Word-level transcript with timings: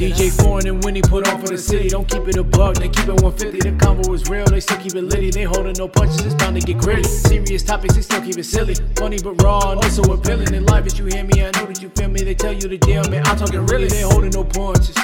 DJ 0.00 0.28
up. 0.28 0.44
Foreign 0.44 0.66
and 0.66 0.82
Winnie 0.82 1.02
put 1.02 1.28
on 1.28 1.38
for 1.40 1.48
the 1.48 1.58
city. 1.58 1.90
Don't 1.90 2.08
keep 2.08 2.26
it 2.26 2.36
a 2.36 2.42
bug, 2.42 2.76
they 2.76 2.88
keep 2.88 3.06
it 3.06 3.20
150. 3.20 3.60
The 3.60 3.76
combo 3.76 4.12
is 4.14 4.30
real, 4.30 4.46
they 4.46 4.60
still 4.60 4.78
keep 4.78 4.94
it 4.94 5.04
litty. 5.04 5.30
They 5.30 5.42
holding 5.42 5.74
no 5.76 5.88
punches, 5.88 6.24
it's 6.24 6.34
bound 6.34 6.58
to 6.58 6.66
get 6.66 6.78
gritty. 6.78 7.02
Serious 7.02 7.62
topics, 7.62 7.96
they 7.96 8.00
still 8.00 8.22
keep 8.22 8.38
it 8.38 8.44
silly. 8.44 8.74
Funny 8.96 9.18
but 9.22 9.42
raw, 9.42 9.72
and 9.72 9.84
also 9.84 10.02
appealing. 10.04 10.54
In 10.54 10.64
life, 10.64 10.86
as 10.86 10.98
you 10.98 11.04
hear 11.04 11.24
me, 11.24 11.44
I 11.44 11.50
know 11.52 11.66
that 11.66 11.82
you 11.82 11.90
feel 11.90 12.08
me. 12.08 12.22
They 12.22 12.34
tell 12.34 12.52
you 12.52 12.66
the 12.66 12.78
deal, 12.78 13.04
man. 13.10 13.26
I'm 13.26 13.36
talking 13.36 13.66
really, 13.66 13.88
they 13.88 14.00
holding 14.00 14.30
no 14.30 14.42
punches. 14.42 14.96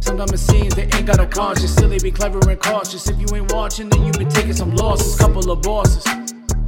Sometimes 0.00 0.32
it 0.32 0.38
seems 0.38 0.74
they 0.74 0.84
ain't 0.84 1.06
got 1.06 1.20
a 1.20 1.26
conscience. 1.26 1.72
Still, 1.72 1.90
they 1.90 1.98
be 1.98 2.10
clever 2.10 2.38
and 2.48 2.60
cautious. 2.60 3.06
If 3.08 3.20
you 3.20 3.26
ain't 3.36 3.52
watching, 3.52 3.90
then 3.90 4.06
you 4.06 4.12
been 4.12 4.30
taking 4.30 4.54
some 4.54 4.74
losses. 4.74 5.16
Couple 5.16 5.50
of 5.50 5.60
bosses. 5.60 6.02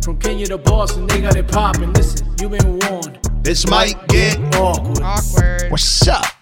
From 0.02 0.18
Kenya 0.18 0.46
to 0.46 0.58
Boston, 0.58 1.06
they 1.06 1.22
got 1.22 1.36
it 1.36 1.48
poppin'. 1.48 1.92
Listen, 1.94 2.28
you 2.38 2.50
been 2.50 2.78
warned. 2.80 3.18
This 3.42 3.66
might 3.66 3.96
get. 4.08 4.38
Awkward. 4.54 5.00
Awkward. 5.02 5.70
What's 5.70 6.06
up? 6.06 6.35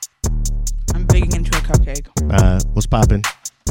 Digging 1.14 1.32
into 1.36 1.56
a 1.56 1.60
cupcake. 1.60 2.08
Uh, 2.32 2.58
what's 2.72 2.86
popping? 2.86 3.22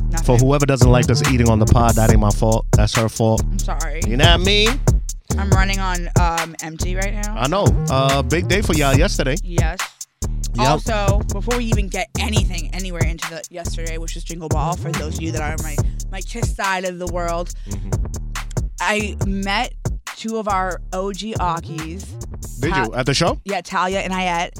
Nothing. 0.09 0.25
For 0.25 0.37
whoever 0.37 0.65
doesn't 0.65 0.89
like 0.89 1.09
us 1.09 1.21
eating 1.29 1.49
on 1.49 1.59
the 1.59 1.65
pod, 1.65 1.95
that 1.95 2.09
ain't 2.09 2.19
my 2.21 2.29
fault. 2.29 2.65
That's 2.71 2.95
her 2.95 3.09
fault. 3.09 3.43
I'm 3.43 3.59
sorry. 3.59 4.01
You 4.07 4.15
know 4.15 4.23
what 4.25 4.39
I 4.39 4.43
mean? 4.43 4.69
I'm 5.37 5.49
running 5.49 5.79
on 5.79 6.07
um, 6.21 6.55
empty 6.63 6.95
right 6.95 7.13
now. 7.13 7.35
I 7.35 7.47
know. 7.49 7.65
Uh, 7.89 8.21
big 8.21 8.47
day 8.47 8.61
for 8.61 8.73
y'all 8.75 8.95
yesterday. 8.95 9.35
Yes. 9.43 9.77
Yep. 10.55 10.67
Also, 10.69 11.19
before 11.33 11.57
we 11.57 11.65
even 11.65 11.89
get 11.89 12.07
anything 12.17 12.69
anywhere 12.73 13.03
into 13.05 13.29
the 13.29 13.43
yesterday, 13.49 13.97
which 13.97 14.15
is 14.15 14.23
Jingle 14.23 14.47
Ball, 14.49 14.77
for 14.77 14.91
those 14.93 15.15
of 15.17 15.21
you 15.21 15.31
that 15.33 15.41
are 15.41 15.61
my 15.63 15.75
my 16.11 16.21
kiss 16.21 16.55
side 16.55 16.85
of 16.85 16.97
the 16.99 17.07
world, 17.07 17.53
Mm-hmm. 17.67 17.89
I 18.79 19.15
met 19.25 19.73
two 20.17 20.37
of 20.37 20.47
our 20.47 20.81
OG 20.93 21.17
Akis. 21.39 22.59
Did 22.61 22.71
Ta- 22.71 22.85
you 22.85 22.93
at 22.93 23.05
the 23.05 23.13
show? 23.13 23.39
Yeah, 23.45 23.61
Talia 23.61 23.99
and 23.99 24.13
Hayat. 24.13 24.51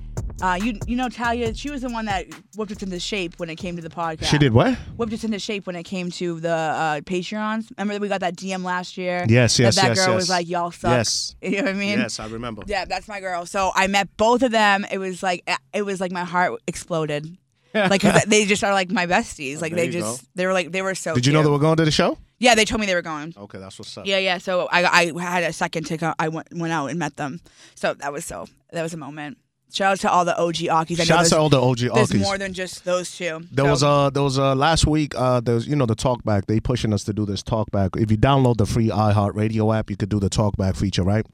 Uh, 0.41 0.59
you 0.61 0.77
you 0.87 0.95
know 0.95 1.09
Talia, 1.09 1.53
she 1.53 1.69
was 1.69 1.81
the 1.81 1.89
one 1.89 2.05
that 2.05 2.25
whipped 2.55 2.71
us 2.71 2.81
into 2.83 2.99
shape 2.99 3.39
when 3.39 3.49
it 3.49 3.55
came 3.55 3.75
to 3.75 3.81
the 3.81 3.89
podcast. 3.89 4.25
She 4.25 4.37
did 4.37 4.53
what? 4.53 4.75
Whipped 4.97 5.13
us 5.13 5.23
into 5.23 5.39
shape 5.39 5.67
when 5.67 5.75
it 5.75 5.83
came 5.83 6.09
to 6.11 6.39
the 6.39 6.49
uh, 6.49 7.01
Patreons. 7.01 7.69
Remember 7.77 7.93
that 7.93 8.01
we 8.01 8.07
got 8.07 8.21
that 8.21 8.35
DM 8.35 8.63
last 8.63 8.97
year? 8.97 9.25
Yes, 9.29 9.57
yes, 9.59 9.75
that 9.75 9.81
that 9.81 9.87
yes, 9.89 9.97
girl 9.99 10.13
yes. 10.13 10.15
was 10.15 10.29
like, 10.29 10.47
"Y'all 10.49 10.71
suck." 10.71 10.91
Yes. 10.91 11.35
You 11.53 11.57
know 11.57 11.65
what 11.65 11.75
I 11.75 11.77
mean? 11.77 11.99
Yes, 11.99 12.19
I 12.19 12.27
remember. 12.27 12.63
Yeah, 12.65 12.85
that's 12.85 13.07
my 13.07 13.19
girl. 13.19 13.45
So 13.45 13.71
I 13.75 13.85
met 13.87 14.15
both 14.17 14.41
of 14.41 14.51
them. 14.51 14.85
It 14.91 14.97
was 14.97 15.21
like 15.21 15.47
it 15.73 15.83
was 15.83 16.01
like 16.01 16.11
my 16.11 16.23
heart 16.23 16.59
exploded. 16.67 17.37
like 17.73 18.01
'cause 18.01 18.23
they 18.25 18.45
just 18.45 18.63
are 18.63 18.73
like 18.73 18.91
my 18.91 19.07
besties. 19.07 19.61
Like 19.61 19.73
There 19.73 19.85
they 19.85 19.91
just 19.91 20.27
they 20.35 20.45
were 20.45 20.53
like 20.53 20.71
they 20.71 20.81
were 20.81 20.95
so. 20.95 21.15
Did 21.15 21.25
you 21.25 21.33
know 21.33 21.39
cute. 21.39 21.45
they 21.45 21.51
were 21.51 21.59
going 21.59 21.77
to 21.77 21.85
the 21.85 21.91
show? 21.91 22.17
Yeah, 22.39 22.55
they 22.55 22.65
told 22.65 22.81
me 22.81 22.87
they 22.87 22.95
were 22.95 23.01
going. 23.01 23.33
Okay, 23.37 23.57
that's 23.57 23.79
what's 23.79 23.97
up. 23.97 24.05
Yeah, 24.05 24.17
yeah. 24.17 24.37
So 24.37 24.67
I 24.71 24.83
I 24.83 25.21
had 25.21 25.43
a 25.43 25.53
second 25.53 25.85
to 25.87 25.97
go. 25.97 26.13
I 26.19 26.27
went 26.27 26.47
went 26.53 26.73
out 26.73 26.87
and 26.87 26.99
met 26.99 27.15
them. 27.15 27.39
So 27.75 27.93
that 27.95 28.11
was 28.11 28.25
so 28.25 28.47
that 28.71 28.83
was 28.83 28.93
a 28.93 28.97
moment. 28.97 29.37
Shout 29.73 29.93
out 29.93 29.99
to 30.01 30.11
all 30.11 30.23
the 30.23 30.37
OG. 30.37 30.67
I 30.69 30.83
Shout 31.03 31.09
out 31.21 31.25
to 31.25 31.37
all 31.39 31.49
the 31.49 31.59
OG 31.59 31.79
There's 31.95 32.13
more 32.13 32.37
than 32.37 32.53
just 32.53 32.85
those 32.85 33.09
two. 33.17 33.41
There 33.51 33.65
So- 33.65 33.71
was 33.71 33.83
uh 33.83 34.09
there 34.11 34.21
was 34.21 34.37
uh 34.37 34.53
last 34.53 34.85
week 34.85 35.15
uh 35.17 35.39
there's 35.39 35.67
you 35.67 35.75
know 35.75 35.87
the 35.87 35.95
talkback 35.95 36.45
they 36.45 36.59
pushing 36.59 36.93
us 36.93 37.03
to 37.05 37.13
do 37.13 37.25
this 37.25 37.41
talkback. 37.41 37.99
If 37.99 38.11
you 38.11 38.17
download 38.17 38.57
the 38.57 38.67
free 38.67 38.89
iHeartRadio 38.89 39.75
app, 39.75 39.89
you 39.89 39.97
could 39.97 40.09
do 40.09 40.19
the 40.19 40.29
talkback 40.29 40.75
feature, 40.77 41.01
right? 41.03 41.25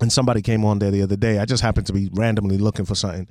And 0.00 0.10
somebody 0.10 0.40
came 0.40 0.64
on 0.64 0.78
there 0.78 0.90
the 0.90 1.02
other 1.02 1.14
day. 1.16 1.38
I 1.40 1.44
just 1.44 1.62
happened 1.62 1.86
to 1.88 1.92
be 1.92 2.08
randomly 2.14 2.56
looking 2.56 2.86
for 2.86 2.94
something, 2.94 3.28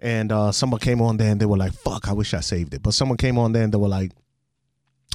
and 0.00 0.32
uh 0.32 0.50
someone 0.50 0.80
came 0.80 1.02
on 1.02 1.18
there 1.18 1.30
and 1.30 1.38
they 1.38 1.44
were 1.46 1.58
like, 1.58 1.74
"Fuck, 1.74 2.08
I 2.08 2.14
wish 2.14 2.32
I 2.32 2.40
saved 2.40 2.72
it." 2.72 2.82
But 2.82 2.94
someone 2.94 3.18
came 3.18 3.36
on 3.36 3.52
there 3.52 3.64
and 3.64 3.72
they 3.72 3.78
were 3.78 3.88
like, 3.88 4.12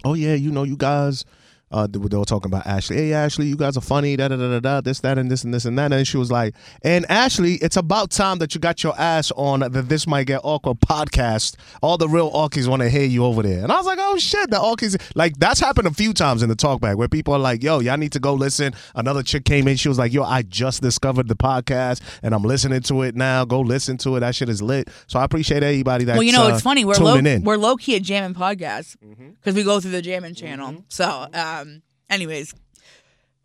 "Oh 0.06 0.14
yeah, 0.14 0.36
you 0.36 0.52
know, 0.52 0.64
you 0.64 0.78
guys." 0.78 1.26
Uh, 1.74 1.88
they, 1.88 1.98
were, 2.00 2.26
talking 2.26 2.50
about 2.52 2.66
Ashley. 2.68 2.96
Hey, 2.98 3.14
Ashley, 3.14 3.48
you 3.48 3.56
guys 3.56 3.76
are 3.76 3.82
funny. 3.82 4.16
Da 4.16 4.28
da 4.28 4.36
da 4.38 4.48
da 4.48 4.60
da. 4.60 4.82
This, 4.82 5.00
that, 5.00 5.18
and 5.18 5.30
this, 5.32 5.44
and 5.44 5.54
this, 5.54 5.66
and 5.66 5.78
that. 5.80 5.92
And 5.92 6.08
she 6.08 6.18
was 6.18 6.32
like, 6.32 6.54
"And 6.84 7.06
Ashley, 7.10 7.56
it's 7.56 7.78
about 7.78 8.12
time 8.12 8.38
that 8.38 8.54
you 8.54 8.62
got 8.62 8.84
your 8.84 8.94
ass 9.00 9.32
on 9.36 9.62
the 9.62 9.82
This 9.82 10.06
Might 10.06 10.28
Get 10.28 10.42
Awkward 10.44 10.80
podcast. 10.80 11.56
All 11.82 11.98
the 11.98 12.08
real 12.08 12.32
Orkies 12.32 12.68
want 12.68 12.82
to 12.84 12.90
hear 12.90 13.04
you 13.06 13.26
over 13.26 13.42
there." 13.42 13.64
And 13.64 13.72
I 13.72 13.78
was 13.78 13.86
like, 13.88 13.98
"Oh 14.00 14.18
shit, 14.18 14.52
the 14.52 14.58
Orkies!" 14.58 14.96
Like 15.16 15.38
that's 15.38 15.60
happened 15.60 15.88
a 15.88 15.94
few 15.94 16.14
times 16.14 16.44
in 16.44 16.50
the 16.50 16.56
talkback 16.56 16.96
where 16.96 17.08
people 17.08 17.34
are 17.34 17.40
like, 17.40 17.64
"Yo, 17.64 17.80
y'all 17.80 17.98
need 17.98 18.12
to 18.12 18.20
go 18.20 18.34
listen." 18.36 18.74
Another 18.96 19.24
chick 19.24 19.44
came 19.44 19.68
in. 19.68 19.76
She 19.76 19.90
was 19.90 19.98
like, 19.98 20.14
"Yo, 20.14 20.24
I 20.24 20.44
just 20.44 20.82
discovered 20.82 21.28
the 21.28 21.36
podcast 21.36 22.02
and 22.22 22.36
I'm 22.36 22.44
listening 22.44 22.82
to 22.82 23.02
it 23.02 23.16
now. 23.16 23.46
Go 23.46 23.62
listen 23.62 23.98
to 24.00 24.16
it. 24.16 24.20
That 24.20 24.36
shit 24.36 24.48
is 24.50 24.62
lit." 24.62 24.90
So 25.08 25.20
I 25.20 25.24
appreciate 25.24 25.64
everybody 25.64 26.06
that. 26.06 26.14
Well, 26.14 26.24
you 26.24 26.34
know, 26.34 26.46
uh, 26.46 26.54
it's 26.54 26.62
funny. 26.62 26.86
We're 26.86 26.96
low. 26.96 27.16
In. 27.16 27.44
We're 27.44 27.58
low 27.58 27.78
key 27.78 27.96
at 27.96 28.04
jamming 28.04 28.36
podcast 28.36 28.96
because 29.00 29.18
Mm-hmm. 29.18 29.56
we 29.56 29.64
go 29.64 29.80
through 29.80 29.92
the 29.92 30.02
jamming 30.02 30.36
channel. 30.36 30.84
So, 30.90 31.28
um, 31.64 31.82
anyways, 32.10 32.54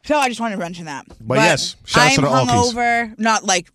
so 0.04 0.16
I 0.16 0.28
just 0.28 0.40
wanted 0.40 0.56
to 0.56 0.60
mention 0.60 0.86
that. 0.86 1.06
But 1.20 1.38
yes, 1.38 1.76
shouts 1.84 2.10
I'm 2.10 2.14
to 2.16 2.20
the 2.22 2.28
Alkies. 2.28 2.72
hungover, 2.72 3.18
not 3.18 3.44
like 3.44 3.70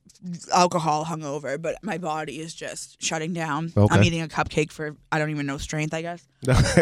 alcohol 0.53 1.03
hungover, 1.03 1.61
but 1.61 1.75
my 1.83 1.97
body 1.97 2.39
is 2.39 2.55
just 2.55 3.01
shutting 3.03 3.33
down. 3.33 3.73
Okay. 3.75 3.93
I'm 3.93 4.03
eating 4.03 4.21
a 4.21 4.27
cupcake 4.29 4.71
for 4.71 4.95
I 5.11 5.19
don't 5.19 5.31
even 5.31 5.45
know 5.45 5.57
strength. 5.57 5.93
I 5.93 6.01
guess. 6.01 6.25
okay. 6.47 6.81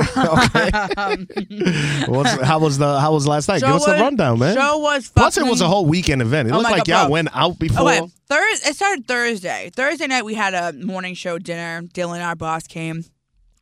What's, 2.08 2.32
how 2.42 2.60
was 2.60 2.78
the 2.78 3.00
how 3.00 3.14
was 3.14 3.28
last 3.28 3.48
night? 3.48 3.62
Give 3.62 3.70
Show 3.70 3.76
us 3.78 3.86
the 3.86 3.92
was- 3.94 4.02
rundown, 4.02 4.40
man. 4.40 4.56
Show 4.56 4.78
was 4.78 5.10
Plus, 5.10 5.38
it 5.38 5.40
fucking- 5.40 5.50
was 5.50 5.62
a 5.62 5.68
whole 5.68 5.86
weekend 5.86 6.22
event. 6.22 6.50
It 6.50 6.52
Oh 6.52 6.58
looked 6.58 6.70
my 6.70 6.78
like 6.78 6.86
God, 6.86 6.94
y'all 6.94 7.06
bro. 7.06 7.12
went 7.14 7.30
out 7.34 7.58
before. 7.60 7.90
Okay, 7.90 8.02
Thursday. 8.28 8.70
It 8.70 8.76
started 8.76 9.08
Thursday. 9.08 9.72
Thursday 9.76 10.08
night 10.08 10.24
we 10.24 10.36
had 10.36 10.54
a 10.54 10.74
morning 10.74 11.16
show 11.16 11.40
dinner. 11.40 11.82
Dylan, 11.88 12.24
our 12.26 12.36
boss, 12.36 12.68
came. 12.68 13.04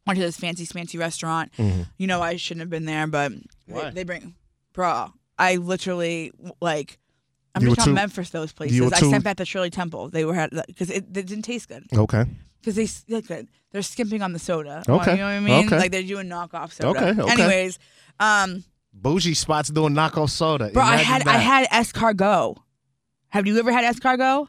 Went 0.10 0.20
to 0.20 0.26
this 0.26 0.38
fancy, 0.38 0.66
fancy 0.66 0.98
restaurant. 0.98 1.52
You 1.98 2.08
know, 2.08 2.22
I 2.22 2.36
shouldn't 2.36 2.62
have 2.62 2.70
been 2.70 2.86
there, 2.86 3.08
but 3.08 3.32
Mm-hmm. 3.32 3.76
They, 3.76 3.90
they 3.92 4.04
bring, 4.04 4.36
bro. 4.74 5.14
I 5.38 5.56
literally 5.58 6.32
like. 6.62 6.98
I'm 7.56 7.62
You 7.64 7.70
just 7.70 7.78
were 7.80 7.82
on 7.84 7.88
too- 7.90 7.94
Memphis. 7.96 8.30
Those 8.32 8.52
places. 8.52 8.92
I 8.94 9.00
too- 9.00 9.10
sent 9.10 9.24
back 9.24 9.38
to 9.38 9.46
Shirley 9.46 9.70
Temple. 9.70 10.10
They 10.10 10.26
were 10.26 10.34
had 10.36 10.50
because 10.68 10.90
it, 10.90 11.06
it 11.16 11.26
didn't 11.26 11.42
taste 11.44 11.68
good 11.70 11.84
Okay. 11.94 12.26
because 12.62 12.76
they 12.76 12.84
s- 12.84 13.06
look 13.10 13.28
good. 13.28 13.48
They're 13.72 13.82
skimping 13.82 14.22
on 14.22 14.34
the 14.34 14.40
soda. 14.40 14.84
Okay, 14.88 15.12
you 15.12 15.18
know 15.18 15.24
what 15.26 15.30
I 15.32 15.40
mean? 15.40 15.66
okay. 15.68 15.78
Like 15.78 15.92
they're 15.92 16.04
doing 16.04 16.28
knockoff 16.28 16.72
soda. 16.74 17.10
Okay, 17.10 17.22
okay. 17.22 17.32
Anyways, 17.32 17.80
um, 18.20 18.64
Bougie 18.94 19.34
spots 19.36 19.70
doing 19.70 19.94
knockoff 19.94 20.30
soda. 20.32 20.70
bro, 20.74 20.82
I 20.84 20.94
Imagine 21.02 21.06
had 21.06 21.28
I 21.28 21.38
had 21.38 21.70
escargot. 21.70 22.58
Have 23.30 23.46
you 23.48 23.58
ever 23.60 23.72
had 23.72 23.96
escargot? 23.96 24.48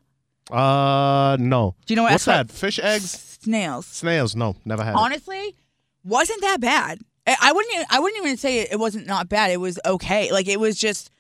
Uh, 0.51 1.37
no. 1.39 1.75
Do 1.87 1.93
you 1.93 1.97
know 1.97 2.03
what 2.05 2.13
What's 2.13 2.25
escar- 2.25 2.47
that? 2.47 2.51
Fish 2.51 2.79
eggs? 2.83 3.30
Snails. 3.43 3.87
Snails? 3.87 4.37
No, 4.37 4.57
never 4.65 4.85
had. 4.85 4.93
it. 4.95 4.99
honestly 4.99 5.57
wasn't 6.05 6.41
that 6.43 6.61
bad 6.61 6.99
I- 7.27 7.37
i 7.43 7.53
wouldn't 7.53 7.75
even, 7.75 7.87
i 7.91 8.01
wouldn't 8.01 8.25
even 8.25 8.37
say 8.39 8.61
it 8.61 8.79
wasn't 8.79 9.07
not 9.07 9.29
bad 9.29 9.51
it 9.51 9.59
was 9.61 9.79
okay 9.85 10.33
like 10.33 10.49
it 10.49 10.59
was 10.59 10.79
just 10.79 11.11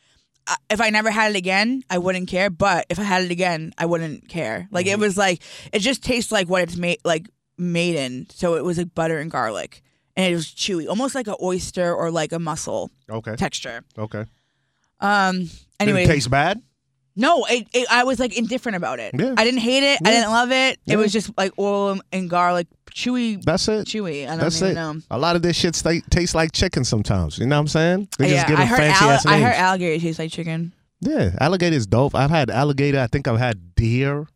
uh, 0.46 0.56
if 0.70 0.80
i 0.80 0.88
never 0.88 1.10
had 1.10 1.30
it 1.32 1.36
again 1.36 1.82
i 1.90 1.98
wouldn't 1.98 2.28
care 2.28 2.48
but 2.48 2.86
if 2.88 2.98
i 2.98 3.02
had 3.02 3.22
it 3.22 3.30
again 3.30 3.72
i 3.76 3.84
wouldn't 3.84 4.28
care 4.28 4.68
like 4.70 4.86
Mm-hmm. 4.86 4.92
it 4.94 4.98
was 5.06 5.18
like 5.18 5.42
it 5.72 5.80
just 5.80 6.02
tastes 6.02 6.32
like 6.32 6.48
what 6.48 6.62
it's 6.62 6.76
made 6.76 6.98
like 7.04 7.28
made 7.58 7.94
in 7.96 8.26
so 8.30 8.54
it 8.54 8.64
was 8.64 8.78
like 8.78 8.94
butter 8.94 9.18
and 9.18 9.30
garlic 9.30 9.82
and 10.16 10.32
it 10.32 10.34
was 10.34 10.46
chewy 10.46 10.88
almost 10.88 11.14
like 11.14 11.26
an 11.28 11.36
oyster 11.42 11.94
or 11.94 12.10
like 12.10 12.32
a 12.32 12.38
mussel 12.38 12.90
Okay. 13.10 13.36
texture 13.36 13.84
Okay. 13.98 14.24
um 15.00 15.40
Did 15.40 15.50
anyway 15.80 16.04
it 16.04 16.06
taste 16.06 16.30
bad? 16.30 16.62
No 17.20 17.44
it, 17.44 17.66
it, 17.72 17.86
i 17.90 18.02
was 18.04 18.18
like 18.18 18.36
indifferent 18.36 18.76
about 18.76 18.98
it 18.98 19.14
Yeah. 19.18 19.34
i 19.36 19.44
didn't 19.44 19.60
hate 19.60 19.82
it 19.82 19.98
i 20.04 20.10
didn't 20.10 20.30
love 20.30 20.50
it 20.50 20.78
Yeah. 20.84 20.94
it 20.94 20.96
was 20.96 21.12
just 21.12 21.30
like 21.36 21.52
oil 21.58 22.00
and 22.12 22.28
garlic 22.30 22.66
chewy 22.92 23.40
That's 23.42 23.68
it. 23.68 23.86
chewy 23.86 24.24
i 24.24 24.30
don't 24.30 24.38
That's 24.40 24.56
even 24.62 24.70
it. 24.70 24.74
know 24.74 24.94
A 25.10 25.18
lot 25.18 25.36
of 25.36 25.42
this 25.42 25.56
shit 25.56 25.74
tastes 26.10 26.34
like 26.34 26.50
chicken 26.52 26.84
sometimes. 26.84 27.38
You 27.38 27.46
know 27.46 27.56
what 27.56 27.60
I'm 27.60 27.68
saying? 27.68 28.08
They 28.18 28.30
just 28.30 28.34
yeah, 28.42 28.48
give 28.48 28.58
I 28.58 28.64
heard 28.64 28.80
ass 28.80 29.26
I 29.26 29.38
heard 29.38 29.54
alligator 29.54 30.00
tastes 30.00 30.18
like 30.18 30.32
chicken. 30.32 30.72
yeah, 31.00 31.30
alligator 31.40 31.76
is 31.76 31.86
dope. 31.86 32.14
I've 32.16 32.30
had 32.30 32.50
alligator. 32.50 32.98
I 32.98 33.06
think 33.06 33.28
I've 33.28 33.38
had 33.38 33.74
deer. 33.76 34.26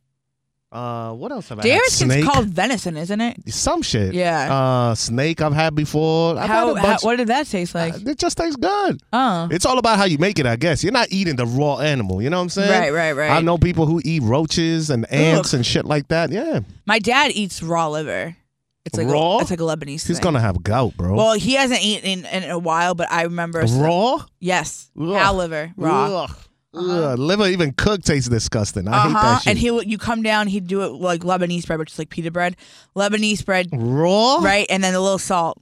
Uh, 0.74 1.12
what 1.12 1.30
else 1.30 1.48
have 1.50 1.60
I 1.60 1.62
Deer 1.62 1.74
had? 1.74 1.82
is 1.86 1.98
Snake. 1.98 2.24
called 2.24 2.46
venison, 2.48 2.96
isn't 2.96 3.20
it? 3.20 3.52
Some 3.54 3.80
shit. 3.82 4.12
Yeah. 4.12 4.52
Uh, 4.52 4.94
snake 4.96 5.40
I've 5.40 5.52
had 5.52 5.74
before. 5.76 6.36
I've 6.36 6.48
How, 6.48 6.66
had 6.68 6.76
a 6.76 6.80
how 6.80 6.86
bunch. 6.88 7.04
what 7.04 7.16
did 7.16 7.28
that 7.28 7.46
taste 7.46 7.74
like? 7.76 7.94
Uh, 7.94 7.98
it 8.10 8.18
just 8.18 8.36
tastes 8.36 8.56
good. 8.56 9.00
oh, 9.12 9.48
It's 9.52 9.64
all 9.64 9.78
about 9.78 9.98
how 9.98 10.04
you 10.04 10.18
make 10.18 10.40
it, 10.40 10.46
I 10.46 10.56
guess. 10.56 10.82
You're 10.82 10.92
not 10.92 11.12
eating 11.12 11.36
the 11.36 11.46
raw 11.46 11.78
animal. 11.78 12.20
You 12.20 12.28
know 12.28 12.38
what 12.38 12.42
I'm 12.42 12.48
saying? 12.48 12.70
Right, 12.70 12.92
right, 12.92 13.12
right. 13.12 13.30
I 13.30 13.40
know 13.40 13.56
people 13.56 13.86
who 13.86 14.00
eat 14.04 14.22
roaches 14.24 14.90
and 14.90 15.10
ants 15.12 15.52
and 15.54 15.64
shit 15.64 15.84
like 15.84 16.08
that. 16.08 16.30
Yeah. 16.30 16.60
my 16.86 16.98
dad 16.98 17.30
eats 17.32 17.62
raw 17.62 17.88
liver. 17.88 18.36
It's 18.84 18.98
like 18.98 19.06
Raw? 19.06 19.38
A, 19.38 19.40
it's 19.40 19.50
like 19.50 19.60
a 19.60 19.62
Lebanese. 19.62 20.06
He's 20.06 20.08
thing. 20.08 20.20
gonna 20.20 20.40
have 20.40 20.62
gout, 20.62 20.94
bro. 20.98 21.14
Well, 21.14 21.32
he 21.32 21.54
hasn't 21.54 21.82
eaten 21.82 22.26
in, 22.26 22.42
in 22.44 22.50
a 22.50 22.58
while, 22.58 22.94
but 22.94 23.10
I 23.10 23.22
remember 23.22 23.60
raw. 23.62 24.18
Yes, 24.40 24.90
Ugh. 25.00 25.14
cow 25.14 25.32
liver 25.34 25.72
raw. 25.78 26.24
Ugh. 26.24 26.36
Ugh. 26.76 27.18
Liver 27.18 27.46
even 27.48 27.72
cooked 27.72 28.06
tastes 28.06 28.28
disgusting. 28.28 28.88
I 28.88 29.02
hate 29.02 29.14
Uh-huh. 29.14 29.22
that 29.22 29.42
shit. 29.42 29.50
And 29.50 29.58
he 29.58 29.70
would 29.70 29.88
you 29.90 29.98
come 29.98 30.22
down, 30.22 30.46
he'd 30.48 30.66
do 30.66 30.82
it 30.82 30.92
like 30.92 31.20
Lebanese 31.20 31.66
bread, 31.66 31.78
which 31.78 31.92
is 31.92 31.98
like 31.98 32.08
pita 32.10 32.30
bread, 32.30 32.56
Lebanese 32.96 33.44
bread, 33.44 33.68
raw. 33.72 34.38
right, 34.42 34.66
and 34.70 34.82
then 34.82 34.94
a 34.94 35.00
little 35.00 35.18
salt. 35.18 35.60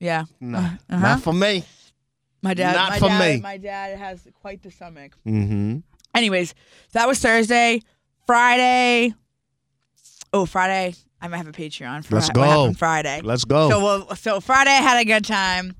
Yeah, 0.00 0.24
Uh-huh. 0.42 0.76
not 0.90 1.22
for 1.22 1.32
me. 1.32 1.64
my 2.42 2.54
dad. 2.54 2.74
Not 2.76 2.90
my 2.90 2.98
for 3.00 3.08
dad, 3.08 3.34
me. 3.36 3.40
My 3.40 3.56
dad 3.56 3.98
has 3.98 4.26
quite 4.40 4.62
the 4.62 4.70
stomach. 4.70 5.12
Mm-hmm. 5.26 5.78
Anyways, 6.14 6.54
that 6.92 7.08
was 7.08 7.18
Thursday. 7.18 7.82
Friday. 8.26 9.14
Oh, 10.32 10.46
Friday. 10.46 10.94
I 11.20 11.26
might 11.28 11.38
have 11.38 11.48
a 11.48 11.52
Patreon. 11.52 12.04
For 12.04 12.14
Let's 12.14 12.30
go. 12.30 12.72
Friday. 12.74 13.22
Let's 13.24 13.44
go. 13.44 13.70
So 13.70 13.82
well, 13.82 14.14
so 14.14 14.40
Friday 14.40 14.70
I 14.70 14.74
had 14.82 15.00
a 15.00 15.04
good 15.04 15.24
time, 15.24 15.74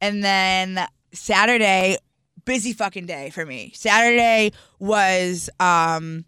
and 0.00 0.22
then 0.22 0.86
Saturday, 1.12 1.96
busy 2.44 2.72
fucking 2.72 3.06
day 3.06 3.30
for 3.30 3.44
me. 3.44 3.72
Saturday 3.74 4.52
was 4.78 5.50
um, 5.60 6.24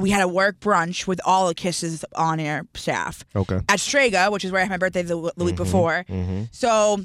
we 0.00 0.10
had 0.10 0.22
a 0.22 0.28
work 0.28 0.60
brunch 0.60 1.06
with 1.06 1.20
all 1.24 1.48
the 1.48 1.54
Kisses 1.54 2.04
on 2.14 2.40
air 2.40 2.66
staff 2.74 3.24
okay. 3.36 3.60
at 3.68 3.80
Strega, 3.80 4.30
which 4.30 4.44
is 4.44 4.52
where 4.52 4.60
I 4.60 4.64
had 4.64 4.70
my 4.70 4.78
birthday 4.78 5.02
the, 5.02 5.32
the 5.36 5.44
week 5.44 5.56
before. 5.56 6.04
Mm-hmm. 6.08 6.44
So 6.52 6.98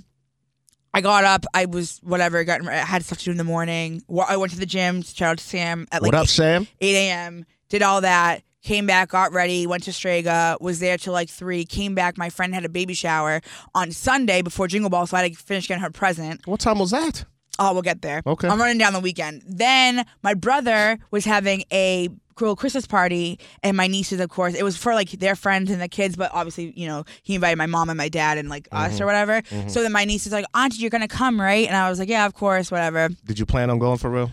I 0.93 1.01
got 1.01 1.25
up. 1.25 1.45
I 1.53 1.65
was 1.65 1.99
whatever. 2.01 2.43
Got 2.43 2.67
I 2.67 2.77
had 2.77 3.03
stuff 3.03 3.19
to 3.19 3.25
do 3.25 3.31
in 3.31 3.37
the 3.37 3.43
morning. 3.43 4.03
I 4.27 4.37
went 4.37 4.53
to 4.53 4.59
the 4.59 4.65
gym. 4.65 5.01
Shout 5.01 5.31
out 5.31 5.37
to 5.39 5.43
Sam 5.43 5.87
at 5.91 6.01
like 6.01 6.11
what 6.11 6.19
up, 6.19 6.27
Sam? 6.27 6.67
8 6.79 6.95
a.m. 6.95 7.45
Did 7.69 7.81
all 7.81 8.01
that. 8.01 8.43
Came 8.63 8.85
back, 8.85 9.09
got 9.09 9.31
ready, 9.31 9.65
went 9.65 9.83
to 9.83 9.93
Strega, 9.93 10.57
was 10.59 10.79
there 10.79 10.97
till 10.97 11.13
like 11.13 11.29
three. 11.29 11.63
Came 11.63 11.95
back. 11.95 12.17
My 12.17 12.29
friend 12.29 12.53
had 12.53 12.65
a 12.65 12.69
baby 12.69 12.93
shower 12.93 13.41
on 13.73 13.91
Sunday 13.91 14.41
before 14.41 14.67
Jingle 14.67 14.89
Ball, 14.89 15.07
so 15.07 15.15
I 15.15 15.21
had 15.21 15.33
to 15.33 15.39
finish 15.39 15.69
getting 15.69 15.83
her 15.83 15.89
present. 15.89 16.45
What 16.45 16.59
time 16.59 16.79
was 16.79 16.91
that? 16.91 17.23
Oh, 17.59 17.73
we'll 17.73 17.81
get 17.81 18.01
there. 18.01 18.21
Okay. 18.25 18.47
I'm 18.47 18.59
running 18.59 18.77
down 18.77 18.93
the 18.93 18.99
weekend. 18.99 19.43
Then 19.47 20.05
my 20.23 20.33
brother 20.33 20.99
was 21.11 21.25
having 21.25 21.63
a 21.71 22.09
little 22.39 22.55
Christmas 22.55 22.85
party, 22.85 23.39
and 23.63 23.75
my 23.75 23.87
nieces, 23.87 24.19
of 24.19 24.29
course, 24.29 24.53
it 24.53 24.63
was 24.63 24.77
for 24.77 24.93
like 24.93 25.09
their 25.11 25.35
friends 25.35 25.71
and 25.71 25.81
the 25.81 25.87
kids, 25.87 26.15
but 26.15 26.31
obviously, 26.33 26.71
you 26.75 26.87
know, 26.87 27.03
he 27.23 27.35
invited 27.35 27.57
my 27.57 27.65
mom 27.65 27.89
and 27.89 27.97
my 27.97 28.09
dad 28.09 28.37
and 28.37 28.47
like 28.47 28.67
us 28.71 28.93
mm-hmm. 28.93 29.03
or 29.03 29.05
whatever. 29.07 29.41
Mm-hmm. 29.41 29.69
So 29.69 29.81
then 29.81 29.91
my 29.91 30.05
niece 30.05 30.27
is 30.27 30.33
like, 30.33 30.45
Auntie, 30.53 30.77
you're 30.77 30.89
gonna 30.89 31.07
come, 31.07 31.39
right? 31.39 31.67
And 31.67 31.75
I 31.75 31.89
was 31.89 31.99
like, 31.99 32.09
Yeah, 32.09 32.25
of 32.25 32.33
course, 32.33 32.71
whatever. 32.71 33.09
Did 33.25 33.39
you 33.39 33.45
plan 33.45 33.69
on 33.69 33.79
going 33.79 33.97
for 33.97 34.09
real? 34.09 34.31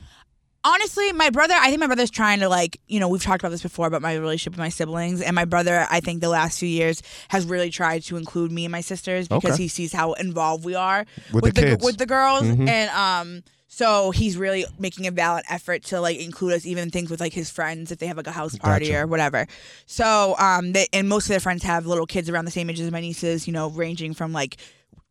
Honestly, 0.67 1.13
my 1.13 1.29
brother, 1.29 1.53
I 1.59 1.69
think 1.69 1.81
my 1.81 1.87
brother's 1.87 2.11
trying 2.11 2.41
to 2.41 2.49
like, 2.49 2.81
you 2.89 2.99
know, 2.99 3.09
we've 3.09 3.23
talked 3.23 3.43
about 3.43 3.51
this 3.51 3.63
before 3.63 3.87
about 3.87 4.01
my 4.01 4.15
relationship 4.15 4.55
with 4.55 4.61
my 4.61 4.71
siblings, 4.71 5.21
and 5.21 5.35
my 5.35 5.45
brother, 5.45 5.87
I 5.91 6.01
think 6.01 6.23
the 6.23 6.31
last 6.31 6.59
few 6.59 6.69
years 6.69 7.03
has 7.29 7.45
really 7.45 7.69
tried 7.71 8.03
to 8.05 8.17
include 8.17 8.51
me 8.51 8.65
and 8.65 8.73
my 8.73 8.81
sisters 8.81 9.29
because 9.29 9.53
Okay. 9.53 9.63
he 9.65 9.69
sees 9.69 9.93
how 9.93 10.15
involved 10.15 10.65
we 10.65 10.75
are 10.75 11.05
With 11.33 11.55
the 11.55 11.61
kids. 11.63 11.85
with 11.85 11.99
the 11.99 12.07
girls, 12.07 12.45
Mhm. 12.45 12.67
and 12.67 12.91
um, 12.93 13.43
so 13.69 14.11
he's 14.13 14.39
really 14.39 14.65
making 14.79 15.07
a 15.07 15.11
valid 15.11 15.45
effort 15.51 15.85
to 15.87 16.01
like 16.01 16.19
include 16.19 16.55
us 16.55 16.65
even 16.65 16.85
in 16.85 16.91
things 16.91 17.11
with 17.11 17.21
like 17.21 17.35
his 17.35 17.51
friends 17.51 17.93
if 17.93 17.99
they 17.99 18.07
have 18.07 18.17
like 18.17 18.27
a 18.27 18.33
house 18.33 18.57
party 18.57 18.87
Gotcha. 18.87 19.01
or 19.03 19.07
whatever. 19.07 19.47
So 19.85 20.35
um, 20.39 20.73
they, 20.73 20.87
and 20.95 21.09
most 21.11 21.25
of 21.25 21.29
their 21.31 21.41
friends 21.41 21.63
have 21.65 21.85
little 21.85 22.07
kids 22.07 22.31
around 22.31 22.47
the 22.47 22.51
same 22.51 22.71
age 22.71 22.81
as 22.81 22.91
my 22.91 23.01
nieces, 23.03 23.47
you 23.47 23.53
know, 23.53 23.69
ranging 23.69 24.15
from 24.15 24.33
like 24.33 24.57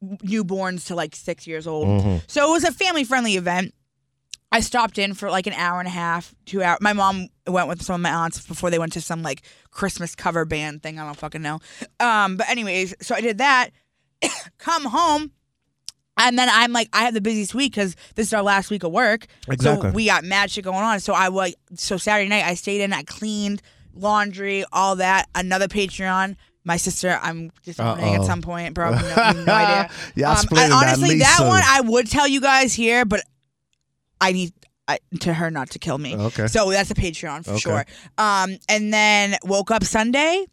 newborns 0.04 0.88
to 0.88 0.96
like 0.96 1.16
six 1.16 1.46
years 1.46 1.68
old. 1.68 1.88
Mm-hmm. 1.88 2.18
So 2.28 2.50
it 2.50 2.52
was 2.54 2.64
a 2.64 2.72
family 2.72 3.04
friendly 3.04 3.36
event. 3.36 3.74
I 4.54 4.60
stopped 4.60 4.98
in 5.00 5.16
for 5.16 5.30
like 5.32 5.48
an 5.48 5.54
hour 5.54 5.80
and 5.80 5.88
a 5.88 5.92
half, 5.92 6.34
two 6.46 6.62
hours. 6.62 6.78
My 6.80 6.94
mom 6.94 7.28
went 7.48 7.68
with 7.68 7.82
some 7.82 7.96
of 7.96 8.02
my 8.02 8.12
aunts 8.12 8.46
before 8.46 8.70
they 8.70 8.78
went 8.78 8.94
to 8.94 9.02
some 9.02 9.24
like 9.24 9.42
Christmas 9.72 10.16
cover 10.16 10.46
band 10.46 10.84
thing. 10.84 11.00
I 11.00 11.06
don't 11.06 11.18
fucking 11.18 11.42
know. 11.42 11.60
Um, 12.00 12.38
but 12.38 12.48
anyways, 12.50 12.94
so 13.02 13.16
I 13.16 13.22
did 13.22 13.40
that. 13.40 13.72
Come 14.60 14.86
home. 14.86 15.32
And 16.16 16.38
then 16.38 16.48
I'm 16.52 16.72
like, 16.72 16.90
I 16.94 17.06
have 17.06 17.16
the 17.16 17.22
busiest 17.22 17.56
week 17.56 17.72
because 17.74 17.96
this 18.14 18.28
is 18.28 18.34
our 18.34 18.44
last 18.44 18.70
week 18.70 18.84
of 18.84 18.92
work. 18.92 19.26
Exactly. 19.50 19.90
So 19.90 19.94
we 19.96 20.06
got 20.06 20.24
mad 20.24 20.52
shit 20.52 20.64
going 20.64 20.78
on. 20.78 21.00
So 21.00 21.14
I 21.14 21.30
was 21.30 21.56
so 21.74 21.98
Saturday 21.98 22.30
night 22.30 22.46
I 22.46 22.54
stayed 22.54 22.82
in, 22.82 22.94
I 22.94 23.02
cleaned, 23.02 23.64
laundry, 23.96 24.64
all 24.72 24.98
that. 24.98 25.28
Another 25.34 25.68
Patreon. 25.68 26.36
My 26.66 26.78
sister, 26.78 27.20
I'm 27.22 27.52
disowning 27.64 28.16
at 28.16 28.24
some 28.24 28.42
point, 28.42 28.74
bro. 28.74 28.92
No, 28.92 29.00
no 29.00 29.54
idea. 29.54 29.90
Y'all 30.16 30.30
Um, 30.32 30.38
splitting 30.38 30.72
and 30.72 30.72
that 30.72 30.96
honestly, 30.98 31.18
that 31.20 31.40
one 31.42 31.62
I 31.66 31.82
would 31.82 32.10
tell 32.10 32.26
you 32.28 32.40
guys 32.40 32.74
here, 32.74 33.04
but 33.04 33.22
I 34.24 34.32
need 34.32 34.54
I, 34.88 35.00
to 35.22 35.34
her 35.34 35.50
not 35.52 35.70
to 35.72 35.80
kill 35.80 35.98
me. 35.98 36.16
Okay. 36.16 36.48
So 36.48 36.70
that's 36.72 36.92
a 36.92 36.96
Patreon 36.96 37.46
for 37.46 37.52
Okay. 37.52 37.60
sure. 37.60 37.86
Um, 38.18 38.58
and 38.68 38.94
then 38.94 39.38
woke 39.44 39.72
up 39.72 39.84
Sunday, 39.84 40.46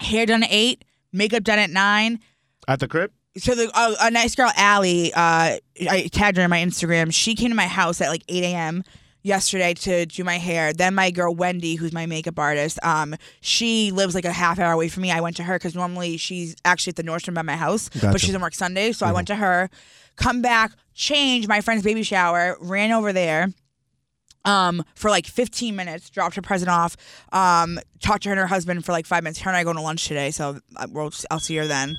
hair 0.00 0.26
done 0.26 0.42
at 0.42 0.48
eight, 0.52 0.84
makeup 1.12 1.44
done 1.44 1.58
at 1.58 1.70
nine. 1.70 2.20
At 2.68 2.80
the 2.80 2.88
crib? 2.88 3.12
So 3.38 3.54
the 3.54 3.70
uh, 3.74 3.94
a 4.00 4.10
nice 4.10 4.34
girl, 4.34 4.50
Allie, 4.56 5.12
uh, 5.12 5.58
I 5.90 6.08
tagged 6.10 6.38
her 6.38 6.44
in 6.44 6.50
my 6.50 6.60
Instagram. 6.60 7.12
She 7.12 7.34
came 7.34 7.50
to 7.50 7.54
my 7.54 7.66
house 7.66 8.00
at 8.00 8.08
like 8.08 8.22
eight 8.28 8.44
a.m. 8.44 8.82
yesterday 9.26 9.74
to 9.74 10.06
do 10.06 10.22
my 10.24 10.38
hair. 10.38 10.72
Then 10.72 10.94
my 10.94 11.10
girl 11.10 11.34
Wendy, 11.34 11.74
who's 11.74 11.92
my 11.92 12.06
makeup 12.06 12.38
artist, 12.38 12.78
um, 12.82 13.14
she 13.40 13.90
lives 13.90 14.14
like 14.14 14.24
a 14.24 14.32
half 14.32 14.58
hour 14.58 14.72
away 14.72 14.88
from 14.88 15.02
me. 15.02 15.10
I 15.10 15.20
went 15.20 15.36
to 15.36 15.42
her 15.42 15.56
because 15.56 15.74
normally 15.74 16.16
she's 16.16 16.54
actually 16.64 16.92
at 16.92 16.96
the 16.96 17.02
Nordstrom 17.02 17.34
by 17.34 17.42
my 17.42 17.56
house, 17.56 17.88
Gotcha. 17.88 18.12
but 18.12 18.20
she 18.20 18.28
doesn't 18.28 18.40
work 18.40 18.54
Sunday, 18.54 18.92
So 18.92 19.04
I 19.04 19.12
went 19.12 19.26
to 19.28 19.36
her. 19.36 19.68
Come 20.16 20.40
back, 20.40 20.72
change 20.94 21.46
my 21.48 21.60
friend's 21.60 21.82
baby 21.84 22.02
shower, 22.02 22.56
ran 22.60 22.92
over 22.92 23.12
there 23.12 23.48
um, 24.46 24.82
for 24.94 25.10
like 25.10 25.26
15 25.26 25.74
minutes, 25.74 26.08
dropped 26.08 26.36
her 26.36 26.42
present 26.42 26.70
off, 26.70 26.96
um, 27.32 27.78
talked 28.00 28.22
to 28.22 28.28
her 28.28 28.32
and 28.32 28.40
her 28.40 28.46
husband 28.46 28.84
for 28.84 28.92
like 28.92 29.04
five 29.06 29.24
minutes. 29.24 29.40
Her 29.40 29.50
and 29.50 29.56
I 29.56 29.62
are 29.62 29.64
going 29.64 29.76
to 29.76 29.82
lunch 29.82 30.06
today, 30.06 30.30
so 30.30 30.58
uh, 30.76 30.86
we'll, 30.90 31.10
I'll 31.30 31.40
see 31.40 31.56
her 31.56 31.66
then. 31.66 31.98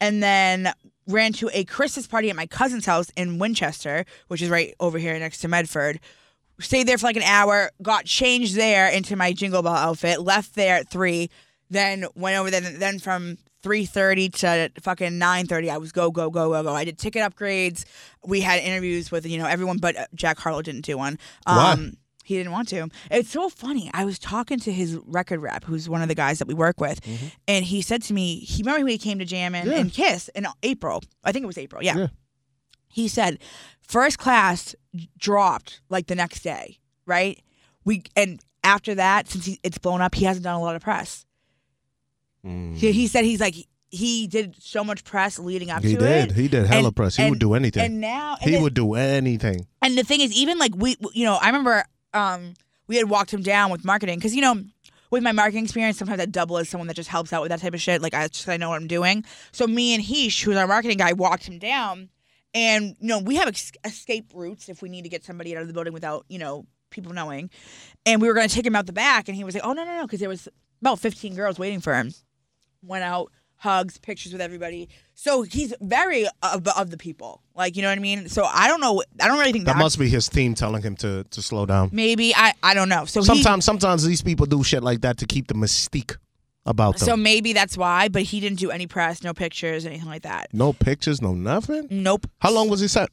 And 0.00 0.22
then 0.22 0.72
ran 1.06 1.32
to 1.34 1.48
a 1.52 1.64
Christmas 1.64 2.06
party 2.06 2.28
at 2.30 2.36
my 2.36 2.46
cousin's 2.46 2.84
house 2.86 3.10
in 3.16 3.38
Winchester, 3.38 4.04
which 4.28 4.42
is 4.42 4.50
right 4.50 4.74
over 4.80 4.98
here 4.98 5.16
next 5.18 5.38
to 5.42 5.48
Medford. 5.48 6.00
Stayed 6.62 6.86
there 6.86 6.98
for 6.98 7.06
like 7.06 7.16
an 7.16 7.22
hour, 7.22 7.70
got 7.82 8.04
changed 8.06 8.56
there 8.56 8.88
into 8.88 9.16
my 9.16 9.32
Jingle 9.32 9.62
Ball 9.62 9.74
outfit, 9.76 10.20
left 10.22 10.54
there 10.54 10.76
at 10.76 10.88
three, 10.88 11.28
then 11.70 12.06
went 12.14 12.38
over 12.38 12.50
there. 12.50 12.60
Then 12.60 12.98
from 12.98 13.38
three 13.62 13.84
thirty 13.84 14.28
to 14.28 14.70
fucking 14.80 15.18
nine 15.18 15.46
thirty, 15.46 15.70
I 15.70 15.76
was 15.78 15.92
go 15.92 16.10
go 16.10 16.30
go 16.30 16.50
go 16.50 16.62
go. 16.62 16.74
I 16.74 16.84
did 16.84 16.98
ticket 16.98 17.22
upgrades. 17.22 17.84
We 18.26 18.40
had 18.40 18.60
interviews 18.62 19.10
with 19.10 19.26
you 19.26 19.38
know 19.38 19.46
everyone, 19.46 19.78
but 19.78 19.96
uh, 19.96 20.06
Jack 20.14 20.38
Harlow 20.38 20.62
didn't 20.62 20.84
do 20.84 20.96
one. 20.98 21.18
Why? 21.44 21.72
Um, 21.72 21.94
he 22.24 22.36
didn't 22.36 22.52
want 22.52 22.68
to. 22.68 22.88
It's 23.10 23.30
so 23.30 23.48
funny. 23.48 23.90
I 23.92 24.04
was 24.04 24.16
talking 24.20 24.60
to 24.60 24.72
his 24.72 24.96
record 25.06 25.40
rep, 25.40 25.64
who's 25.64 25.88
one 25.88 26.02
of 26.02 26.08
the 26.08 26.14
guys 26.14 26.38
that 26.38 26.46
we 26.46 26.54
work 26.54 26.80
with, 26.80 27.00
and 27.48 27.64
he 27.64 27.82
said 27.82 28.00
to 28.02 28.14
me, 28.14 28.36
he 28.38 28.62
remember 28.62 28.84
when 28.84 28.92
he 28.92 28.98
came 28.98 29.18
to 29.18 29.24
Jam 29.24 29.56
and, 29.56 29.64
Mm-hmm. 29.66 29.74
Yeah. 29.74 29.80
and 29.80 29.92
Kiss 29.92 30.28
in 30.28 30.46
April. 30.62 31.02
I 31.24 31.32
think 31.32 31.42
it 31.42 31.46
was 31.48 31.58
April. 31.58 31.82
Yeah. 31.82 31.96
Yeah. 31.96 32.06
He 32.92 33.08
said, 33.08 33.38
first 33.80 34.18
class 34.18 34.74
dropped 35.18 35.80
like 35.88 36.06
the 36.06 36.14
next 36.14 36.42
day, 36.42 36.78
right? 37.06 37.40
We 37.84 38.04
and 38.14 38.40
after 38.62 38.94
that, 38.94 39.28
since 39.28 39.46
he, 39.46 39.58
it's 39.62 39.78
blown 39.78 40.00
up, 40.00 40.14
he 40.14 40.24
hasn't 40.24 40.44
done 40.44 40.54
a 40.54 40.60
lot 40.60 40.76
of 40.76 40.82
press. 40.82 41.26
Mm. 42.46 42.76
He, 42.76 42.92
he 42.92 43.06
said 43.06 43.24
he's 43.24 43.40
like 43.40 43.54
he 43.88 44.26
did 44.26 44.56
so 44.58 44.82
much 44.82 45.04
press 45.04 45.38
leading 45.38 45.70
up 45.70 45.82
He 45.82 45.94
to 45.94 45.98
did. 46.00 46.08
it. 46.08 46.20
He 46.20 46.26
did 46.26 46.36
He 46.36 46.48
did 46.48 46.66
hella 46.66 46.86
And- 46.88 46.96
press. 46.96 47.16
He 47.16 47.22
and- 47.24 47.30
would 47.30 47.38
do 47.38 47.54
anything. 47.54 47.82
And 47.84 48.00
now 48.00 48.36
and 48.40 48.48
he 48.48 48.52
then- 48.52 48.62
would 48.62 48.74
do 48.74 48.94
anything. 48.94 49.66
and 49.82 49.96
the 49.98 50.02
thing 50.04 50.20
is, 50.20 50.32
even 50.32 50.58
like 50.58 50.72
we, 50.76 50.96
you 51.12 51.24
know, 51.24 51.36
I 51.40 51.46
remember 51.46 51.84
um, 52.14 52.54
we 52.88 52.96
had 52.96 53.08
walked 53.08 53.32
him 53.32 53.42
down 53.42 53.70
with 53.70 53.84
marketing 53.84 54.18
because 54.18 54.34
you 54.34 54.42
know, 54.42 54.62
with 55.10 55.22
my 55.22 55.32
marketing 55.32 55.64
experience, 55.64 55.98
sometimes 55.98 56.20
I 56.20 56.26
double 56.26 56.56
as 56.58 56.68
someone 56.68 56.88
that 56.88 56.94
just 56.96 57.10
helps 57.10 57.32
out 57.32 57.42
with 57.42 57.50
that 57.50 57.60
type 57.60 57.74
of 57.74 57.80
shit. 57.82 58.00
Like 58.00 58.14
I 58.14 58.28
just 58.28 58.48
I 58.48 58.56
know 58.56 58.70
what 58.70 58.80
I'm 58.80 58.86
doing. 58.88 59.24
So 59.52 59.66
me 59.66 59.94
and 59.94 60.02
Heesh, 60.02 60.42
who's 60.42 60.56
our 60.56 60.66
marketing 60.66 60.96
guy, 60.98 61.12
walked 61.12 61.46
him 61.46 61.58
down, 61.58 62.08
and 62.54 62.96
you 63.00 63.08
know 63.08 63.18
we 63.18 63.36
have 63.36 63.48
ex- 63.48 63.72
escape 63.84 64.30
routes 64.34 64.68
if 64.68 64.82
we 64.82 64.88
need 64.88 65.02
to 65.02 65.08
get 65.08 65.24
somebody 65.24 65.54
out 65.56 65.62
of 65.62 65.68
the 65.68 65.74
building 65.74 65.92
without 65.92 66.24
you 66.28 66.38
know 66.38 66.66
people 66.90 67.12
knowing. 67.12 67.50
And 68.04 68.20
we 68.20 68.28
were 68.28 68.34
going 68.34 68.48
to 68.48 68.54
take 68.54 68.66
him 68.66 68.76
out 68.76 68.86
the 68.86 68.92
back, 68.92 69.28
and 69.28 69.36
he 69.36 69.44
was 69.44 69.54
like, 69.54 69.64
"Oh 69.64 69.72
no 69.72 69.84
no 69.84 69.96
no," 69.96 70.02
because 70.06 70.20
there 70.20 70.28
was 70.28 70.48
about 70.80 70.98
15 70.98 71.34
girls 71.34 71.58
waiting 71.58 71.80
for 71.80 71.94
him. 71.94 72.12
Went 72.82 73.04
out. 73.04 73.30
Hugs, 73.56 73.96
pictures 73.98 74.32
with 74.32 74.40
everybody. 74.40 74.88
So 75.14 75.42
he's 75.42 75.72
very 75.80 76.26
of, 76.42 76.66
of 76.66 76.90
the 76.90 76.96
people, 76.98 77.42
like 77.54 77.76
you 77.76 77.82
know 77.82 77.90
what 77.90 77.96
I 77.98 78.00
mean. 78.00 78.28
So 78.28 78.42
I 78.42 78.66
don't 78.66 78.80
know. 78.80 79.04
I 79.20 79.28
don't 79.28 79.38
really 79.38 79.52
think 79.52 79.66
That 79.66 79.74
that 79.74 79.78
must 79.78 80.00
be 80.00 80.08
his 80.08 80.28
team 80.28 80.56
telling 80.56 80.82
him 80.82 80.96
to 80.96 81.22
to 81.30 81.40
slow 81.42 81.64
down. 81.64 81.90
Maybe 81.92 82.34
I 82.34 82.54
I 82.60 82.74
don't 82.74 82.88
know. 82.88 83.04
So 83.04 83.20
he- 83.20 83.26
Sometimes 83.26 83.64
sometimes 83.64 84.04
these 84.04 84.20
people 84.20 84.46
do 84.46 84.64
shit 84.64 84.82
like 84.82 85.02
that 85.02 85.16
to 85.18 85.26
keep 85.26 85.46
the 85.46 85.54
mystique 85.54 86.16
about 86.66 86.98
them. 86.98 87.06
so 87.06 87.16
maybe 87.16 87.52
that's 87.52 87.76
why. 87.76 88.08
But 88.08 88.22
he 88.22 88.40
didn't 88.40 88.58
do 88.58 88.70
any 88.70 88.86
press, 88.86 89.22
no 89.22 89.34
pictures, 89.34 89.86
anything 89.86 90.08
like 90.08 90.22
that. 90.22 90.48
no 90.52 90.72
pictures, 90.72 91.20
no 91.20 91.32
nothing. 91.34 91.88
Nope. 91.90 92.26
How 92.40 92.52
long 92.52 92.68
was 92.68 92.80
he 92.80 92.88
set? 92.88 93.08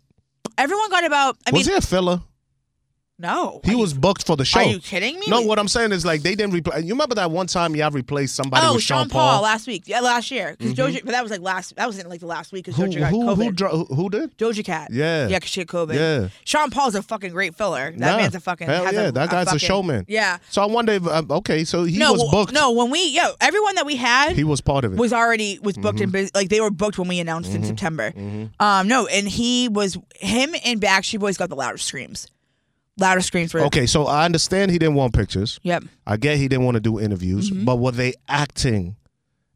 Everyone 0.58 0.90
got 0.90 1.06
about. 1.06 1.38
I 1.48 1.52
mean, 1.52 1.60
was 1.60 1.68
he 1.68 1.74
a 1.74 1.82
filler? 1.82 2.22
No. 3.20 3.60
He 3.66 3.76
was 3.76 3.94
booked 3.94 4.26
for 4.26 4.38
the 4.38 4.46
show. 4.46 4.62
Are 4.62 4.64
you 4.64 4.80
kidding 4.80 5.20
me? 5.20 5.26
No, 5.28 5.42
what 5.42 5.60
I'm 5.60 5.68
saying 5.68 5.92
is 5.92 6.06
like 6.06 6.22
they 6.22 6.36
didn't 6.36 6.54
replace. 6.54 6.84
You 6.86 6.94
remember 6.94 7.16
that 7.16 7.30
one 7.30 7.48
time 7.48 7.76
y'all 7.76 7.92
replaced 7.92 8.34
somebody 8.36 8.66
Oh, 8.66 8.76
with 8.76 8.84
Sean 8.84 9.00
Sean 9.04 9.10
Paul 9.10 9.42
last 9.42 9.68
week. 9.68 9.84
Yeah, 9.88 10.00
last 10.00 10.32
year. 10.32 10.56
Because 10.58 10.74
Doja, 10.74 11.04
but 11.04 11.12
that 11.12 11.22
was 11.22 11.30
like 11.32 11.42
last. 11.42 11.76
That 11.76 11.86
wasn't 11.86 12.10
like 12.10 12.22
the 12.22 12.28
last 12.28 12.54
week 12.54 12.66
because 12.66 12.78
who, 12.78 12.86
Doja 12.90 13.00
got 13.00 13.10
who, 13.12 13.24
COVID. 13.26 13.44
who, 13.44 13.52
dro- 13.52 13.86
who 13.86 14.10
did? 14.10 14.38
Doja 14.38 14.64
Cat. 14.64 14.90
Yeah. 14.92 15.28
Yeah, 15.28 15.38
because 15.40 15.50
she 15.50 15.60
had 15.60 15.68
COVID. 15.68 15.96
Yeah. 15.96 16.30
Sean 16.46 16.72
Paul's 16.72 16.96
a 16.96 17.04
fucking 17.04 17.32
great 17.32 17.56
filler. 17.56 17.92
That 17.92 18.00
Nah. 18.00 18.18
man's 18.18 18.36
a 18.36 18.40
fucking. 18.40 18.68
Hell 18.68 18.94
yeah, 18.94 19.02
a, 19.08 19.12
that 19.12 19.30
guy's 19.30 19.44
a, 19.44 19.52
fucking- 19.52 19.60
showman. 19.60 20.06
Yeah. 20.08 20.38
So 20.50 20.62
I 20.62 20.66
wonder 20.68 20.94
if 20.94 21.06
uh, 21.06 21.24
okay, 21.30 21.66
so 21.66 21.84
he 21.84 21.98
no, 21.98 22.14
was 22.14 22.32
booked. 22.32 22.54
no. 22.54 22.72
When 22.72 22.90
we, 22.90 23.06
yo, 23.10 23.32
everyone 23.42 23.76
that 23.76 23.86
we 23.86 23.98
had 23.98 24.38
he 24.38 24.46
was 24.46 24.62
part 24.62 24.86
of 24.86 24.94
it. 24.94 24.98
was 24.98 25.12
already 25.12 25.60
was 25.62 25.76
booked 25.78 25.98
Mm-hmm. 25.98 26.04
and 26.04 26.12
busy. 26.14 26.32
Like 26.34 26.48
they 26.50 26.62
were 26.62 26.72
booked 26.72 26.98
when 26.98 27.10
we 27.10 27.20
announced 27.20 27.54
in 27.54 27.64
September. 27.66 28.14
Um, 28.62 28.88
no, 28.88 29.08
and 29.08 29.28
he 29.28 29.68
was 29.68 29.98
him 30.16 30.56
and 30.64 30.80
Backstreet 30.80 31.20
Boys 31.20 31.36
got 31.38 31.50
the 31.50 31.56
loudest 31.56 31.86
screams. 31.86 32.28
Loudest 33.00 33.28
screams 33.28 33.54
were 33.54 33.62
okay, 33.62 33.86
so 33.86 34.06
I 34.08 34.26
understand 34.26 34.72
he 34.72 34.78
didn't 34.80 34.96
want 34.96 35.14
pictures. 35.14 35.60
Yep. 35.64 35.84
I 36.06 36.18
get 36.18 36.38
he 36.38 36.48
didn't 36.48 36.66
want 36.66 36.76
to 36.76 36.82
do 36.82 37.00
interviews, 37.00 37.50
Mm-hmm. 37.52 37.66
but 37.66 37.78
were 37.78 37.92
they 37.92 38.14
acting 38.28 38.96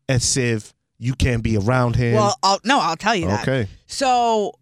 as 0.09 0.37
if 0.37 0.73
you 0.99 1.13
can't 1.15 1.43
be 1.43 1.57
around 1.57 1.95
him? 1.95 2.15
Well, 2.15 2.35
I'll 2.43 2.59
no, 2.63 2.79
I'll 2.79 2.95
tell 2.95 3.15
you 3.15 3.27
that. 3.27 3.41
okay. 3.47 3.67
So, 3.87 4.53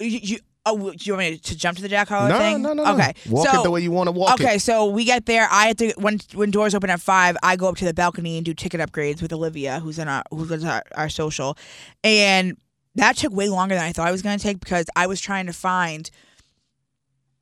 you, 0.00 0.18
you 0.22 0.38
oh, 0.64 0.90
do 0.90 0.96
you 1.02 1.12
want 1.14 1.30
me 1.30 1.38
to 1.38 1.56
jump 1.56 1.76
to 1.76 1.82
the 1.82 1.88
Jack 1.88 2.08
Harlow 2.08 2.28
No, 2.28 2.38
thing? 2.38 2.62
no, 2.62 2.72
no, 2.72 2.84
no. 2.84 2.94
Okay. 2.94 3.12
Walk 3.28 3.48
so, 3.48 3.60
it 3.60 3.62
the 3.64 3.70
way 3.70 3.80
you 3.80 3.90
want 3.90 4.06
to 4.08 4.12
walk 4.12 4.34
Okay, 4.40 4.56
it. 4.56 4.60
so 4.60 4.86
we 4.86 5.04
get 5.04 5.26
there. 5.26 5.48
I 5.50 5.66
have 5.68 5.76
to 5.78 5.92
when 5.98 6.20
when 6.34 6.50
doors 6.50 6.74
open 6.74 6.90
at 6.90 7.00
five. 7.00 7.36
I 7.42 7.56
go 7.56 7.68
up 7.68 7.76
to 7.78 7.84
the 7.84 7.94
balcony 7.94 8.36
and 8.36 8.44
do 8.44 8.54
ticket 8.54 8.80
upgrades 8.80 9.22
with 9.22 9.32
Olivia, 9.32 9.80
who's 9.80 9.98
in 9.98 10.08
our 10.08 10.22
who's 10.30 10.64
our, 10.64 10.82
our 10.94 11.08
social, 11.08 11.56
and 12.04 12.56
that 12.94 13.16
took 13.16 13.32
way 13.32 13.48
longer 13.48 13.74
than 13.74 13.84
I 13.84 13.92
thought 13.92 14.08
it 14.08 14.12
was 14.12 14.22
going 14.22 14.38
to 14.38 14.42
take 14.42 14.58
because 14.60 14.86
I 14.96 15.06
was 15.06 15.20
trying 15.20 15.46
to 15.46 15.52
find. 15.52 16.10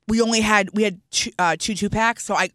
We 0.08 0.20
only 0.20 0.40
had 0.40 0.70
we 0.74 0.82
had 0.82 1.00
two, 1.10 1.30
uh, 1.38 1.56
two 1.58 1.74
two 1.74 1.88
packs, 1.88 2.24
so 2.24 2.34
I 2.34 2.50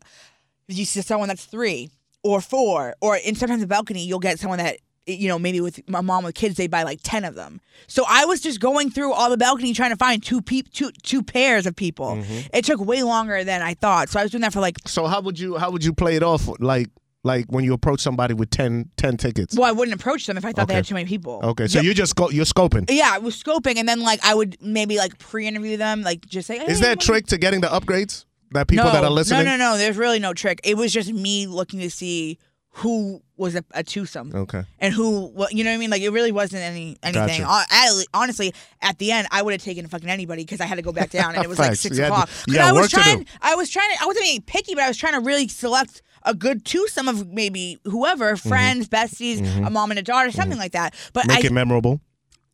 you 0.67 0.85
see 0.85 1.01
someone 1.01 1.27
that's 1.29 1.45
three 1.45 1.89
or 2.23 2.41
four, 2.41 2.95
or 3.01 3.17
in 3.17 3.35
sometimes 3.35 3.61
the 3.61 3.67
balcony 3.67 4.03
you'll 4.05 4.19
get 4.19 4.39
someone 4.39 4.59
that 4.59 4.77
you 5.07 5.27
know 5.27 5.39
maybe 5.39 5.59
with 5.61 5.87
my 5.89 6.01
mom 6.01 6.23
with 6.23 6.35
kids 6.35 6.55
they 6.57 6.67
buy 6.67 6.83
like 6.83 6.99
ten 7.03 7.25
of 7.25 7.35
them. 7.35 7.59
So 7.87 8.03
I 8.07 8.25
was 8.25 8.41
just 8.41 8.59
going 8.59 8.91
through 8.91 9.13
all 9.13 9.29
the 9.29 9.37
balcony 9.37 9.73
trying 9.73 9.89
to 9.91 9.97
find 9.97 10.23
two 10.23 10.41
peop 10.41 10.71
two 10.71 10.91
two 11.03 11.23
pairs 11.23 11.65
of 11.65 11.75
people. 11.75 12.17
Mm-hmm. 12.17 12.47
It 12.53 12.65
took 12.65 12.79
way 12.79 13.03
longer 13.03 13.43
than 13.43 13.61
I 13.61 13.73
thought. 13.73 14.09
So 14.09 14.19
I 14.19 14.23
was 14.23 14.31
doing 14.31 14.41
that 14.41 14.53
for 14.53 14.59
like 14.59 14.77
So 14.85 15.07
how 15.07 15.21
would 15.21 15.39
you 15.39 15.57
how 15.57 15.71
would 15.71 15.83
you 15.83 15.93
play 15.93 16.15
it 16.15 16.23
off 16.23 16.47
like 16.59 16.89
like 17.23 17.45
when 17.49 17.63
you 17.63 17.73
approach 17.73 17.99
somebody 17.99 18.33
with 18.33 18.49
10, 18.49 18.89
10 18.97 19.17
tickets? 19.17 19.57
well 19.57 19.67
I 19.67 19.71
wouldn't 19.71 19.99
approach 19.99 20.25
them 20.25 20.37
if 20.37 20.45
I 20.45 20.51
thought 20.51 20.67
they 20.67 20.73
had 20.75 20.85
too 20.85 20.93
many 20.95 21.07
people. 21.07 21.39
Okay, 21.43 21.67
so 21.67 21.81
you 21.81 21.93
just 21.93 22.15
go 22.15 22.29
you're 22.29 22.45
scoping. 22.45 22.85
Yeah, 22.89 23.09
I 23.11 23.17
was 23.19 23.41
scoping, 23.41 23.77
and 23.77 23.87
then 23.87 23.99
like 24.01 24.19
I 24.25 24.33
would 24.33 24.57
maybe 24.61 24.97
like 24.97 25.17
pre-interview 25.19 25.77
them, 25.77 26.01
like 26.01 26.25
just 26.25 26.47
say, 26.47 26.57
Is 26.57 26.77
"Hey, 26.77 26.81
there 26.81 26.91
a 26.91 26.95
what- 26.95 27.01
trick 27.01 27.25
to 27.27 27.37
getting 27.37 27.61
the 27.61 27.67
upgrades 27.67 28.25
that 28.51 28.67
people 28.67 28.85
no, 28.85 28.91
that 28.91 29.03
are 29.03 29.09
listening? 29.11 29.45
No, 29.45 29.57
no, 29.57 29.71
no. 29.73 29.77
There's 29.77 29.97
really 29.97 30.19
no 30.19 30.33
trick. 30.33 30.61
It 30.63 30.77
was 30.77 30.91
just 30.93 31.11
me 31.11 31.45
looking 31.47 31.79
to 31.81 31.89
see 31.89 32.37
who 32.73 33.21
was 33.35 33.55
a, 33.55 33.63
a 33.73 33.83
twosome. 33.83 34.31
Okay. 34.33 34.63
And 34.79 34.93
who, 34.93 35.33
you 35.49 35.63
know 35.63 35.71
what 35.71 35.75
I 35.75 35.77
mean? 35.77 35.89
Like 35.89 36.01
it 36.03 36.11
really 36.11 36.31
wasn't 36.31 36.61
any 36.61 36.95
anything. 37.03 37.41
Gotcha. 37.41 37.45
Hon- 37.45 37.65
I- 37.69 38.03
honestly, 38.13 38.53
at 38.81 38.97
the 38.99 39.11
end, 39.11 39.27
I 39.31 39.41
would 39.41 39.53
have 39.53 39.61
taken 39.61 39.87
fucking 39.87 40.09
anybody 40.09 40.43
because 40.43 40.61
I 40.61 40.65
had 40.65 40.75
to 40.75 40.81
go 40.81 40.91
back 40.93 41.09
down, 41.09 41.35
and 41.35 41.43
it 41.43 41.47
was 41.49 41.59
like 41.59 41.69
Facts. 41.71 41.81
six 41.81 41.97
You 41.97 42.03
had 42.03 42.09
to- 42.09 42.13
o'clock. 42.13 42.29
you 42.47 42.53
'Cause 42.53 42.61
got 42.61 42.69
I 42.69 42.71
was 42.71 42.81
work 42.83 42.89
to 42.91 42.95
do. 42.95 43.01
trying. 43.01 43.25
I 43.41 43.55
was 43.55 43.69
trying 43.69 43.89
to. 43.97 44.03
I 44.03 44.05
wasn't 44.05 44.23
being 44.25 44.41
picky, 44.41 44.75
but 44.75 44.83
I 44.83 44.87
was 44.87 44.97
trying 44.97 45.13
to 45.13 45.19
really 45.19 45.47
select 45.47 46.01
a 46.23 46.33
good 46.33 46.65
twosome 46.65 47.07
of 47.07 47.27
maybe 47.31 47.79
whoever, 47.85 48.35
friends, 48.35 48.87
besties, 48.89 49.39
a 49.65 49.69
mom 49.69 49.91
and 49.91 49.99
a 49.99 50.03
daughter, 50.03 50.31
something 50.31 50.57
like 50.57 50.73
that. 50.73 50.93
But 51.13 51.25
Mm-hmm. 51.25 51.35
Make 51.35 51.45
I, 51.45 51.47
it 51.47 51.51
memorable. 51.53 52.01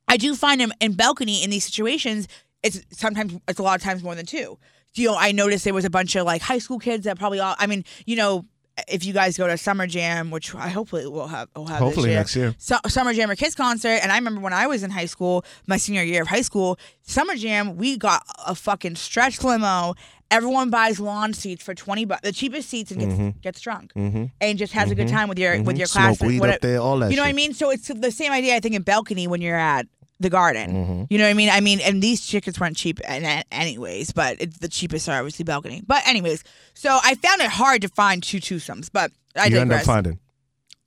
I 0.08 0.18
do 0.18 0.36
find 0.36 0.62
him 0.62 0.72
in 0.80 0.94
balcony 0.94 1.44
in 1.44 1.50
these 1.50 1.66
situations. 1.66 2.28
It's 2.64 2.82
sometimes 2.92 3.40
it's 3.48 3.60
a 3.60 3.64
lot 3.64 3.76
of 3.78 3.84
times 3.84 4.04
more 4.04 4.16
than 4.16 4.26
two. 4.26 4.58
You 4.96 5.10
know, 5.10 5.16
I 5.18 5.32
noticed 5.32 5.66
there 5.66 5.74
was 5.74 5.86
a 5.86 5.90
bunch 5.90 6.16
of 6.16 6.26
like 6.26 6.42
high 6.42 6.60
school 6.60 6.80
kids 6.80 7.06
that 7.06 7.18
probably 7.20 7.40
all. 7.40 7.56
I 7.60 7.68
mean, 7.68 7.84
you 8.06 8.16
know, 8.16 8.46
if 8.88 9.06
you 9.06 9.14
guys 9.14 9.38
go 9.38 9.48
to 9.48 9.58
Summer 9.58 9.88
Jam, 9.88 10.32
which 10.32 10.54
I 10.56 10.70
hopefully 10.70 11.08
will 11.08 11.28
have, 11.28 11.48
will 11.56 11.66
have 11.68 11.80
Hopefully 11.80 12.10
this 12.10 12.16
next 12.18 12.36
year. 12.36 12.56
Su- 12.58 12.76
Summer 12.88 13.14
Jam 13.14 13.30
or 13.32 13.36
Kiss 13.36 13.56
concert, 13.56 14.00
and 14.04 14.12
I 14.12 14.18
remember 14.18 14.42
when 14.42 14.54
I 14.54 14.68
was 14.68 14.84
in 14.84 14.92
high 14.92 15.06
school, 15.06 15.44
my 15.68 15.78
senior 15.78 16.04
year 16.04 16.22
of 16.22 16.28
high 16.28 16.42
school, 16.42 16.78
Summer 17.02 17.36
Jam, 17.36 17.78
we 17.78 17.98
got 17.98 18.24
a 18.46 18.54
fucking 18.56 18.96
stretch 18.96 19.44
limo. 19.44 19.96
Everyone 20.32 20.70
buys 20.70 21.00
lawn 21.00 21.34
seats 21.34 21.64
for 21.64 21.74
twenty 21.76 22.04
bucks, 22.06 22.22
the 22.22 22.32
cheapest 22.32 22.68
seats, 22.70 22.92
and 22.92 23.00
gets 23.00 23.38
gets 23.42 23.62
drunk 23.62 23.92
and 23.96 24.58
just 24.58 24.74
has 24.74 24.90
a 24.92 24.96
good 24.96 25.08
time 25.08 25.30
with 25.30 25.38
your 25.40 25.62
with 25.64 25.78
your 25.78 25.88
Mm-hmm. 25.88 26.00
Smoke 26.08 26.18
class. 26.18 26.28
weed 26.28 26.40
what- 26.40 26.50
up 26.50 26.62
there, 26.62 26.80
all 26.80 26.98
that 27.00 27.12
You 27.12 27.18
know 27.18 27.24
what 27.24 27.30
I 27.30 27.34
mean? 27.34 27.54
So 27.54 27.70
it's 27.70 27.88
the 27.88 28.12
same 28.12 28.32
idea, 28.32 28.56
I 28.56 28.60
think, 28.60 28.76
in 28.76 28.82
balcony 28.82 29.28
when 29.28 29.42
you're 29.42 29.56
at 29.58 29.86
the 30.20 30.30
garden. 30.30 30.72
Mm-hmm. 30.72 31.04
You 31.10 31.18
know 31.20 31.26
what 31.26 31.30
I 31.30 31.34
mean? 31.34 31.50
I 31.52 31.60
mean, 31.60 31.80
and 31.82 32.02
these 32.02 32.26
tickets 32.28 32.60
weren't 32.60 32.76
cheap, 32.78 33.00
an- 33.08 33.44
anyways, 33.52 34.14
but 34.14 34.38
it's 34.42 34.58
the 34.58 34.68
cheapest 34.70 35.08
are 35.10 35.18
obviously 35.20 35.44
balcony. 35.44 35.84
But 35.86 36.08
anyways, 36.08 36.44
so 36.74 36.98
I 37.04 37.16
found 37.16 37.42
it 37.42 37.50
hard 37.50 37.82
to 37.84 37.90
find 37.90 38.24
two 38.24 38.40
twosomes, 38.40 38.90
but 38.92 39.12
I 39.36 39.48
you 39.48 39.60
end 39.60 39.72
up 39.74 39.84
finding. 39.84 40.20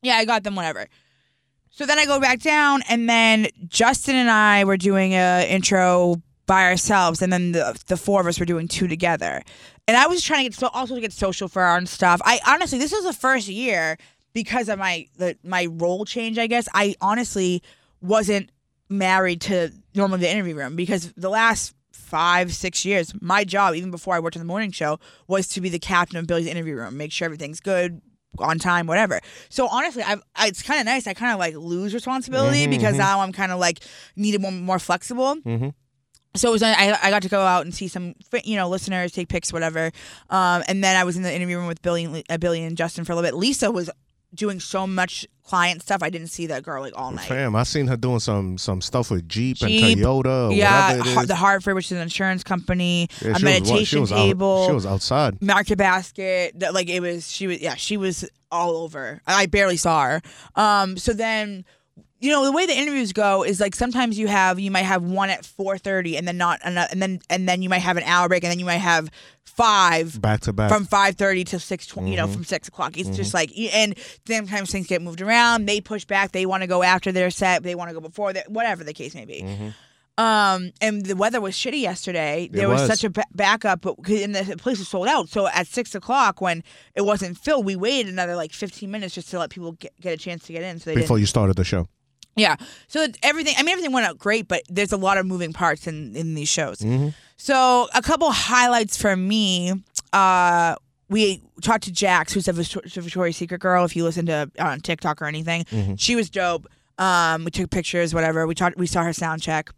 Yeah, 0.03 0.15
I 0.17 0.25
got 0.25 0.45
them, 0.45 0.55
whatever. 0.57 0.87
So 1.71 1.87
then 1.87 1.99
I 1.99 2.07
go 2.07 2.19
back 2.21 2.41
down, 2.41 2.83
and 2.89 3.09
then 3.09 3.49
Justin 3.69 4.17
and 4.17 4.31
I 4.31 4.65
were 4.65 4.77
doing 4.79 5.13
a 5.13 5.47
intro 5.49 6.21
by 6.49 6.65
ourselves, 6.65 7.23
and 7.23 7.33
then 7.33 7.53
the 7.53 7.81
the 7.87 7.97
four 7.97 8.21
of 8.21 8.27
us 8.27 8.41
were 8.41 8.47
doing 8.47 8.67
two 8.67 8.89
together. 8.89 9.43
And 9.87 9.97
I 9.97 10.09
was 10.09 10.25
trying 10.25 10.45
to 10.45 10.51
get 10.51 10.59
so 10.59 10.69
also 10.69 10.97
to 10.97 11.01
get 11.01 11.13
social 11.13 11.47
for 11.47 11.63
our 11.63 11.77
own 11.77 11.87
stuff. 11.87 12.21
I 12.25 12.41
honestly, 12.49 12.81
this 12.81 12.91
was 12.91 13.05
the 13.05 13.13
first 13.13 13.47
year 13.47 13.97
because 14.33 14.69
of 14.69 14.81
my 14.81 15.07
the, 15.17 15.37
my 15.45 15.67
role 15.71 16.05
change. 16.05 16.39
I 16.39 16.49
guess 16.49 16.69
I 16.75 16.97
honestly 17.01 17.63
wasn't 18.01 18.51
married 18.89 19.41
to 19.43 19.71
normally 19.95 20.21
the 20.21 20.31
interview 20.31 20.57
room 20.57 20.75
because 20.75 21.13
the 21.13 21.29
last 21.29 21.75
five 21.93 22.55
six 22.55 22.87
years 22.87 23.13
my 23.21 23.45
job 23.45 23.75
even 23.75 23.91
before 23.91 24.15
i 24.15 24.21
worked 24.21 24.35
on 24.35 24.41
the 24.41 24.47
morning 24.47 24.71
show 24.71 24.99
was 25.27 25.47
to 25.47 25.61
be 25.61 25.69
the 25.69 25.79
captain 25.79 26.17
of 26.17 26.27
billy's 26.27 26.47
interview 26.47 26.75
room 26.75 26.97
make 26.97 27.13
sure 27.13 27.27
everything's 27.27 27.61
good 27.61 28.01
on 28.39 28.59
time 28.59 28.87
whatever 28.87 29.21
so 29.51 29.69
honestly 29.69 30.03
I've, 30.03 30.23
I, 30.35 30.47
it's 30.47 30.63
kind 30.63 30.81
of 30.81 30.87
nice 30.87 31.07
i 31.07 31.13
kind 31.13 31.33
of 31.33 31.39
like 31.39 31.55
lose 31.55 31.93
responsibility 31.93 32.63
mm-hmm, 32.63 32.71
because 32.71 32.93
mm-hmm. 32.93 32.99
now 32.99 33.21
i'm 33.21 33.33
kind 33.33 33.53
of 33.53 33.59
like 33.59 33.81
needed 34.17 34.41
more, 34.41 34.53
more 34.53 34.79
flexible 34.79 35.37
mm-hmm. 35.37 35.69
So 36.37 36.49
it 36.49 36.53
was 36.53 36.63
I, 36.63 36.97
I 37.03 37.11
got 37.11 37.23
to 37.23 37.29
go 37.29 37.41
out 37.41 37.65
and 37.65 37.75
see 37.75 37.89
some 37.89 38.15
you 38.45 38.57
know 38.57 38.69
listeners 38.69 39.13
take 39.13 39.29
pics 39.29 39.53
whatever 39.53 39.91
um, 40.31 40.63
and 40.69 40.85
then 40.85 40.97
i 40.97 41.05
was 41.05 41.17
in 41.17 41.23
the 41.23 41.35
interview 41.35 41.57
room 41.59 41.67
with 41.67 41.81
billy 41.83 42.05
and, 42.05 42.23
uh, 42.29 42.37
billy 42.39 42.63
and 42.63 42.77
justin 42.77 43.05
for 43.05 43.13
a 43.13 43.17
little 43.17 43.29
bit 43.29 43.35
lisa 43.37 43.71
was 43.71 43.89
doing 44.35 44.61
so 44.61 44.87
much 44.87 45.27
client 45.43 45.81
stuff 45.81 46.03
i 46.03 46.11
didn't 46.11 46.27
see 46.29 46.47
that 46.47 46.63
girl 46.63 46.83
like 46.83 46.93
all 46.97 47.11
night 47.11 47.27
Fam, 47.27 47.57
I 47.57 47.63
seen 47.63 47.87
her 47.87 47.97
doing 47.97 48.21
some 48.21 48.59
some 48.59 48.83
stuff 48.83 49.11
with 49.11 49.27
Jeep, 49.27 49.57
Jeep, 49.57 49.83
and 49.83 50.01
Toyota 50.03 50.51
or 50.51 50.53
yeah, 50.53 51.25
the 51.25 51.35
Hartford, 51.35 51.75
which 51.75 51.87
is 51.87 51.93
an 51.93 51.99
insurance 52.03 52.45
company, 52.45 53.09
Yeah, 53.23 53.29
a 53.31 53.31
she 53.31 53.31
was- 53.33 53.43
meditation 53.43 53.85
she 53.87 53.99
was 54.01 54.13
out- 54.13 54.17
table, 54.17 54.67
she 54.67 54.73
was 54.75 54.85
outside. 54.85 55.41
market 55.41 55.79
basket. 55.79 56.61
that, 56.61 56.75
Like 56.75 56.91
it 56.91 57.01
was, 57.01 57.31
she 57.33 57.47
was, 57.47 57.61
yeah, 57.63 57.75
she 57.77 57.97
was 57.97 58.29
all 58.53 58.77
over. 58.77 59.23
I 59.27 59.47
barely 59.47 59.79
saw 59.79 60.05
her. 60.05 60.23
Um, 60.55 60.99
so 60.99 61.15
then, 61.15 61.65
you 62.21 62.31
know, 62.31 62.45
the 62.45 62.53
way 62.53 62.67
the 62.67 62.77
interviews 62.77 63.13
go 63.13 63.45
is 63.45 63.61
like 63.61 63.75
sometimes 63.75 64.19
you 64.19 64.27
have, 64.29 64.59
you 64.59 64.71
might 64.71 64.83
have 64.83 65.03
one 65.03 65.31
at 65.31 65.45
four 65.45 65.79
thirty, 65.79 66.17
and 66.17 66.27
then 66.27 66.37
not, 66.37 66.61
another, 66.65 66.89
and 66.91 67.01
then 67.01 67.21
and 67.31 67.49
then 67.49 67.63
you 67.63 67.69
might 67.69 67.79
have 67.83 67.97
an 67.97 68.03
hour 68.05 68.29
break, 68.29 68.43
and 68.45 68.51
then 68.51 68.59
you 68.59 68.65
might 68.65 68.79
have 68.79 69.09
five 69.45 70.21
Back 70.21 70.41
to 70.43 70.53
back. 70.53 70.71
from 70.71 70.85
five 70.85 71.17
thirty 71.17 71.45
to 71.45 71.59
six 71.59 71.87
twenty. 71.87 72.11
You 72.13 72.17
Mm-hmm. 72.19 72.27
know, 72.27 72.33
from 72.33 72.45
six 72.45 72.69
o'clock. 72.69 72.97
It's 72.99 73.11
just 73.17 73.35
like, 73.35 73.51
and 73.57 73.95
sometimes 74.27 74.71
things 74.71 74.87
get 74.87 75.03
moved 75.03 75.21
around. 75.21 75.67
They 75.67 75.81
push 75.81 76.05
back. 76.05 76.33
They 76.33 76.47
want 76.47 76.63
to 76.63 76.67
go 76.67 76.83
after 76.83 77.13
their 77.13 77.31
set. 77.31 77.63
They 77.63 77.75
want 77.75 77.91
to 77.91 77.95
go 77.95 78.01
before 78.01 78.33
that. 78.33 78.51
Whatever 78.51 78.85
the 78.85 78.93
case 78.95 79.15
may 79.15 79.25
be. 79.25 79.73
Um, 80.17 80.73
and 80.81 81.07
the 81.07 81.15
weather 81.15 81.41
was 81.41 81.55
shitty 81.55 81.81
yesterday. 81.81 82.49
There 82.51 82.69
was. 82.69 82.81
was. 82.81 82.91
such 82.91 83.05
a 83.05 83.11
ba- 83.11 83.23
backup, 83.37 83.83
but 83.83 83.97
and 84.09 84.35
the 84.35 84.57
place 84.57 84.81
was 84.81 84.89
sold 84.89 85.07
out. 85.07 85.29
So 85.29 85.47
at 85.47 85.69
six 85.69 85.95
o'clock, 85.95 86.41
when 86.41 86.65
it 86.97 87.03
wasn't 87.03 87.39
filled, 87.39 87.65
we 87.65 87.77
waited 87.77 88.13
another 88.13 88.35
like 88.35 88.53
fifteen 88.53 88.91
minutes 88.91 89.15
just 89.15 89.31
to 89.31 89.39
let 89.39 89.51
people 89.51 89.73
get, 89.73 89.93
get 90.01 90.13
a 90.15 90.17
chance 90.17 90.45
to 90.47 90.53
get 90.53 90.63
in. 90.65 90.81
So 90.81 90.91
they 90.91 90.97
before 90.97 91.21
you 91.21 91.27
started 91.27 91.55
the 91.55 91.63
show. 91.63 91.87
Yeah. 92.39 92.57
So 92.89 93.07
everything. 93.23 93.55
I 93.59 93.63
mean, 93.63 93.73
everything 93.73 93.93
went 93.93 94.07
out 94.07 94.19
great, 94.19 94.49
but 94.49 94.63
there's 94.69 94.93
a 94.93 94.97
lot 94.97 95.19
of 95.19 95.27
moving 95.27 95.53
parts 95.53 95.87
in 95.87 96.15
in 96.17 96.35
these 96.35 96.49
shows. 96.49 96.83
So 97.37 97.89
a 97.95 98.03
couple 98.03 98.31
highlights 98.31 98.97
for 98.97 99.15
me. 99.17 99.73
Uh, 100.13 100.75
we 101.11 101.43
talked 101.63 101.85
to 101.85 101.93
Jax, 101.93 102.33
who's 102.33 102.49
a 102.49 102.53
Victor- 102.53 102.83
Victoria's 102.85 103.37
Secret 103.37 103.61
girl. 103.61 103.85
If 103.85 103.97
you 103.97 104.05
listen 104.05 104.27
to 104.27 104.51
uh, 104.59 104.63
on 104.65 104.81
TikTok 104.81 105.23
or 105.23 105.27
anything, 105.27 105.65
she 105.97 106.17
was 106.17 106.29
dope. 106.31 106.67
Um, 106.99 107.45
we 107.45 107.51
took 107.51 107.71
pictures, 107.71 108.13
whatever. 108.15 108.47
We 108.47 108.55
talked. 108.55 108.77
We 108.77 108.87
saw 108.87 109.03
her 109.05 109.13
sound 109.13 109.41
check. 109.43 109.71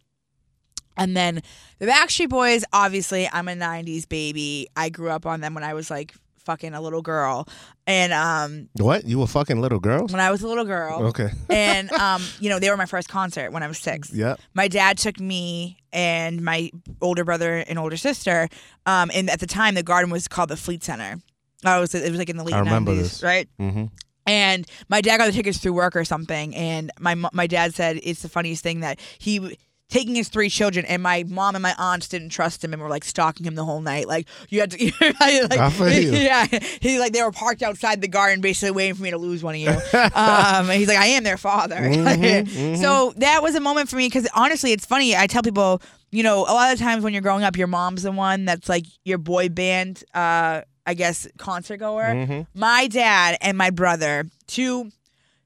And 0.97 1.15
then 1.15 1.41
the 1.79 1.85
Backstreet 1.85 2.29
Boys, 2.29 2.65
obviously, 2.73 3.27
I'm 3.31 3.47
a 3.47 3.53
90s 3.53 4.07
baby. 4.09 4.67
I 4.75 4.89
grew 4.89 5.09
up 5.09 5.25
on 5.25 5.39
them 5.39 5.53
when 5.53 5.63
I 5.63 5.73
was 5.73 5.89
like 5.89 6.13
fucking 6.45 6.73
a 6.73 6.81
little 6.81 7.01
girl. 7.01 7.47
And 7.87 8.13
um, 8.13 8.69
What? 8.73 9.05
You 9.05 9.19
were 9.19 9.27
fucking 9.27 9.59
little 9.61 9.79
girls? 9.79 10.11
when 10.11 10.21
I 10.21 10.31
was 10.31 10.41
a 10.41 10.47
little 10.47 10.65
girl. 10.65 11.07
Okay. 11.07 11.29
and 11.49 11.91
um, 11.93 12.21
you 12.39 12.49
know, 12.49 12.59
they 12.59 12.69
were 12.69 12.77
my 12.77 12.85
first 12.85 13.09
concert 13.09 13.51
when 13.51 13.63
I 13.63 13.67
was 13.67 13.77
six. 13.77 14.13
Yep. 14.13 14.39
My 14.53 14.67
dad 14.67 14.97
took 14.97 15.19
me 15.19 15.77
and 15.93 16.41
my 16.43 16.71
older 17.01 17.23
brother 17.23 17.57
and 17.67 17.77
older 17.79 17.97
sister. 17.97 18.47
Um, 18.85 19.11
and 19.13 19.29
at 19.29 19.39
the 19.39 19.47
time, 19.47 19.75
the 19.75 19.83
garden 19.83 20.11
was 20.11 20.27
called 20.27 20.49
the 20.49 20.57
Fleet 20.57 20.83
Center. 20.83 21.19
I 21.63 21.79
was 21.79 21.93
it 21.93 22.09
was 22.09 22.17
like 22.17 22.29
in 22.29 22.37
the 22.37 22.43
late 22.43 22.55
I 22.55 22.59
remember 22.59 22.91
90s, 22.91 22.97
this. 22.97 23.23
right? 23.23 23.47
Mm-hmm. 23.59 23.85
And 24.27 24.67
my 24.87 25.01
dad 25.01 25.17
got 25.17 25.25
the 25.25 25.31
tickets 25.31 25.57
through 25.57 25.73
work 25.73 25.95
or 25.95 26.05
something. 26.05 26.55
And 26.55 26.91
my 26.99 27.15
my 27.15 27.47
dad 27.47 27.73
said 27.75 27.99
it's 28.03 28.21
the 28.21 28.29
funniest 28.29 28.63
thing 28.63 28.79
that 28.81 28.99
he 29.19 29.57
taking 29.91 30.15
his 30.15 30.29
three 30.29 30.49
children, 30.49 30.85
and 30.85 31.03
my 31.03 31.23
mom 31.27 31.53
and 31.53 31.61
my 31.61 31.75
aunts 31.77 32.07
didn't 32.07 32.29
trust 32.29 32.63
him 32.63 32.73
and 32.73 32.81
were 32.81 32.89
like 32.89 33.03
stalking 33.03 33.45
him 33.45 33.55
the 33.55 33.65
whole 33.65 33.81
night. 33.81 34.07
Like 34.07 34.27
you 34.49 34.61
had 34.61 34.71
to, 34.71 34.85
like, 35.19 35.59
I 35.59 35.69
feel 35.69 35.91
you. 35.91 36.11
yeah. 36.13 36.47
He 36.79 36.97
like 36.97 37.13
they 37.13 37.21
were 37.21 37.31
parked 37.31 37.61
outside 37.61 38.01
the 38.01 38.07
garden, 38.07 38.41
basically 38.41 38.71
waiting 38.71 38.95
for 38.95 39.03
me 39.03 39.11
to 39.11 39.17
lose 39.17 39.43
one 39.43 39.53
of 39.53 39.61
you. 39.61 39.69
um, 39.93 40.69
and 40.69 40.71
he's 40.71 40.87
like, 40.87 40.97
I 40.97 41.07
am 41.07 41.23
their 41.23 41.37
father. 41.37 41.75
Mm-hmm, 41.75 42.75
So 42.75 43.13
that 43.17 43.43
was 43.43 43.53
a 43.55 43.59
moment 43.59 43.89
for 43.89 43.97
me 43.97 44.07
because 44.07 44.27
honestly, 44.33 44.71
it's 44.71 44.85
funny. 44.85 45.15
I 45.15 45.27
tell 45.27 45.43
people, 45.43 45.81
you 46.09 46.23
know, 46.23 46.39
a 46.39 46.53
lot 46.53 46.73
of 46.73 46.79
times 46.79 47.03
when 47.03 47.13
you're 47.13 47.21
growing 47.21 47.43
up, 47.43 47.57
your 47.57 47.67
mom's 47.67 48.03
the 48.03 48.11
one 48.11 48.45
that's 48.45 48.69
like 48.69 48.85
your 49.03 49.17
boy 49.17 49.49
band. 49.49 50.03
Uh, 50.13 50.61
I 50.85 50.93
guess 50.95 51.27
concert 51.37 51.77
goer. 51.77 52.03
Mm-hmm. 52.03 52.59
My 52.59 52.87
dad 52.87 53.37
and 53.41 53.57
my 53.57 53.69
brother, 53.69 54.25
two 54.47 54.89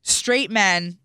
straight 0.01 0.49
men, 0.49 0.97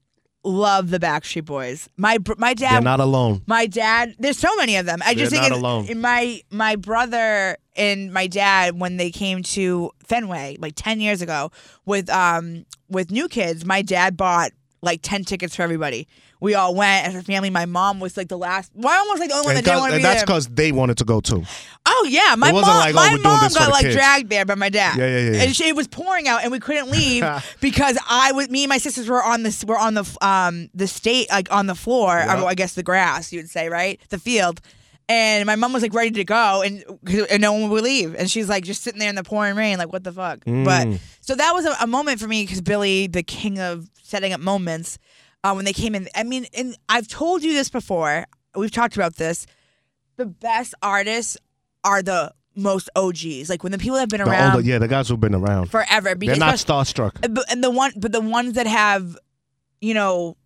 love 0.43 0.91
the 0.91 0.99
Backstreet 0.99 1.45
Boys. 1.45 1.89
My 1.97 2.19
my 2.39 2.55
dad 2.55 2.75
They're 2.77 2.81
not 2.83 3.01
alone. 3.01 3.43
my 3.47 3.67
dad 3.67 4.15
there's 4.19 4.39
so 4.39 4.55
many 4.57 4.77
of 4.77 4.87
them 4.87 5.01
i 5.05 5.15
just 5.15 5.31
They're 5.33 5.41
think 5.41 5.53
not 5.53 5.59
alone. 5.59 6.01
my 6.01 6.41
my 6.51 6.77
brother 6.77 7.57
and 7.77 8.13
my 8.13 8.27
dad 8.27 8.79
when 8.81 8.97
they 8.97 9.11
came 9.11 9.43
to 9.43 9.91
fenway 10.05 10.57
like 10.59 10.73
10 10.77 11.01
years 11.01 11.21
ago 11.23 11.51
with 11.85 12.09
um 12.11 12.65
with 12.89 13.11
new 13.11 13.29
kids 13.29 13.65
my 13.67 13.83
dad 13.83 14.17
bought 14.17 14.53
like 14.83 15.01
10 15.03 15.25
tickets 15.25 15.55
for 15.57 15.63
everybody 15.63 16.09
we 16.41 16.55
all 16.55 16.75
went 16.75 17.07
as 17.07 17.15
a 17.15 17.23
family 17.23 17.51
my 17.51 17.67
mom 17.67 18.01
was 18.01 18.17
like 18.17 18.29
the 18.29 18.39
last 18.39 18.71
well 18.75 18.99
almost 18.99 19.21
like 19.21 19.29
the 19.29 19.35
only 19.35 19.47
one 19.47 19.55
that 19.55 19.65
didn't 19.65 19.79
want 19.81 19.91
to 19.91 19.95
and 19.97 20.01
be 20.01 20.03
that's 20.03 20.21
there 20.21 20.27
because 20.27 20.49
they 20.49 20.73
wanted 20.73 20.97
to 20.99 21.05
go 21.05 21.21
too. 21.21 21.45
oh 21.87 22.07
yeah 22.11 22.35
my 22.37 22.49
It 22.49 22.53
wasn't 22.55 22.69
mom 22.73 22.79
like, 22.81 22.93
oh, 22.93 22.97
my 22.97 23.03
we're 23.05 23.11
doing 23.11 23.23
mom 23.23 23.41
this 23.45 23.53
for 23.55 23.59
got 23.61 23.65
the 23.67 23.71
like 23.73 23.83
kids. 23.83 23.95
dragged 23.95 24.31
there 24.31 24.45
by 24.45 24.55
my 24.55 24.69
dad 24.69 24.99
Yeah, 24.99 25.07
yeah, 25.07 25.19
yeah, 25.19 25.31
yeah. 25.37 25.43
and 25.45 25.55
she, 25.57 25.69
it 25.69 25.77
was 25.77 25.87
pouring 25.89 26.29
out 26.29 26.43
and 26.43 26.51
we 26.51 26.59
couldn't 26.59 26.91
leave 27.01 27.25
because 27.61 27.99
i 28.09 28.33
was 28.33 28.49
me 28.51 28.65
and 28.65 28.69
my 28.71 28.79
sisters 28.79 29.09
were 29.09 29.23
on 29.23 29.43
this 29.43 29.65
were 29.65 29.79
on 29.79 29.95
the 29.95 30.17
um 30.23 30.69
the 30.75 30.87
state 30.87 31.29
like 31.31 31.53
on 31.53 31.67
the 31.67 31.75
floor 31.75 32.17
or 32.19 32.23
I 32.47 32.55
guess 32.55 32.75
the 32.75 32.83
grass, 32.83 33.33
you 33.33 33.39
would 33.41 33.51
say, 33.51 33.69
right? 33.69 34.01
The 34.09 34.19
field. 34.19 34.61
And 35.09 35.45
my 35.47 35.57
mom 35.57 35.73
was 35.73 35.83
like 35.83 35.93
ready 35.95 36.11
to 36.13 36.25
go, 36.25 36.63
and, 36.63 36.85
and 37.31 37.41
no 37.43 37.53
one 37.53 37.69
would 37.71 37.83
leave. 37.83 38.15
And 38.15 38.31
she's 38.31 38.49
like 38.49 38.63
just 38.65 38.83
sitting 38.83 39.01
there 39.01 39.09
in 39.09 39.17
the 39.17 39.25
pouring 39.25 39.57
rain, 39.57 39.77
like, 39.79 39.93
what 39.93 40.05
the 40.05 40.13
fuck? 40.13 40.41
Mm. 40.45 40.65
But 40.65 41.01
so 41.21 41.35
that 41.35 41.53
was 41.53 41.65
a, 41.67 41.75
a 41.81 41.87
moment 41.89 42.21
for 42.21 42.29
me 42.29 42.45
because 42.45 42.61
Billy, 42.61 43.07
the 43.09 43.23
king 43.25 43.59
of 43.59 43.89
setting 44.03 44.33
up 44.33 44.41
moments, 44.41 44.99
uh, 45.45 45.53
when 45.53 45.65
they 45.65 45.73
came 45.73 45.95
in, 45.95 46.09
I 46.15 46.23
mean, 46.23 46.47
and 46.57 46.77
I've 46.89 47.09
told 47.09 47.43
you 47.43 47.53
this 47.53 47.69
before, 47.71 48.27
we've 48.55 48.71
talked 48.71 48.97
about 48.97 49.17
this. 49.17 49.47
The 50.17 50.27
best 50.27 50.75
artists 50.83 51.37
are 51.85 52.03
the 52.03 52.33
most 52.55 52.91
OGs. 52.95 53.49
Like 53.49 53.63
when 53.63 53.73
the 53.73 53.79
people 53.79 53.95
that 53.95 54.01
have 54.03 54.09
been 54.11 54.23
The 54.23 54.31
around 54.31 54.57
older, 54.57 54.67
yeah, 54.69 54.79
the 54.79 54.89
guys 54.89 55.09
who've 55.09 55.19
been 55.21 55.35
around. 55.35 55.71
forever. 55.71 56.09
They're 56.11 56.17
Because 56.17 56.39
not 56.39 56.55
starstruck. 56.57 57.33
but, 57.35 57.51
and 57.51 57.65
the 57.65 57.71
one, 57.71 57.93
but 57.97 58.13
the 58.13 58.21
ones 58.21 58.55
that 58.55 58.67
have, 58.67 59.17
you 59.81 59.95
know, 59.95 60.37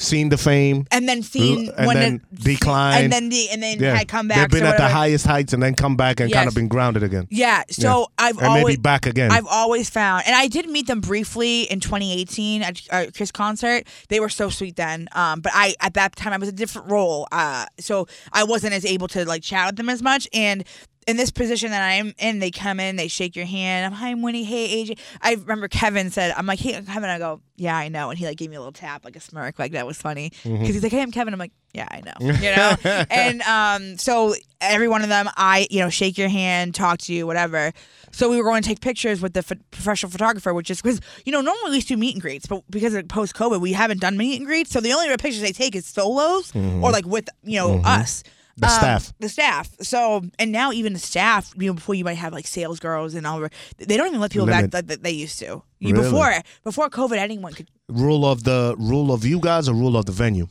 Seen 0.00 0.28
the 0.28 0.38
fame. 0.38 0.86
and 0.92 1.08
then 1.08 1.22
seen 1.22 1.72
and 1.76 1.86
when 1.86 1.96
then 1.96 2.14
it, 2.32 2.40
decline. 2.44 3.02
and 3.04 3.12
then 3.12 3.28
the 3.30 3.50
and 3.50 3.60
then 3.60 3.80
Yeah, 3.80 3.96
had 3.96 4.06
come 4.06 4.28
back. 4.28 4.38
they've 4.38 4.60
been 4.60 4.68
at 4.68 4.76
the 4.76 4.88
highest 4.88 5.26
heights 5.26 5.52
and 5.52 5.60
then 5.60 5.74
come 5.74 5.96
back 5.96 6.20
and 6.20 6.32
kind 6.32 6.46
of 6.48 6.54
been 6.54 6.68
grounded 6.68 7.02
again. 7.02 7.26
Yeah. 7.30 7.64
So 7.68 8.06
I've 8.16 8.38
and 8.38 8.46
always 8.46 8.64
maybe 8.64 8.80
back 8.80 9.06
again. 9.06 9.32
I've 9.32 9.46
always 9.48 9.90
found, 9.90 10.22
and 10.26 10.36
I 10.36 10.46
did 10.46 10.68
meet 10.68 10.86
them 10.86 11.00
briefly 11.00 11.62
in 11.64 11.80
2018 11.80 12.62
at 12.62 12.80
a 12.90 13.10
Kiss 13.10 13.32
concert. 13.32 13.88
They 14.08 14.20
were 14.20 14.28
so 14.28 14.48
sweet 14.50 14.76
then. 14.76 15.08
Um, 15.12 15.40
but 15.40 15.50
I 15.54 15.74
at 15.80 15.94
that 15.94 16.14
time 16.14 16.32
I 16.32 16.36
was 16.38 16.48
a 16.48 16.52
different 16.52 16.88
role. 16.90 17.26
Uh, 17.32 17.66
so 17.80 18.06
I 18.32 18.44
wasn't 18.44 18.74
as 18.74 18.84
able 18.84 19.08
to 19.08 19.24
like 19.24 19.42
chat 19.42 19.66
with 19.66 19.76
them 19.76 19.88
as 19.88 20.00
much. 20.00 20.28
And 20.32 20.62
in 21.08 21.16
this 21.16 21.30
position 21.32 21.70
that 21.72 21.82
I'm 21.82 22.14
in, 22.18 22.38
they 22.38 22.50
come 22.52 22.78
in, 22.78 22.94
they 22.96 23.08
shake 23.08 23.34
your 23.34 23.46
hand. 23.46 23.86
I'm 23.86 23.92
hi, 23.92 24.10
I'm 24.10 24.22
Winnie. 24.22 24.44
Hey, 24.44 24.84
AJ. 24.84 24.98
I 25.22 25.34
remember 25.34 25.66
Kevin 25.66 26.10
said, 26.10 26.32
I'm 26.36 26.46
like, 26.46 26.60
hey, 26.60 26.72
Kevin. 26.82 27.10
I 27.10 27.18
go, 27.18 27.40
yeah, 27.56 27.76
I 27.76 27.88
know. 27.88 28.10
And 28.10 28.18
he 28.18 28.26
like 28.26 28.36
gave 28.36 28.50
me 28.50 28.56
a 28.56 28.60
little 28.60 28.72
tap, 28.72 29.04
like 29.04 29.16
a 29.16 29.20
smirk, 29.20 29.58
like 29.58 29.72
that 29.72 29.86
was 29.86 29.96
funny 29.96 30.28
because 30.30 30.50
Mm-hmm. 30.52 30.64
he's 30.64 30.82
like, 30.82 30.92
hey, 30.92 31.02
I'm 31.02 31.10
Kevin. 31.10 31.32
I'm 31.34 31.40
like, 31.40 31.52
yeah, 31.74 31.88
I 31.90 32.02
know. 32.02 32.12
You 32.20 32.54
know. 32.54 33.04
and 33.10 33.42
um, 33.42 33.98
so 33.98 34.34
every 34.60 34.86
one 34.86 35.02
of 35.02 35.08
them, 35.08 35.28
I 35.36 35.66
you 35.70 35.80
know, 35.80 35.88
shake 35.90 36.18
your 36.18 36.28
hand, 36.28 36.74
talk 36.74 36.98
to 37.00 37.12
you, 37.14 37.26
whatever. 37.26 37.72
So 38.12 38.30
we 38.30 38.36
were 38.36 38.44
going 38.44 38.62
to 38.62 38.68
take 38.68 38.80
pictures 38.80 39.20
with 39.20 39.32
the 39.34 39.42
ph- 39.42 39.60
professional 39.70 40.10
photographer, 40.10 40.52
which 40.54 40.70
is 40.70 40.80
because 40.82 41.00
you 41.24 41.32
know 41.32 41.40
normally 41.40 41.70
we 41.72 41.80
do 41.80 41.96
meet 41.96 42.14
and 42.14 42.22
greets, 42.22 42.46
but 42.46 42.62
because 42.70 42.94
of 42.94 43.06
post 43.08 43.34
COVID, 43.34 43.60
we 43.60 43.72
haven't 43.72 44.00
done 44.00 44.16
meet 44.16 44.36
and 44.38 44.46
greets. 44.46 44.70
So 44.70 44.80
the 44.80 44.92
only 44.92 45.08
pictures 45.16 45.40
they 45.40 45.52
take 45.52 45.74
is 45.74 45.86
solos 45.86 46.54
or 46.54 46.90
like 46.90 47.06
with 47.06 47.28
you 47.44 47.58
know 47.58 47.80
us. 47.84 48.22
The 48.60 48.66
Um, 48.66 48.72
staff. 48.72 49.12
the 49.20 49.28
staff. 49.28 49.70
So, 49.82 50.22
and 50.38 50.50
now 50.52 50.72
even 50.72 50.92
the 50.92 50.98
staff, 50.98 51.52
you 51.56 51.68
know, 51.68 51.74
before 51.74 51.94
you 51.94 52.04
might 52.04 52.14
have 52.18 52.32
like 52.32 52.46
sales 52.46 52.80
girls 52.80 53.14
and 53.14 53.26
all, 53.26 53.40
they 53.78 53.96
don't 53.96 54.08
even 54.08 54.20
let 54.20 54.32
people 54.32 54.46
Limit. 54.46 54.64
back 54.64 54.70
that, 54.72 54.88
that 54.88 55.02
they 55.04 55.12
used 55.12 55.38
to. 55.38 55.62
You, 55.78 55.94
Really? 55.94 56.04
Before, 56.10 56.32
before 56.64 56.90
COVID, 56.90 57.18
anyone 57.18 57.52
could. 57.54 57.68
Rule 57.88 58.26
of 58.26 58.42
the 58.42 58.74
rule 58.78 59.12
of 59.12 59.24
you 59.24 59.38
guys 59.40 59.68
or 59.68 59.74
rule 59.74 59.96
of 59.96 60.06
the 60.06 60.12
venue? 60.12 60.48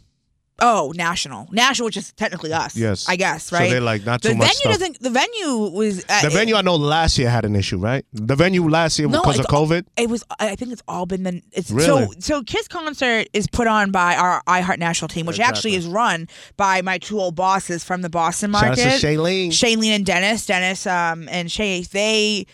Oh, 0.60 0.92
national, 0.96 1.48
national, 1.52 1.86
which 1.86 1.98
is 1.98 2.12
technically 2.14 2.52
us. 2.52 2.76
Yes. 2.76 3.08
I 3.08 3.16
guess 3.16 3.52
right. 3.52 3.66
So 3.68 3.70
they're 3.70 3.80
like, 3.82 4.06
not 4.06 4.22
the 4.24 4.30
too 4.30 4.36
much 4.36 4.48
venue 4.48 4.56
stuff. 4.56 4.72
doesn't. 4.74 5.00
The 5.02 5.10
venue 5.12 5.56
was 5.70 6.04
uh, 6.10 6.22
The 6.22 6.28
it- 6.28 6.34
venue 6.34 6.56
I 6.56 6.62
know 6.62 6.76
last 6.76 7.18
year 7.20 7.30
had 7.30 7.46
an 7.46 7.56
issue, 7.56 7.78
right? 7.78 8.04
The 8.14 8.36
venue 8.36 8.68
last 8.68 8.98
year 8.98 9.08
No, 9.08 9.22
because 9.22 9.38
of 9.40 9.46
COVID. 9.46 9.86
It 9.98 10.10
was. 10.10 10.24
I 10.40 10.56
think 10.56 10.72
it's 10.72 10.82
all 10.88 11.06
been 11.06 11.24
the. 11.24 11.42
It's 11.52 11.70
Really? 11.70 12.06
so. 12.06 12.20
So 12.20 12.44
Kiss 12.44 12.68
concert 12.68 13.28
is 13.34 13.46
put 13.48 13.68
on 13.68 13.92
by 13.92 14.16
our 14.16 14.42
iHeart 14.48 14.80
National 14.80 15.10
team, 15.10 15.26
which 15.28 15.40
actually 15.40 15.76
is 15.76 15.86
run 15.86 16.28
by 16.58 16.82
my 16.82 16.98
two 16.98 17.20
old 17.20 17.36
bosses 17.36 17.84
from 17.84 18.02
the 18.02 18.10
Boston 18.10 18.50
market, 18.50 18.78
Shout 18.80 18.94
out 18.94 19.00
to 19.00 19.06
Shailene. 19.08 19.48
Shailene 19.50 19.96
and 19.96 20.06
Dennis. 20.06 20.46
Dennis 20.48 20.88
um, 20.88 21.28
and 21.30 21.52
Shay. 21.52 21.84
They. 21.84 22.46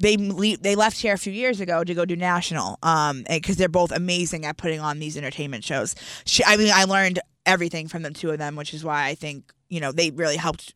They 0.00 0.16
le- 0.16 0.56
they 0.56 0.74
left 0.74 0.98
here 0.98 1.14
a 1.14 1.18
few 1.18 1.32
years 1.32 1.60
ago 1.60 1.84
to 1.84 1.94
go 1.94 2.04
do 2.04 2.16
national, 2.16 2.76
um, 2.82 3.22
because 3.30 3.54
they're 3.54 3.68
both 3.68 3.92
amazing 3.92 4.44
at 4.44 4.56
putting 4.56 4.80
on 4.80 4.98
these 4.98 5.16
entertainment 5.16 5.62
shows. 5.62 5.94
She, 6.24 6.42
I 6.44 6.56
mean, 6.56 6.72
I 6.74 6.84
learned 6.84 7.20
everything 7.46 7.88
from 7.88 8.02
the 8.02 8.10
two 8.10 8.30
of 8.30 8.38
them, 8.38 8.56
which 8.56 8.74
is 8.74 8.84
why 8.84 9.06
I 9.06 9.14
think 9.14 9.52
you 9.68 9.80
know 9.80 9.92
they 9.92 10.10
really 10.10 10.36
helped 10.36 10.74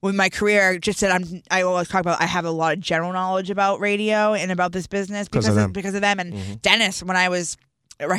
with 0.00 0.14
my 0.14 0.28
career. 0.28 0.78
Just 0.78 1.00
that 1.00 1.12
I'm, 1.12 1.42
I 1.50 1.62
always 1.62 1.88
talk 1.88 2.00
about. 2.00 2.20
I 2.20 2.26
have 2.26 2.44
a 2.44 2.50
lot 2.50 2.74
of 2.74 2.80
general 2.80 3.12
knowledge 3.12 3.50
about 3.50 3.80
radio 3.80 4.34
and 4.34 4.50
about 4.50 4.72
this 4.72 4.86
business 4.86 5.28
because 5.28 5.46
of 5.46 5.52
of, 5.52 5.56
them. 5.56 5.64
Mm-hmm. 5.66 5.72
because 5.72 5.94
of 5.94 6.00
them. 6.00 6.18
And 6.18 6.60
Dennis, 6.62 7.02
when 7.02 7.16
I 7.16 7.28
was 7.28 7.56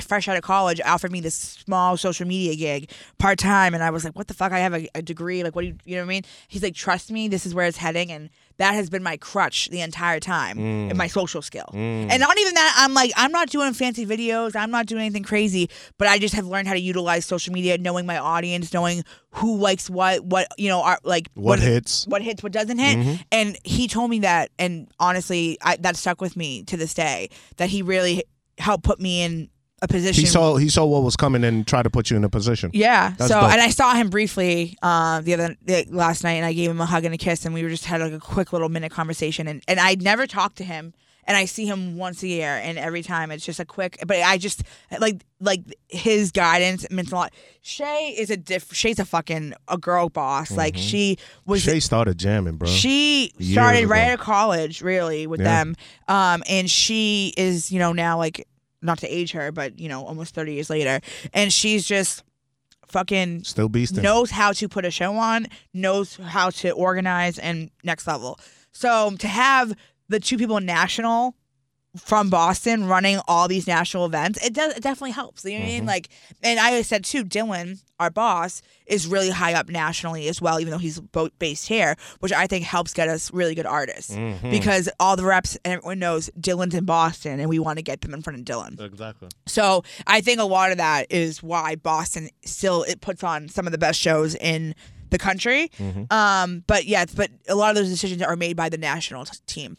fresh 0.02 0.28
out 0.28 0.38
of 0.38 0.44
college, 0.44 0.80
offered 0.86 1.12
me 1.12 1.20
this 1.20 1.36
small 1.36 1.98
social 1.98 2.28
media 2.28 2.56
gig 2.56 2.92
part 3.18 3.38
time, 3.38 3.74
and 3.74 3.84
I 3.84 3.90
was 3.90 4.04
like, 4.04 4.16
"What 4.16 4.28
the 4.28 4.34
fuck? 4.34 4.52
I 4.52 4.60
have 4.60 4.74
a, 4.74 4.88
a 4.96 5.02
degree. 5.02 5.44
Like, 5.44 5.56
what 5.56 5.62
do 5.64 5.68
you, 5.68 5.78
you 5.86 5.96
know 5.96 6.02
what 6.02 6.08
I 6.08 6.16
mean?" 6.16 6.24
He's 6.48 6.64
like, 6.64 6.76
"Trust 6.76 7.12
me, 7.12 7.28
this 7.28 7.46
is 7.46 7.54
where 7.54 7.68
it's 7.68 7.78
heading," 7.78 8.12
and 8.12 8.30
that 8.58 8.74
has 8.74 8.90
been 8.90 9.04
my 9.04 9.18
crutch 9.18 9.70
the 9.70 9.82
entire 9.82 10.20
time 10.20 10.58
Mm. 10.58 10.90
and 10.90 10.98
my 10.98 11.08
social 11.08 11.42
skill. 11.42 11.66
And 11.74 12.20
not 12.20 12.38
even 12.40 12.54
that, 12.54 12.76
I'm 12.78 12.94
like, 12.94 13.12
I'm 13.16 13.32
not 13.32 13.50
doing 13.50 13.74
fancy 13.74 14.06
videos, 14.06 14.56
I'm 14.56 14.72
not 14.72 14.86
doing 14.86 15.02
anything 15.02 15.24
crazy, 15.24 15.70
but 15.98 16.08
I 16.08 16.20
just 16.20 16.34
have 16.36 16.46
learned 16.46 16.68
how 16.68 16.74
to 16.74 16.80
utilize 16.80 17.26
social 17.26 17.54
media, 17.54 17.78
knowing 17.78 18.06
my 18.06 18.18
audience, 18.18 18.74
knowing 18.74 19.04
who 19.32 19.58
likes 19.58 19.90
what, 19.90 20.24
what 20.24 20.48
you 20.58 20.70
know, 20.70 20.82
are 20.84 21.00
like 21.04 21.28
What 21.34 21.60
hits. 21.60 22.06
what 22.08 22.22
hits, 22.22 22.44
what 22.44 22.52
doesn't 22.52 22.78
hit. 22.80 23.20
And 23.32 23.58
he 23.64 23.88
told 23.88 24.10
me 24.12 24.20
that, 24.20 24.52
and 24.60 24.88
honestly, 25.00 25.58
I, 25.62 25.78
that 25.78 25.96
stuck 25.96 26.22
with 26.22 26.36
me 26.38 26.64
to 26.64 26.78
this 26.78 26.94
day. 26.94 27.30
That 27.58 27.70
he 27.70 27.82
really 27.82 28.24
helped 28.60 28.84
put 28.84 29.00
me 29.00 29.24
in 29.24 29.50
a 29.84 29.88
position. 29.88 30.22
He 30.22 30.26
saw 30.26 30.56
he 30.56 30.70
saw 30.70 30.86
what 30.86 31.04
was 31.04 31.16
coming 31.16 31.44
and 31.44 31.68
tried 31.68 31.84
to 31.84 31.90
put 31.90 32.10
you 32.10 32.18
in 32.18 32.24
a 32.24 32.30
position. 32.30 32.72
yeah. 32.74 33.14
That's 33.18 33.30
so, 33.30 33.42
dope. 33.42 33.52
and 33.52 33.62
I 33.62 33.70
saw 33.70 33.94
him 33.94 34.10
briefly 34.10 34.78
uh, 34.82 35.22
the 35.22 35.34
other 35.36 35.56
the, 35.64 35.86
last 35.92 36.24
night, 36.24 36.34
and 36.34 36.46
I 36.46 36.54
gave 36.54 36.72
him 36.72 36.82
a 36.82 36.86
hug 36.86 37.06
and 37.06 37.14
a 37.14 37.18
kiss, 37.18 37.46
and 37.46 37.54
we 37.54 37.62
were 37.64 37.70
just 37.70 37.86
had 37.86 38.02
like 38.02 38.14
a 38.14 38.20
quick 38.20 38.52
little 38.54 38.70
minute 38.70 38.92
conversation. 38.92 39.48
And 39.48 39.62
and 39.68 39.80
I'd 39.80 40.02
never 40.02 40.26
talked 40.26 40.56
to 40.58 40.64
him, 40.64 40.94
and 41.26 41.36
I 41.36 41.46
see 41.46 41.66
him 41.66 41.98
once 41.98 42.24
a 42.24 42.28
year, 42.28 42.60
and 42.64 42.78
every 42.78 43.04
time 43.04 43.30
it's 43.30 43.46
just 43.46 43.60
a 43.60 43.66
quick. 43.66 44.00
But 44.08 44.18
I 44.18 44.38
just 44.38 44.64
like 45.00 45.22
like 45.42 45.62
his 45.90 46.32
guidance 46.32 46.90
meant 46.90 47.12
a 47.12 47.16
lot. 47.16 47.34
Shay 47.62 48.16
is 48.18 48.30
a 48.30 48.38
diff. 48.38 48.74
Shay's 48.74 49.00
a 49.00 49.06
fucking 49.06 49.54
a 49.68 49.78
girl 49.78 50.08
boss. 50.10 50.50
Like 50.52 50.78
she 50.78 51.18
was. 51.46 51.62
Shay 51.62 51.80
started 51.82 52.18
jamming, 52.18 52.56
bro. 52.56 52.70
She 52.70 53.34
started 53.42 53.88
right 53.90 54.08
out 54.08 54.14
of 54.14 54.20
college, 54.22 54.82
really, 54.82 55.28
with 55.28 55.42
Yeah. 55.42 55.64
them. 55.64 55.76
Um, 56.08 56.42
and 56.48 56.70
she 56.70 57.34
is, 57.36 57.72
you 57.72 57.80
know, 57.80 57.92
now 57.92 58.18
like 58.18 58.48
not 58.84 59.00
to 59.00 59.08
age 59.08 59.32
her, 59.32 59.52
but 59.52 59.80
you 59.80 59.90
know, 59.90 60.06
almost 60.06 60.36
thirty 60.36 60.54
years 60.54 60.70
later, 60.70 61.00
and 61.34 61.52
she's 61.52 61.86
just 61.86 62.24
fucking 62.88 63.44
Still 63.44 63.70
beasting. 63.70 64.04
knows 64.04 64.30
how 64.30 64.52
to 64.52 64.68
put 64.70 64.86
a 64.86 64.92
show 64.92 65.16
on, 65.16 65.48
knows 65.74 66.18
how 66.18 66.50
to 66.52 66.72
organize, 66.72 67.40
and 67.40 67.72
next 67.84 68.06
level. 68.08 68.40
So 68.72 69.16
to 69.18 69.28
have 69.28 69.74
the 70.10 70.20
two 70.20 70.38
people 70.38 70.60
national 70.60 71.36
from 71.96 72.30
Boston 72.30 72.86
running 72.86 73.20
all 73.28 73.48
these 73.48 73.68
national 73.68 74.06
events, 74.06 74.44
it 74.44 74.54
does 74.54 74.76
it 74.76 74.82
definitely 74.82 75.12
helps. 75.12 75.46
You 75.46 75.54
know 75.54 75.60
what 75.60 75.66
I 75.66 75.68
mean? 75.68 75.80
Mm-hmm. 75.80 75.88
Like, 75.88 76.10
and 76.42 76.60
I 76.60 76.82
said 76.82 77.04
too, 77.04 77.24
Dylan, 77.24 77.84
our 78.00 78.10
boss, 78.10 78.62
is 78.88 79.08
really 79.08 79.30
high 79.30 79.54
up 79.54 79.70
nationally 79.70 80.28
as 80.28 80.42
well, 80.42 80.60
even 80.60 80.72
though 80.72 80.80
he's 80.80 81.00
based 81.40 81.68
here, 81.68 81.96
which 82.20 82.34
I 82.34 82.48
think 82.48 82.66
helps 82.66 82.94
get 82.94 83.10
us 83.10 83.32
really 83.32 83.56
good 83.56 83.66
artists 83.66 84.14
mm-hmm. 84.14 84.50
because 84.50 84.90
all 85.00 85.16
the 85.16 85.24
reps 85.24 85.56
and 85.64 85.76
everyone 85.76 86.00
knows 86.00 86.30
Dylan's 86.40 86.74
in 86.74 86.86
Boston, 86.86 87.40
and 87.40 87.48
we 87.48 87.60
want 87.60 87.78
to 87.78 87.84
get 87.84 88.02
them 88.02 88.14
in 88.14 88.22
front 88.22 88.40
of 88.40 88.46
Dylan. 88.46 88.80
Exactly. 88.80 89.30
So 89.46 89.84
I 90.08 90.22
think 90.22 90.40
a 90.40 90.46
lot 90.46 90.72
of 90.72 90.78
that 90.78 91.08
is 91.12 91.44
why 91.44 91.76
Boston 91.76 92.30
still 92.44 92.84
it 92.84 93.02
puts 93.02 93.24
on 93.24 93.50
some 93.50 93.68
of 93.68 93.72
the 93.72 93.78
best 93.78 94.00
shows 94.00 94.36
in 94.36 94.74
the 95.12 95.20
country. 95.20 95.70
Mm-hmm. 95.78 96.12
Um, 96.12 96.64
but 96.68 96.86
yeah, 96.86 97.06
but 97.16 97.30
a 97.48 97.56
lot 97.56 97.70
of 97.70 97.76
those 97.76 97.90
decisions 97.90 98.22
are 98.22 98.36
made 98.36 98.58
by 98.58 98.68
the 98.68 98.78
national 98.78 99.26
t- 99.26 99.38
team. 99.46 99.78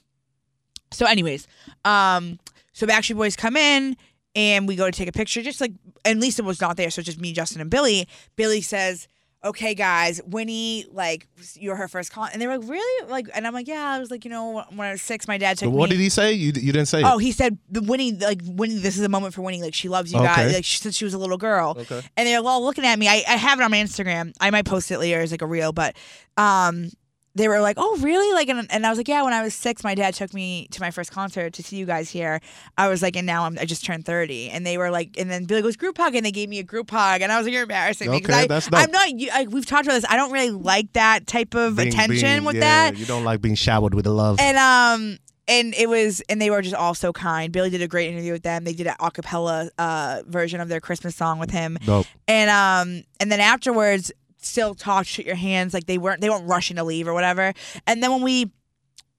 So, 0.94 1.07
anyways, 1.07 1.46
um, 1.85 2.38
so 2.72 2.87
Backstreet 2.87 3.16
Boys 3.16 3.37
come 3.37 3.57
in 3.57 3.96
and 4.35 4.66
we 4.68 4.76
go 4.76 4.87
to 4.87 4.92
take 4.92 5.09
a 5.09 5.12
picture. 5.12 5.42
Just 5.42 5.61
like 5.61 5.72
and 6.04 6.20
Lisa 6.20 6.42
was 6.42 6.61
not 6.61 6.76
there, 6.76 6.90
so 6.90 7.00
it's 7.00 7.07
just 7.07 7.20
me, 7.20 7.33
Justin, 7.33 7.61
and 7.61 7.70
Billy. 7.70 8.07
Billy 8.37 8.61
says, 8.61 9.09
okay, 9.44 9.74
guys, 9.74 10.22
Winnie, 10.26 10.87
like, 10.90 11.28
you're 11.54 11.76
her 11.76 11.87
first 11.87 12.11
con. 12.11 12.30
And 12.33 12.40
they 12.40 12.46
were 12.46 12.57
like, 12.59 12.68
really? 12.70 13.11
Like, 13.11 13.28
and 13.35 13.46
I'm 13.46 13.52
like, 13.52 13.68
yeah. 13.68 13.90
I 13.90 13.98
was 13.98 14.11
like, 14.11 14.24
you 14.24 14.30
know, 14.30 14.64
when 14.74 14.88
I 14.88 14.92
was 14.92 15.02
six, 15.02 15.28
my 15.28 15.37
dad 15.37 15.59
took 15.59 15.70
what 15.70 15.90
me. 15.90 15.96
did 15.96 16.02
he 16.02 16.09
say? 16.09 16.33
You 16.33 16.46
you 16.46 16.72
didn't 16.72 16.87
say 16.87 17.02
Oh, 17.04 17.18
it. 17.18 17.22
he 17.22 17.30
said 17.30 17.59
the 17.70 17.83
Winnie, 17.83 18.12
like 18.12 18.40
Winnie, 18.44 18.78
this 18.78 18.96
is 18.96 19.04
a 19.04 19.09
moment 19.11 19.35
for 19.35 19.42
Winnie. 19.42 19.61
Like 19.62 19.74
she 19.74 19.88
loves 19.90 20.12
you 20.12 20.18
Okay. 20.18 20.26
guys. 20.26 20.54
Like 20.54 20.64
she, 20.64 20.78
since 20.78 20.96
she 20.96 21.04
was 21.04 21.12
a 21.14 21.18
little 21.18 21.37
girl. 21.37 21.76
Okay. 21.78 22.00
And 22.16 22.26
they're 22.26 22.40
all 22.42 22.64
looking 22.64 22.87
at 22.87 22.98
me. 22.98 23.07
I, 23.07 23.22
I 23.28 23.37
have 23.37 23.61
it 23.61 23.62
on 23.62 23.70
my 23.70 23.76
Instagram. 23.78 24.33
I 24.40 24.50
might 24.50 24.64
post 24.64 24.90
it 24.90 24.98
later 24.98 25.20
as 25.20 25.30
like 25.30 25.42
a 25.42 25.46
reel, 25.46 25.72
but 25.74 25.94
um, 26.38 26.88
they 27.37 27.49
were 27.49 27.61
like, 27.61 27.77
"Oh, 27.79 27.97
really?" 28.01 28.33
Like, 28.33 28.49
and, 28.49 28.66
and 28.70 28.87
I 28.87 28.90
was 28.90 28.99
like, 28.99 29.09
"Yeah." 29.09 29.23
When 29.23 29.33
I 29.33 29.42
was 29.42 29.55
six, 29.55 29.83
my 29.83 29.94
dad 29.94 30.14
took 30.14 30.33
me 30.33 30.68
to 30.70 30.81
my 30.81 30.90
first 30.90 31.11
concert 31.11 31.53
to 31.55 31.62
see 31.62 31.77
you 31.77 31.85
guys 31.87 32.09
here. 32.11 32.40
I 32.79 32.88
was 32.88 33.03
like, 33.03 33.16
and 33.16 33.27
now 33.27 33.44
I'm, 33.44 33.59
I 33.59 33.64
just 33.64 33.85
turned 33.85 34.05
thirty, 34.05 34.51
and 34.51 34.64
they 34.66 34.79
were 34.79 34.90
like, 34.90 35.18
and 35.18 35.31
then 35.31 35.44
Billy 35.44 35.62
goes 35.62 35.77
group 35.77 35.99
hug, 35.99 36.14
and 36.14 36.25
they 36.25 36.31
gave 36.33 36.49
me 36.49 36.59
a 36.61 36.62
group 36.62 36.90
hug, 36.90 37.23
and 37.23 37.33
I 37.33 37.37
was 37.38 37.47
like, 37.47 37.53
"You're 37.53 37.62
embarrassing 37.64 38.11
me." 38.11 38.20
'cause 38.20 38.31
Okay, 38.35 38.44
I, 38.44 38.47
that's 38.47 38.68
dope. 38.68 38.81
I'm 38.81 38.90
not. 38.90 39.18
you- 39.18 39.31
I, 39.33 39.44
we've 39.44 39.66
talked 39.66 39.85
about 39.87 39.94
this. 39.94 40.05
I 40.09 40.16
don't 40.16 40.31
really 40.33 40.51
like 40.51 40.92
that 40.92 41.27
type 41.27 41.55
of 41.55 41.77
Being- 41.77 41.88
attention 41.88 42.18
being- 42.20 42.44
with 42.44 42.55
yeah, 42.57 42.90
that. 42.90 42.97
You 42.99 43.07
don't 43.07 43.25
like 43.25 43.40
being 43.40 43.55
showered 43.57 43.94
with 43.94 44.07
love. 44.07 44.38
And 44.40 44.57
um 44.57 45.18
and 45.47 45.75
it 45.75 45.88
was 45.90 46.23
and 46.31 46.40
they 46.40 46.49
were 46.51 46.62
just 46.62 46.75
all 46.75 46.94
so 46.94 47.12
kind. 47.12 47.53
Billy 47.53 47.68
did 47.68 47.83
a 47.83 47.88
great 47.88 48.11
interview 48.11 48.33
with 48.33 48.44
them. 48.44 48.64
They 48.64 48.73
did 48.73 48.87
an 48.87 48.94
a 49.01 49.11
cappella 49.11 49.70
uh 49.77 50.23
version 50.27 50.61
of 50.61 50.68
their 50.68 50.81
Christmas 50.81 51.14
song 51.16 51.38
with 51.38 51.51
him. 51.51 51.77
Dope. 51.85 52.07
And 52.29 52.49
um 52.49 53.05
and 53.20 53.31
then 53.31 53.40
afterwards 53.40 54.11
still 54.44 54.74
talked, 54.74 55.09
shook 55.09 55.26
your 55.26 55.35
hands, 55.35 55.74
like 55.74 55.87
they 55.87 55.98
weren't 55.98 56.20
they 56.20 56.30
weren't 56.30 56.48
rushing 56.48 56.76
to 56.76 56.85
leave 56.85 57.09
or 57.09 57.14
whatever. 57.14 57.52
And 57.87 58.02
then 58.02 58.11
when 58.12 58.22
we 58.22 58.50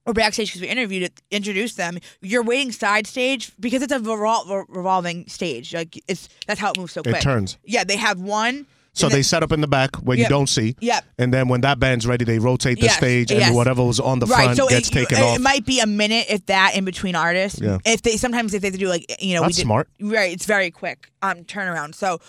were 0.06 0.12
backstage 0.12 0.48
because 0.48 0.62
we 0.62 0.68
interviewed 0.68 1.02
it, 1.02 1.20
introduced 1.30 1.76
them. 1.76 1.98
You're 2.22 2.44
waiting 2.44 2.72
side 2.72 3.06
stage 3.06 3.52
because 3.58 3.82
it's 3.82 3.92
a 3.92 3.98
revol- 3.98 4.64
revolving 4.68 5.26
stage. 5.28 5.74
Like 5.74 6.02
it's 6.08 6.28
that's 6.46 6.60
how 6.60 6.70
it 6.70 6.78
moves 6.78 6.92
so 6.92 7.02
quick. 7.02 7.16
It 7.16 7.22
turns. 7.22 7.58
Yeah, 7.64 7.84
they 7.84 7.96
have 7.96 8.20
one. 8.20 8.66
So 8.92 9.08
and 9.08 9.14
they 9.14 9.20
set 9.20 9.42
up 9.42 9.52
in 9.52 9.60
the 9.60 9.66
back 9.66 9.94
where 9.96 10.16
Yep. 10.16 10.24
you 10.24 10.28
don't 10.30 10.46
see. 10.46 10.74
Yep. 10.80 11.04
And 11.18 11.34
then 11.34 11.48
when 11.48 11.60
that 11.60 11.78
band's 11.78 12.06
ready, 12.06 12.24
they 12.24 12.38
rotate 12.38 12.78
the 12.78 12.86
Yes, 12.86 12.96
stage 12.96 13.30
and 13.30 13.40
yes. 13.40 13.52
whatever 13.52 13.84
was 13.84 14.00
on 14.00 14.20
the 14.20 14.26
right, 14.26 14.44
front 14.44 14.56
so 14.56 14.68
gets 14.68 14.88
it, 14.88 14.92
taken 14.92 15.18
it, 15.18 15.22
off. 15.22 15.36
it 15.36 15.42
might 15.42 15.66
be 15.66 15.80
a 15.80 15.86
minute 15.86 16.28
if 16.30 16.46
that 16.46 16.74
in 16.74 16.86
between 16.86 17.14
artists. 17.14 17.60
Yeah. 17.60 17.76
If 17.84 18.00
they 18.00 18.16
sometimes 18.16 18.54
if 18.54 18.62
they 18.62 18.70
do 18.70 18.88
like 18.88 19.04
you 19.20 19.34
know 19.34 19.42
we 19.42 19.48
That's 19.48 19.56
did, 19.56 19.62
smart. 19.64 19.90
Right, 20.00 20.32
it's 20.32 20.46
very 20.46 20.70
quick 20.70 21.10
um 21.22 21.44
turnaround. 21.44 21.94
So 21.94 22.20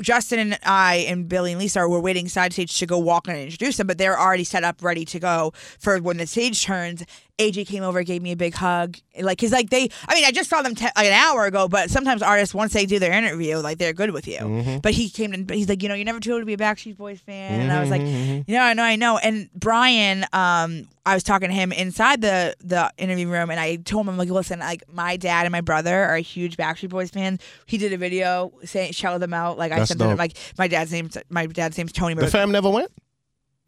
Justin 0.00 0.38
and 0.38 0.58
I 0.64 1.06
and 1.08 1.28
Billy 1.28 1.52
and 1.52 1.60
Lisa 1.60 1.86
were 1.86 2.00
waiting 2.00 2.28
side 2.28 2.52
stage 2.52 2.78
to 2.78 2.86
go 2.86 2.98
walk 2.98 3.28
and 3.28 3.36
introduce 3.36 3.76
them, 3.76 3.86
but 3.86 3.98
they're 3.98 4.18
already 4.18 4.44
set 4.44 4.64
up 4.64 4.82
ready 4.82 5.04
to 5.06 5.18
go 5.18 5.52
for 5.78 5.98
when 6.00 6.16
the 6.16 6.26
stage 6.26 6.64
turns. 6.64 7.04
AJ 7.38 7.68
came 7.68 7.84
over, 7.84 8.02
gave 8.02 8.20
me 8.20 8.32
a 8.32 8.36
big 8.36 8.52
hug, 8.54 8.96
like 9.20 9.38
cause 9.38 9.52
like 9.52 9.70
they. 9.70 9.88
I 10.08 10.14
mean, 10.16 10.24
I 10.24 10.32
just 10.32 10.50
saw 10.50 10.60
them 10.60 10.74
te- 10.74 10.86
like 10.96 11.06
an 11.06 11.12
hour 11.12 11.46
ago, 11.46 11.68
but 11.68 11.88
sometimes 11.88 12.20
artists 12.20 12.52
once 12.52 12.72
they 12.72 12.84
do 12.84 12.98
their 12.98 13.12
interview, 13.12 13.58
like 13.58 13.78
they're 13.78 13.92
good 13.92 14.10
with 14.10 14.26
you. 14.26 14.38
Mm-hmm. 14.38 14.78
But 14.78 14.92
he 14.92 15.08
came 15.08 15.32
and 15.32 15.48
he's 15.48 15.68
like, 15.68 15.80
you 15.82 15.88
know, 15.88 15.94
you're 15.94 16.04
never 16.04 16.18
too 16.18 16.32
old 16.32 16.42
to 16.42 16.46
be 16.46 16.54
a 16.54 16.56
Backstreet 16.56 16.96
Boys 16.96 17.20
fan, 17.20 17.60
and 17.60 17.72
I 17.72 17.80
was 17.80 17.90
like, 17.90 18.02
you 18.02 18.44
know, 18.48 18.62
I 18.62 18.74
know, 18.74 18.82
I 18.82 18.96
know. 18.96 19.18
And 19.18 19.48
Brian, 19.54 20.26
um, 20.32 20.88
I 21.08 21.14
was 21.14 21.22
talking 21.22 21.48
to 21.48 21.54
him 21.54 21.72
inside 21.72 22.20
the 22.20 22.54
the 22.60 22.92
interview 22.98 23.28
room, 23.28 23.48
and 23.48 23.58
I 23.58 23.76
told 23.76 24.04
him, 24.04 24.10
I'm 24.10 24.18
like, 24.18 24.28
listen, 24.28 24.58
like 24.58 24.84
my 24.92 25.16
dad 25.16 25.46
and 25.46 25.52
my 25.52 25.62
brother 25.62 26.04
are 26.04 26.18
huge 26.18 26.58
Backstreet 26.58 26.90
Boys 26.90 27.08
fans. 27.08 27.40
He 27.64 27.78
did 27.78 27.94
a 27.94 27.96
video 27.96 28.52
saying, 28.64 28.92
shout 28.92 29.18
them 29.18 29.32
out. 29.32 29.56
Like 29.56 29.72
I 29.72 29.78
That's 29.78 29.88
sent 29.88 30.00
them, 30.00 30.18
like 30.18 30.36
my 30.58 30.68
dad's 30.68 30.92
name's 30.92 31.16
my 31.30 31.46
dad's 31.46 31.78
name's 31.78 31.92
Tony. 31.92 32.14
the 32.14 32.26
fam 32.26 32.52
never 32.52 32.68
went? 32.68 32.90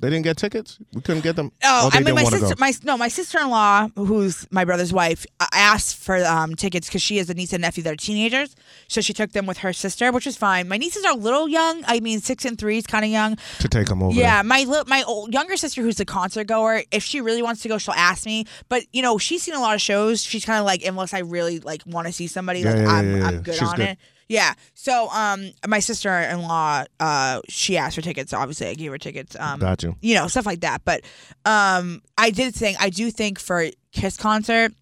They 0.01 0.09
didn't 0.09 0.25
get 0.25 0.37
tickets? 0.37 0.79
We 0.95 1.01
couldn't 1.03 1.23
get 1.23 1.37
them? 1.37 1.53
Oh, 1.63 1.91
I 1.93 2.01
mean, 2.01 2.15
my 2.15 2.25
sister, 2.25 2.55
my 2.59 2.73
no, 2.85 2.97
my 2.97 3.09
sister 3.09 3.39
in 3.39 3.51
law, 3.51 3.89
who's 3.97 4.47
my 4.51 4.65
brother's 4.65 4.93
wife, 4.93 5.27
asked 5.53 5.97
for 5.97 6.17
um, 6.25 6.55
tickets 6.55 6.89
because 6.89 7.03
she 7.03 7.19
has 7.19 7.29
a 7.29 7.35
niece 7.35 7.53
and 7.53 7.61
nephew 7.63 7.83
that 7.85 7.93
are 7.93 7.97
teenagers. 7.97 8.57
So 8.89 9.01
she 9.01 9.13
took 9.13 9.33
them 9.33 9.47
with 9.47 9.59
her 9.59 9.73
sister, 9.73 10.11
which 10.11 10.27
is 10.27 10.37
fine. 10.37 10.69
My 10.69 10.79
nieces 10.79 11.05
are 11.05 11.13
a 11.13 11.17
little 11.17 11.49
young. 11.49 11.83
I 11.87 12.01
mean, 12.01 12.21
six 12.21 12.45
and 12.45 12.59
three 12.59 12.79
is 12.79 12.87
kind 12.87 13.05
of 13.05 13.11
young. 13.11 13.37
to 13.59 13.69
take 13.69 13.89
them 13.89 14.03
over. 14.03 14.15
Yeah, 14.19 14.43
my 14.43 14.65
li- 14.65 14.85
my 14.87 15.03
old, 15.03 15.33
younger 15.35 15.57
sister, 15.57 15.83
who's 15.83 16.01
a 16.01 16.05
concert 16.05 16.45
goer, 16.47 16.83
if 16.91 17.03
she 17.05 17.21
really 17.21 17.43
wants 17.43 17.61
to 17.63 17.69
go, 17.69 17.77
she'll 17.79 17.95
ask 17.95 18.25
me. 18.25 18.47
But 18.69 18.85
you 18.93 19.03
know, 19.03 19.19
she's 19.19 19.43
seen 19.43 19.55
a 19.55 19.61
lot 19.61 19.75
of 19.75 19.83
shows. 19.83 20.23
She's 20.23 20.45
kind 20.45 20.59
of 20.59 20.65
like, 20.65 20.85
unless 20.85 21.13
I 21.13 21.19
really 21.21 21.61
like 21.61 21.83
want 21.87 22.07
to 22.07 22.13
see 22.13 22.27
somebody, 22.27 22.61
Yeah, 22.61 22.71
like 22.75 22.83
yeah, 22.83 22.89
I'm, 22.93 23.17
yeah, 23.19 23.27
I'm 23.27 23.43
good 23.43 23.55
She's 23.55 23.69
on 23.69 23.77
good. 23.77 23.89
it. 23.91 23.99
Yeah. 24.31 24.55
So, 24.75 25.09
um, 25.11 25.51
my 25.67 25.81
sister-in-law, 25.81 26.85
uh, 27.01 27.41
she 27.49 27.77
asked 27.77 27.97
for 27.97 28.01
tickets. 28.03 28.33
Obviously, 28.33 28.69
I 28.69 28.75
gave 28.75 28.93
her 28.93 28.97
tickets. 28.99 29.37
Um, 29.39 29.59
Got 29.59 29.83
you. 29.83 29.97
you 30.01 30.15
know, 30.15 30.29
stuff 30.29 30.47
like 30.47 30.61
that. 30.61 30.83
But 30.85 31.03
um, 31.45 32.01
I 32.17 32.31
did 32.31 32.55
think 32.55 32.79
I 32.81 32.91
do 32.91 33.11
think 33.11 33.41
for 33.41 33.67
Kiss 33.93 34.17
concert 34.17 34.73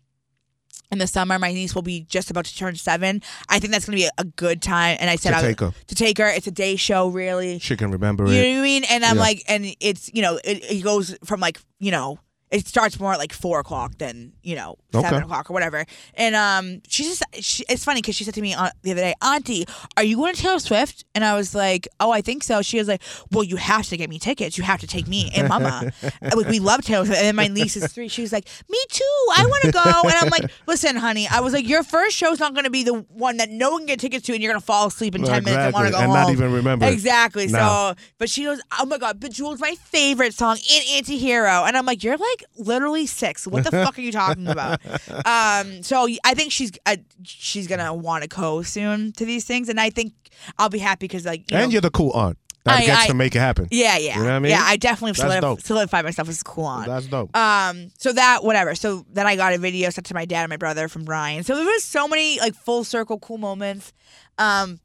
in 0.92 0.98
the 0.98 1.06
summer, 1.06 1.38
my 1.38 1.52
niece 1.52 1.74
will 1.74 1.82
be 1.82 2.02
just 2.02 2.30
about 2.30 2.44
to 2.44 2.54
turn 2.56 2.74
seven. 2.76 3.22
I 3.48 3.58
think 3.58 3.72
that's 3.72 3.86
going 3.86 3.98
to 3.98 4.04
be 4.04 4.10
a, 4.18 4.24
good 4.24 4.60
time. 4.62 4.96
And 5.00 5.08
I 5.10 5.16
said 5.16 5.30
To 5.30 5.36
I 5.36 5.40
would- 5.42 5.48
take 5.48 5.60
her. 5.60 5.72
to 5.86 5.94
take 5.94 6.18
her. 6.18 6.28
It's 6.28 6.46
a 6.46 6.50
day 6.50 6.76
show, 6.76 7.08
really. 7.08 7.58
She 7.58 7.76
can 7.76 7.90
remember 7.90 8.26
it. 8.26 8.30
You 8.32 8.42
know 8.42 8.48
what 8.52 8.58
I 8.58 8.62
mean? 8.62 8.84
And 8.90 9.04
I'm 9.04 9.16
Yeah. 9.16 9.22
like, 9.22 9.42
and 9.48 9.74
it's 9.80 10.10
you 10.12 10.20
know, 10.22 10.38
it, 10.44 10.62
it 10.70 10.84
goes 10.84 11.16
from 11.24 11.40
like 11.40 11.58
you 11.78 11.90
know. 11.90 12.18
It 12.50 12.66
starts 12.66 12.98
more 12.98 13.12
at 13.12 13.18
like 13.18 13.34
four 13.34 13.60
o'clock 13.60 13.98
than 13.98 14.32
you 14.42 14.56
know 14.56 14.76
seven 14.92 15.14
Okay. 15.14 15.22
o'clock 15.24 15.50
or 15.50 15.52
whatever. 15.52 15.84
And 16.14 16.34
um, 16.34 16.80
she 16.88 17.04
just 17.04 17.22
she, 17.40 17.64
it's 17.68 17.84
funny 17.84 18.00
because 18.00 18.14
she 18.16 18.24
said 18.24 18.34
to 18.34 18.40
me 18.42 18.54
on, 18.54 18.70
the 18.82 18.92
other 18.92 19.00
day, 19.02 19.14
Auntie, 19.22 19.66
are 19.96 20.02
you 20.02 20.16
going 20.16 20.34
to 20.34 20.40
Taylor 20.40 20.58
Swift? 20.58 21.04
And 21.14 21.24
I 21.24 21.34
was 21.34 21.54
like, 21.54 21.86
Oh, 22.00 22.10
I 22.10 22.20
think 22.22 22.42
so. 22.42 22.62
She 22.62 22.78
was 22.78 22.88
like, 22.88 23.02
Well, 23.30 23.44
you 23.44 23.56
have 23.56 23.86
to 23.88 23.96
get 23.96 24.08
me 24.10 24.18
tickets. 24.18 24.56
You 24.58 24.64
have 24.64 24.80
to 24.80 24.86
take 24.86 25.06
me 25.08 25.30
and 25.36 25.48
Mama. 25.48 25.92
Like 26.22 26.48
we 26.48 26.58
love 26.60 26.82
Taylor 26.82 27.04
Swift. 27.04 27.18
And 27.18 27.26
then 27.28 27.36
my 27.36 27.48
niece 27.48 27.76
is 27.76 27.92
three. 27.92 28.08
She 28.08 28.22
was 28.22 28.32
like, 28.32 28.48
Me 28.68 28.78
too. 28.88 29.26
I 29.36 29.44
want 29.46 29.62
to 29.64 29.72
go. 29.72 29.82
And 30.04 30.14
I'm 30.14 30.28
like, 30.30 30.50
Listen, 30.66 30.96
honey. 30.96 31.26
I 31.30 31.40
was 31.40 31.52
like, 31.52 31.68
Your 31.68 31.82
first 31.82 32.16
show's 32.16 32.40
not 32.40 32.54
going 32.54 32.64
to 32.64 32.70
be 32.70 32.82
the 32.84 32.94
one 33.10 33.36
that 33.38 33.50
no 33.50 33.70
one 33.70 33.80
can 33.80 33.86
get 33.88 34.00
tickets 34.00 34.24
to, 34.26 34.32
and 34.32 34.42
you're 34.42 34.52
going 34.52 34.60
to 34.60 34.64
fall 34.66 34.86
asleep 34.86 35.14
in 35.14 35.22
ten 35.22 35.44
minutes 35.44 35.64
and 35.64 35.74
want 35.74 35.86
to 35.86 35.92
go 35.92 35.98
Exactly. 35.98 36.04
And 36.04 36.12
home. 36.12 36.22
not 36.22 36.32
even 36.32 36.52
remember. 36.52 36.86
Exactly. 36.86 37.46
No. 37.48 37.58
So, 37.58 37.94
but 38.18 38.30
she 38.30 38.44
goes, 38.44 38.60
"Oh 38.78 38.86
my 38.86 38.98
god, 38.98 39.20
Bejeweled's 39.20 39.60
my 39.60 39.74
favorite 39.84 40.34
song 40.34 40.56
in 40.56 40.82
Antihero," 41.02 41.66
and 41.66 41.76
I'm 41.76 41.84
like, 41.86 42.02
"You're 42.04 42.16
like 42.16 42.44
literally 42.56 43.06
six. 43.06 43.46
What 43.46 43.64
the 43.64 43.70
fuck 43.84 43.98
are 43.98 44.02
you 44.02 44.12
talking 44.12 44.46
about?" 44.46 44.77
Um, 45.24 45.82
so 45.82 46.06
I 46.24 46.34
think 46.34 46.52
she's 46.52 46.72
uh, 46.86 46.96
she's 47.22 47.66
gonna 47.66 47.92
want 47.94 48.22
to 48.22 48.28
go 48.28 48.62
soon 48.62 49.12
to 49.12 49.24
these 49.24 49.44
things, 49.44 49.68
and 49.68 49.80
I 49.80 49.90
think 49.90 50.12
I'll 50.58 50.68
be 50.68 50.78
happy 50.78 51.06
because 51.08 51.24
like 51.26 51.50
you 51.50 51.56
And 51.56 51.66
know, 51.66 51.72
you're 51.72 51.80
the 51.80 51.90
cool 51.90 52.12
aunt 52.12 52.38
that 52.64 52.80
I- 52.80 52.86
gets 52.86 53.00
I- 53.04 53.06
to 53.08 53.14
make 53.14 53.34
it 53.34 53.40
happen. 53.40 53.68
yeah, 53.70 53.96
yeah, 53.98 54.14
You 54.16 54.22
know 54.22 54.24
what 54.28 54.32
I 54.34 54.38
mean? 54.40 54.50
yeah. 54.50 54.62
I 54.64 54.76
definitely 54.76 55.12
That's 55.12 55.34
solidif- 55.36 55.40
dope. 55.40 55.60
solidified 55.62 56.04
myself 56.04 56.28
as 56.28 56.42
cool 56.42 56.64
on. 56.64 56.86
That's 56.86 57.06
dope. 57.06 57.34
Um, 57.36 57.90
so 57.98 58.12
that 58.12 58.44
whatever. 58.44 58.74
So 58.74 59.04
then 59.12 59.26
I 59.26 59.36
got 59.36 59.52
a 59.54 59.58
video 59.58 59.90
sent 59.90 60.06
to 60.08 60.14
my 60.14 60.24
dad 60.24 60.42
and 60.42 60.50
my 60.50 60.56
brother 60.56 60.88
from 60.88 61.04
Ryan. 61.04 61.44
So 61.44 61.54
there 61.56 61.64
was 61.64 61.84
so 61.84 62.06
many 62.08 62.38
like 62.40 62.54
full 62.54 62.84
circle 62.84 63.18
cool 63.18 63.38
moments. 63.38 63.92
Um, 64.38 64.80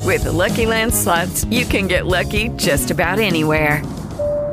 With 0.00 0.24
the 0.24 0.32
Lucky 0.32 0.66
Land 0.66 0.92
slots, 0.94 1.44
you 1.46 1.64
can 1.64 1.86
get 1.86 2.06
lucky 2.06 2.48
just 2.56 2.90
about 2.90 3.18
anywhere. 3.18 3.82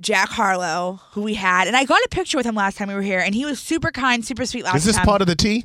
Jack 0.00 0.28
Harlow, 0.28 1.00
who 1.12 1.22
we 1.22 1.34
had, 1.34 1.66
and 1.66 1.76
I 1.76 1.84
got 1.84 2.00
a 2.04 2.08
picture 2.08 2.36
with 2.36 2.46
him 2.46 2.54
last 2.54 2.76
time 2.78 2.88
we 2.88 2.94
were 2.94 3.02
here, 3.02 3.20
and 3.20 3.34
he 3.34 3.44
was 3.44 3.58
super 3.58 3.90
kind, 3.90 4.24
super 4.24 4.46
sweet 4.46 4.62
last 4.64 4.72
time. 4.72 4.78
Is 4.78 4.84
this 4.84 4.96
time. 4.96 5.04
part 5.06 5.20
of 5.20 5.26
the 5.26 5.34
tea? 5.36 5.64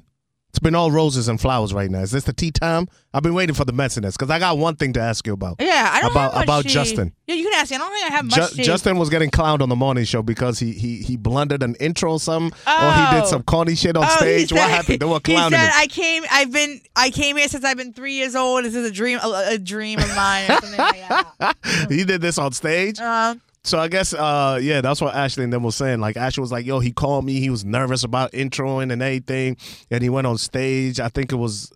It's 0.49 0.59
been 0.59 0.75
all 0.75 0.91
roses 0.91 1.27
and 1.27 1.41
flowers 1.41 1.73
right 1.73 1.89
now. 1.89 2.01
Is 2.01 2.11
this 2.11 2.25
the 2.25 2.33
tea 2.33 2.51
time? 2.51 2.87
I've 3.11 3.23
been 3.23 3.33
waiting 3.33 3.55
for 3.55 3.65
the 3.65 3.73
messiness 3.73 4.11
because 4.13 4.29
I 4.29 4.37
got 4.37 4.59
one 4.59 4.75
thing 4.75 4.93
to 4.93 4.99
ask 5.01 5.25
you 5.25 5.33
about. 5.33 5.55
yeah, 5.59 5.89
I 5.91 5.99
don't 6.01 6.11
about 6.11 6.21
have 6.25 6.33
much 6.33 6.43
about 6.43 6.63
tea. 6.65 6.69
Justin. 6.69 7.11
Yeah, 7.25 7.33
you 7.33 7.43
can 7.49 7.53
ask 7.59 7.71
me. 7.71 7.77
I 7.77 7.79
don't 7.79 7.91
think 7.91 8.05
I 8.11 8.15
have 8.15 8.27
Ju- 8.27 8.41
much. 8.41 8.53
tea. 8.53 8.61
Justin 8.63 8.99
was 8.99 9.09
getting 9.09 9.31
clowned 9.31 9.61
on 9.61 9.69
the 9.69 9.75
morning 9.75 10.03
show 10.05 10.21
because 10.21 10.59
he 10.59 10.73
he 10.73 10.97
he 10.97 11.17
blundered 11.17 11.63
an 11.63 11.73
intro 11.79 12.11
or 12.13 12.19
something, 12.19 12.51
or 12.53 12.63
Oh. 12.67 13.09
he 13.13 13.19
did 13.19 13.27
some 13.27 13.41
corny 13.41 13.73
shit 13.75 13.97
on 13.97 14.03
Oh, 14.05 14.15
stage. 14.17 14.53
what 14.53 14.69
happened? 14.69 14.99
They 14.99 15.05
were 15.07 15.19
He 15.25 15.35
said, 15.35 15.53
him. 15.53 15.71
"I 15.73 15.87
came. 15.87 16.23
I've 16.31 16.51
been. 16.51 16.81
I 16.95 17.09
came 17.09 17.37
here 17.37 17.47
since 17.47 17.65
I've 17.65 17.77
been 17.77 17.91
three 17.93 18.13
years 18.13 18.35
old. 18.35 18.63
This 18.63 18.75
is 18.75 18.87
a 18.87 18.91
dream. 18.91 19.17
A, 19.23 19.45
a 19.53 19.57
dream 19.57 19.97
of 19.97 20.15
mine, 20.15 20.51
or 20.51 20.59
something 20.61 20.77
like 20.77 21.07
that." 21.39 21.55
he 21.89 22.03
did 22.03 22.21
this 22.21 22.37
on 22.37 22.51
stage. 22.51 22.99
Um, 22.99 23.41
So 23.65 23.79
I 23.79 23.87
guess, 23.87 24.13
uh, 24.13 24.59
yeah, 24.61 24.81
that's 24.81 24.99
what 24.99 25.15
Ashley 25.15 25.45
and 25.45 25.53
them 25.53 25.63
was 25.63 25.75
saying. 25.77 26.01
Like 26.01 26.17
Ashley 26.17 26.41
was 26.41 26.51
like, 26.51 26.65
"Yo, 26.65 26.79
he 26.79 26.91
called 26.91 27.23
me. 27.23 27.39
He 27.39 27.49
was 27.49 27.63
nervous 27.63 28.03
about 28.03 28.33
introing 28.33 28.91
and 28.91 29.01
everything, 29.01 29.55
and 29.89 30.03
he 30.03 30.09
went 30.09 30.27
on 30.27 30.37
stage. 30.37 30.99
I 30.99 31.07
think 31.07 31.31
it 31.31 31.35
was, 31.37 31.71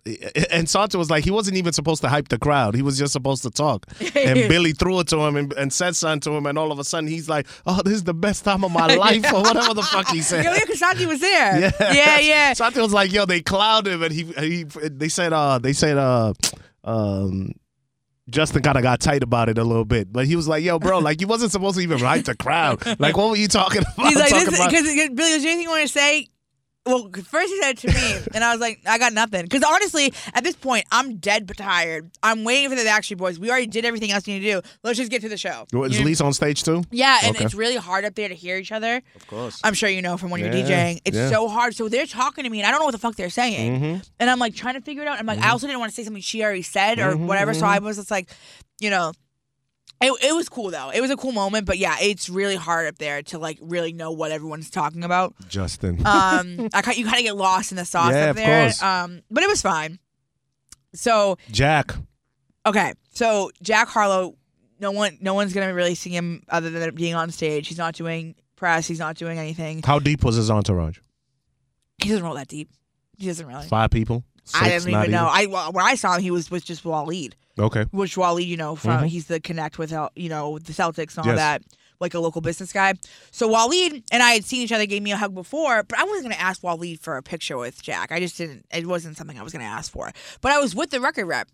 and 0.50 0.68
Santi 0.68 0.98
was 0.98 1.08
like, 1.08 1.24
he 1.24 1.30
wasn't 1.30 1.56
even 1.56 1.72
supposed 1.72 2.02
to 2.02 2.10
hype 2.10 2.28
the 2.28 2.38
crowd. 2.38 2.74
He 2.74 2.82
was 2.82 2.98
just 2.98 3.14
supposed 3.14 3.42
to 3.44 3.50
talk. 3.50 3.86
And 4.18 4.48
Billy 4.48 4.72
threw 4.72 5.00
it 5.00 5.06
to 5.08 5.18
him 5.20 5.36
and, 5.36 5.52
and 5.54 5.72
said 5.72 5.96
something 5.96 6.20
to 6.30 6.36
him, 6.36 6.44
and 6.44 6.58
all 6.58 6.72
of 6.72 6.78
a 6.78 6.84
sudden 6.84 7.08
he's 7.08 7.28
like, 7.28 7.46
"Oh, 7.64 7.80
this 7.82 7.94
is 7.94 8.04
the 8.04 8.12
best 8.12 8.44
time 8.44 8.64
of 8.64 8.72
my 8.72 8.94
life," 8.94 9.24
or 9.32 9.40
whatever 9.40 9.72
the 9.72 9.82
fuck 9.82 10.08
he 10.08 10.20
said. 10.20 10.44
Yo, 10.44 10.52
yeah, 10.52 10.60
because 10.60 10.80
Santi 10.80 11.06
was 11.06 11.20
there. 11.20 11.58
Yeah, 11.78 11.92
yeah, 11.92 12.18
yeah. 12.18 12.52
Santi 12.52 12.80
was 12.80 12.92
like, 12.92 13.12
"Yo, 13.12 13.24
they 13.24 13.40
clowned 13.40 13.86
him," 13.86 14.02
and 14.02 14.12
he 14.12 14.24
he 14.24 14.64
they 14.64 15.08
said, 15.08 15.32
uh, 15.32 15.58
they 15.58 15.72
said, 15.72 15.96
uh, 15.96 16.34
um. 16.84 17.52
Justin 18.28 18.62
kind 18.62 18.76
of 18.76 18.82
got 18.82 19.00
tight 19.00 19.22
about 19.22 19.48
it 19.48 19.58
a 19.58 19.64
little 19.64 19.84
bit, 19.84 20.12
but 20.12 20.26
he 20.26 20.36
was 20.36 20.46
like, 20.48 20.62
"Yo, 20.62 20.78
bro, 20.78 20.98
like 21.08 21.20
you 21.20 21.26
wasn't 21.26 21.52
supposed 21.52 21.76
to 21.76 21.82
even 21.82 21.98
hype 21.98 22.24
the 22.24 22.36
crowd. 22.36 22.84
Like, 22.98 23.16
what 23.16 23.30
were 23.30 23.36
you 23.36 23.48
talking 23.48 23.82
about?" 23.82 24.08
He's 24.08 24.18
like, 24.18 24.30
because 24.46 25.10
Billy, 25.10 25.32
is 25.32 25.42
there 25.42 25.52
anything 25.52 25.62
you 25.62 25.70
want 25.70 25.82
to 25.82 25.88
say? 25.88 26.28
Well, 26.88 27.10
first 27.12 27.48
he 27.52 27.60
said 27.62 27.70
it 27.72 27.78
to 27.78 27.88
me, 27.88 28.26
and 28.34 28.42
I 28.42 28.50
was 28.52 28.60
like, 28.60 28.80
I 28.86 28.98
got 28.98 29.12
nothing. 29.12 29.42
Because 29.42 29.62
honestly, 29.62 30.12
at 30.34 30.42
this 30.42 30.56
point, 30.56 30.84
I'm 30.90 31.16
dead 31.18 31.46
but 31.46 31.56
tired. 31.58 32.10
I'm 32.22 32.44
waiting 32.44 32.70
for 32.70 32.74
the 32.76 32.82
Backstreet 32.82 33.18
Boys. 33.18 33.38
We 33.38 33.50
already 33.50 33.66
did 33.66 33.84
everything 33.84 34.10
else 34.10 34.26
we 34.26 34.32
need 34.38 34.46
to 34.50 34.60
do. 34.62 34.68
Let's 34.82 34.96
just 34.98 35.10
get 35.10 35.20
to 35.22 35.28
the 35.28 35.36
show. 35.36 35.66
Is 35.72 35.92
You 35.94 36.00
know? 36.00 36.04
Lisa 36.06 36.24
on 36.24 36.32
stage 36.32 36.62
too? 36.64 36.82
Yeah, 36.90 37.18
and 37.24 37.36
Okay. 37.36 37.44
it's 37.44 37.54
really 37.54 37.76
hard 37.76 38.04
up 38.04 38.14
there 38.14 38.28
to 38.28 38.34
hear 38.34 38.56
each 38.56 38.72
other. 38.72 39.02
Of 39.14 39.26
course. 39.26 39.60
I'm 39.62 39.74
sure 39.74 39.88
you 39.88 40.02
know 40.02 40.16
from 40.16 40.30
when 40.30 40.40
you're 40.40 40.52
Yeah, 40.52 40.64
DJing. 40.94 41.02
It's 41.04 41.16
yeah. 41.16 41.24
Mm-hmm. 41.24 41.32
so 41.34 41.48
hard. 41.48 41.74
So 41.76 41.88
they're 41.88 42.06
talking 42.06 42.44
to 42.44 42.50
me, 42.50 42.60
and 42.60 42.66
I 42.66 42.70
don't 42.70 42.80
know 42.80 42.86
what 42.86 42.92
the 42.92 42.98
fuck 42.98 43.16
they're 43.16 43.28
saying. 43.30 44.02
And 44.18 44.30
I'm 44.30 44.38
like 44.38 44.54
trying 44.54 44.74
to 44.74 44.80
figure 44.80 45.02
it 45.02 45.08
out. 45.08 45.18
I'm 45.18 45.26
like, 45.26 45.40
I 45.40 45.50
also 45.50 45.66
didn't 45.66 45.80
want 45.80 45.92
to 45.92 45.96
say 45.96 46.04
something 46.04 46.22
she 46.22 46.42
already 46.42 46.62
said 46.62 46.98
or 46.98 47.12
Mm-hmm, 47.14 47.26
whatever. 47.26 47.52
So 47.54 47.66
I 47.66 47.78
was 47.80 47.96
just 47.96 48.10
like, 48.10 48.30
you 48.80 48.90
know, 48.90 49.12
it, 50.00 50.12
it 50.22 50.34
was 50.34 50.48
cool 50.48 50.70
though. 50.70 50.90
It 50.90 51.00
was 51.00 51.10
a 51.10 51.16
cool 51.16 51.32
moment. 51.32 51.66
But 51.66 51.78
yeah, 51.78 51.96
it's 52.00 52.28
really 52.28 52.56
hard 52.56 52.86
up 52.88 52.98
there 52.98 53.22
to 53.24 53.38
like 53.38 53.58
really 53.60 53.92
know 53.92 54.12
what 54.12 54.30
everyone's 54.30 54.70
talking 54.70 55.02
about. 55.04 55.34
Justin. 55.48 55.96
Um, 56.06 56.68
I 56.74 56.92
you 56.96 57.04
kind 57.04 57.18
of 57.18 57.22
get 57.24 57.36
lost 57.36 57.72
in 57.72 57.76
the 57.76 57.84
sauce 57.84 58.12
Yeah, 58.12 58.24
up 58.24 58.30
of 58.30 58.36
there. 58.36 58.62
course. 58.64 58.82
Um, 58.82 59.22
but 59.30 59.42
it 59.42 59.48
was 59.48 59.60
fine. 59.62 59.98
So 60.94 61.36
Jack. 61.50 61.94
okay, 62.64 62.94
so 63.12 63.50
Jack 63.62 63.88
Harlow, 63.88 64.36
no 64.80 64.90
one, 64.92 65.18
no 65.20 65.34
one's 65.34 65.52
gonna 65.52 65.74
really 65.74 65.94
see 65.94 66.10
him 66.10 66.42
other 66.48 66.70
than 66.70 66.94
being 66.94 67.14
on 67.14 67.30
stage. 67.30 67.68
He's 67.68 67.78
not 67.78 67.94
doing 67.94 68.34
press. 68.56 68.86
He's 68.86 68.98
not 68.98 69.16
doing 69.16 69.38
anything. 69.38 69.82
How 69.84 69.98
deep 69.98 70.24
was 70.24 70.36
his 70.36 70.50
entourage? 70.50 70.98
He 72.02 72.08
doesn't 72.08 72.24
roll 72.24 72.34
that 72.34 72.48
deep. 72.48 72.70
He 73.16 73.26
doesn't 73.26 73.46
really. 73.46 73.66
Five 73.66 73.90
people. 73.90 74.24
I 74.54 74.68
didn't 74.70 74.90
not 74.92 75.00
even 75.04 75.10
know. 75.12 75.28
I 75.30 75.46
well, 75.46 75.72
when 75.72 75.84
I 75.84 75.94
saw 75.94 76.14
him, 76.16 76.22
he 76.22 76.30
was 76.30 76.50
was 76.50 76.62
just 76.62 76.84
Waleed, 76.84 77.34
Okay. 77.58 77.84
which 77.90 78.16
Waleed, 78.16 78.46
you 78.46 78.56
know, 78.56 78.76
from 78.76 79.02
Mhm. 79.02 79.06
he's 79.08 79.26
the 79.26 79.40
connect 79.40 79.78
with 79.78 79.92
you 80.16 80.28
know 80.28 80.58
the 80.58 80.72
Celtics 80.72 81.16
and 81.16 81.26
all 81.26 81.26
Yes. 81.26 81.36
that, 81.36 81.62
like 82.00 82.14
a 82.14 82.20
local 82.20 82.40
business 82.40 82.72
guy. 82.72 82.94
So 83.30 83.48
Waleed 83.48 84.04
and 84.12 84.22
I 84.22 84.30
had 84.32 84.44
seen 84.44 84.62
each 84.62 84.72
other, 84.72 84.86
gave 84.86 85.02
me 85.02 85.12
a 85.12 85.16
hug 85.16 85.34
before, 85.34 85.82
but 85.82 85.98
I 85.98 86.04
wasn't 86.04 86.24
gonna 86.24 86.36
ask 86.36 86.62
Waleed 86.62 87.00
for 87.00 87.16
a 87.16 87.22
picture 87.22 87.56
with 87.58 87.82
Jack. 87.82 88.12
I 88.12 88.20
just 88.20 88.36
didn't. 88.38 88.66
It 88.72 88.86
wasn't 88.86 89.16
something 89.16 89.38
I 89.38 89.42
was 89.42 89.52
gonna 89.52 89.64
ask 89.64 89.90
for. 89.90 90.12
But 90.40 90.52
I 90.52 90.58
was 90.58 90.74
with 90.74 90.90
the 90.90 91.00
record 91.00 91.26
rep. 91.26 91.48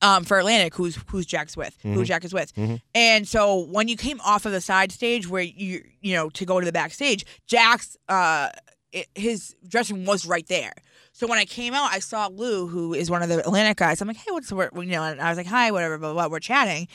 Um, 0.00 0.24
for 0.24 0.36
Atlantic, 0.40 0.74
who's 0.74 0.98
who's 1.06 1.26
Jack's 1.26 1.56
with, 1.56 1.78
Mm-hmm. 1.78 1.94
who 1.94 2.04
Jack 2.04 2.24
is 2.24 2.34
with, 2.34 2.52
and 2.92 3.28
so 3.28 3.60
when 3.66 3.86
you 3.86 3.96
came 3.96 4.20
off 4.22 4.44
of 4.44 4.50
the 4.50 4.60
side 4.60 4.90
stage 4.90 5.28
where 5.28 5.44
you 5.44 5.84
you 6.00 6.14
know 6.16 6.28
to 6.30 6.44
go 6.44 6.58
to 6.58 6.66
the 6.66 6.72
backstage, 6.72 7.24
Jack's 7.46 7.96
uh 8.08 8.48
it, 8.92 9.08
his 9.14 9.54
dressing 9.66 9.96
room 9.96 10.04
was 10.06 10.26
right 10.26 10.46
there. 10.46 10.72
So 11.12 11.26
when 11.26 11.38
I 11.38 11.44
came 11.44 11.74
out, 11.74 11.92
I 11.92 11.98
saw 11.98 12.28
Lou, 12.28 12.66
who 12.66 12.94
is 12.94 13.10
one 13.10 13.22
of 13.22 13.28
the 13.28 13.40
Atlantic 13.40 13.76
guys. 13.76 14.00
I'm 14.00 14.08
like, 14.08 14.16
hey, 14.16 14.30
what's 14.30 14.48
the 14.48 14.56
word? 14.56 14.70
You 14.74 14.84
know, 14.84 15.02
and 15.02 15.20
I 15.20 15.28
was 15.28 15.36
like, 15.36 15.46
hi, 15.46 15.70
whatever, 15.70 15.98
blah, 15.98 16.12
blah, 16.12 16.22
blah. 16.28 16.32
We're 16.32 16.40
chatting. 16.40 16.88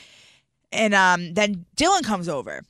And 0.72 0.94
um, 0.94 1.34
then 1.34 1.64
Dylan 1.76 2.02
comes 2.02 2.28
over, 2.28 2.62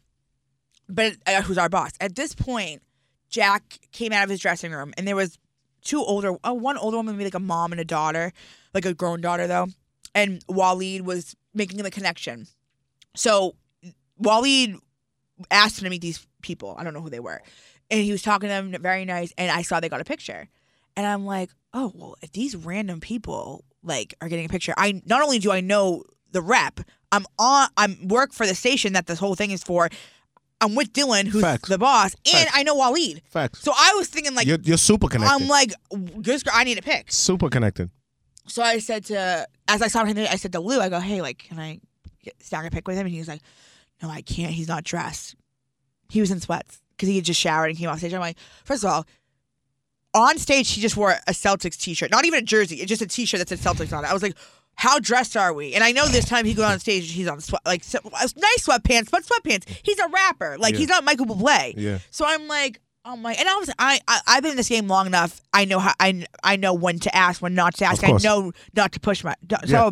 but 0.89 1.15
uh, 1.27 1.43
who's 1.43 1.59
our 1.59 1.69
boss. 1.69 1.93
At 2.01 2.15
this 2.15 2.35
point, 2.35 2.83
Jack 3.29 3.79
came 3.93 4.13
out 4.13 4.25
of 4.25 4.31
his 4.31 4.41
dressing 4.41 4.73
room, 4.73 4.93
and 4.97 5.07
there 5.07 5.17
was 5.17 5.39
two 5.83 6.01
older, 6.01 6.37
oh, 6.45 6.55
one 6.55 6.77
older 6.77 6.97
woman, 6.97 7.17
maybe 7.17 7.25
like 7.25 7.35
a 7.35 7.41
mom 7.41 7.73
and 7.73 7.81
a 7.81 7.85
daughter, 7.85 8.33
like 8.75 8.85
a 8.85 8.95
grown 8.95 9.21
daughter, 9.21 9.47
though. 9.47 9.69
And 10.15 10.45
Waleed 10.47 11.03
was 11.03 11.35
making 11.55 11.83
the 11.83 11.91
connection. 11.91 12.47
So 13.15 13.55
Waleed 14.23 14.79
asked 15.51 15.79
him 15.79 15.85
to 15.85 15.91
meet 15.91 16.03
these 16.03 16.27
people. 16.43 16.75
I 16.79 16.85
don't 16.85 16.95
know 16.95 17.01
who 17.01 17.11
they 17.11 17.21
were. 17.21 17.43
And 17.91 18.01
he 18.01 18.13
was 18.13 18.23
talking 18.23 18.49
to 18.49 18.55
them, 18.55 18.75
very 18.83 19.05
nice. 19.05 19.33
And 19.39 19.51
I 19.51 19.63
saw 19.63 19.81
they 19.81 19.89
got 19.89 20.01
a 20.01 20.05
picture. 20.05 20.49
And 20.97 21.07
I'm 21.07 21.25
like, 21.25 21.51
oh, 21.73 21.93
well, 21.95 22.17
if 22.23 22.33
these 22.33 22.57
random 22.57 23.01
people 23.01 23.65
like 23.83 24.15
are 24.21 24.29
getting 24.29 24.47
a 24.47 24.49
picture, 24.49 24.75
I 24.77 25.01
not 25.07 25.23
only 25.23 25.39
do 25.39 25.51
I 25.51 25.61
know 25.61 26.05
the 26.33 26.43
rep, 26.43 26.81
I'm 27.13 27.25
on, 27.39 27.69
I'm 27.77 28.09
work 28.09 28.33
for 28.33 28.47
the 28.47 28.55
station 28.55 28.93
that 28.93 29.07
this 29.07 29.19
whole 29.19 29.35
thing 29.35 29.51
is 29.51 29.63
for. 29.63 29.89
I'm 30.61 30.75
with 30.75 30.93
Dylan, 30.93 31.29
who's 31.29 31.43
Facts. 31.43 31.69
the 31.69 31.79
boss, 31.79 32.15
and 32.27 32.47
Facts. 32.47 32.51
I 32.53 32.65
know 32.65 32.77
Waleed. 32.77 33.23
Facts. 33.31 33.61
So 33.63 33.73
I 33.75 33.95
was 33.97 34.09
thinking, 34.09 34.35
like, 34.35 34.45
you're, 34.45 34.59
you're 34.61 34.77
super 34.77 35.07
connected. 35.07 35.33
I'm 35.33 35.47
like, 35.47 35.73
good, 36.21 36.43
I 36.53 36.65
need 36.65 36.79
a 36.79 36.83
pic. 36.83 37.13
super 37.13 37.49
connected. 37.49 37.91
So 38.49 38.63
I 38.63 38.79
said 38.81 39.05
to, 39.07 39.47
as 39.69 39.83
I 39.83 39.87
saw 39.87 40.05
him, 40.05 40.19
I 40.19 40.35
said 40.35 40.53
to 40.53 40.61
Lou, 40.61 40.81
I 40.81 40.89
go, 40.89 40.99
hey, 40.99 41.23
like, 41.23 41.39
can 41.39 41.61
I 41.61 41.79
get, 42.25 42.43
snag 42.43 42.67
a 42.67 42.71
pic 42.71 42.89
with 42.89 42.97
him? 42.97 43.07
And 43.07 43.13
he 43.13 43.21
was 43.21 43.29
like, 43.29 43.43
no, 44.03 44.11
I 44.11 44.21
can't. 44.21 44.53
He's 44.53 44.67
not 44.67 44.83
dressed. 44.83 45.37
He 46.11 46.21
was 46.21 46.33
in 46.33 46.41
sweats 46.41 46.81
because 46.99 47.09
he 47.09 47.15
had 47.17 47.25
just 47.25 47.41
showered 47.41 47.69
and 47.71 47.79
came 47.79 47.89
off 47.89 47.99
stage. 48.01 48.13
I'm 48.13 48.21
like, 48.21 48.37
first 48.65 48.83
of 48.85 48.91
all, 48.91 49.07
on 50.15 50.37
stage, 50.39 50.71
he 50.73 50.81
just 50.81 50.97
wore 50.97 51.13
a 51.13 51.33
Celtics 51.33 51.79
t-shirt, 51.79 52.11
not 52.11 52.25
even 52.25 52.41
a 52.41 52.43
jersey. 52.43 52.77
It's 52.77 52.89
just 52.89 53.03
a 53.03 53.07
t-shirt 53.07 53.39
that 53.39 53.49
said 53.49 53.59
Celtics 53.59 53.97
on 53.97 54.05
it. 54.05 54.11
I 54.11 54.13
was 54.13 54.23
like, 54.23 54.37
how 54.75 54.99
dressed 54.99 55.37
are 55.37 55.53
we? 55.53 55.75
And 55.75 55.85
I 55.85 55.93
know 55.93 56.07
this 56.07 56.25
time 56.25 56.45
he 56.45 56.55
goes 56.55 56.65
on 56.65 56.79
stage, 56.81 57.11
he's 57.13 57.29
on 57.29 57.41
sweat, 57.41 57.63
like 57.67 57.85
so, 57.85 57.99
uh, 58.05 58.29
nice 58.37 58.67
sweatpants, 58.67 59.11
but 59.11 59.23
sweatpants. 59.25 59.65
He's 59.83 59.99
a 59.99 60.09
rapper, 60.09 60.57
like 60.59 60.75
Yeah. 60.75 60.79
he's 60.81 60.89
not 60.89 61.05
Michael 61.05 61.27
Bublé. 61.27 61.75
Yeah. 61.77 61.99
So 62.11 62.25
I'm 62.27 62.49
like, 62.49 62.81
oh 63.05 63.17
my, 63.17 63.33
and 63.35 63.49
I 63.49 63.57
was, 63.57 63.71
I, 63.79 64.01
I, 64.09 64.21
I've 64.27 64.43
been 64.43 64.53
in 64.53 64.57
this 64.57 64.69
game 64.69 64.89
long 64.89 65.07
enough. 65.07 65.41
I 65.53 65.65
know 65.67 65.79
how, 65.79 65.93
I, 66.01 66.27
I 66.43 66.57
know 66.57 66.75
when 66.75 66.99
to 67.01 67.15
ask, 67.15 67.43
when 67.43 67.55
not 67.55 67.75
to 67.77 67.85
ask. 67.85 68.03
I 68.05 68.13
know 68.13 68.53
not 68.75 68.93
to 68.93 69.01
push 69.01 69.23
my. 69.25 69.35
So, 69.67 69.67
Yeah. 69.67 69.91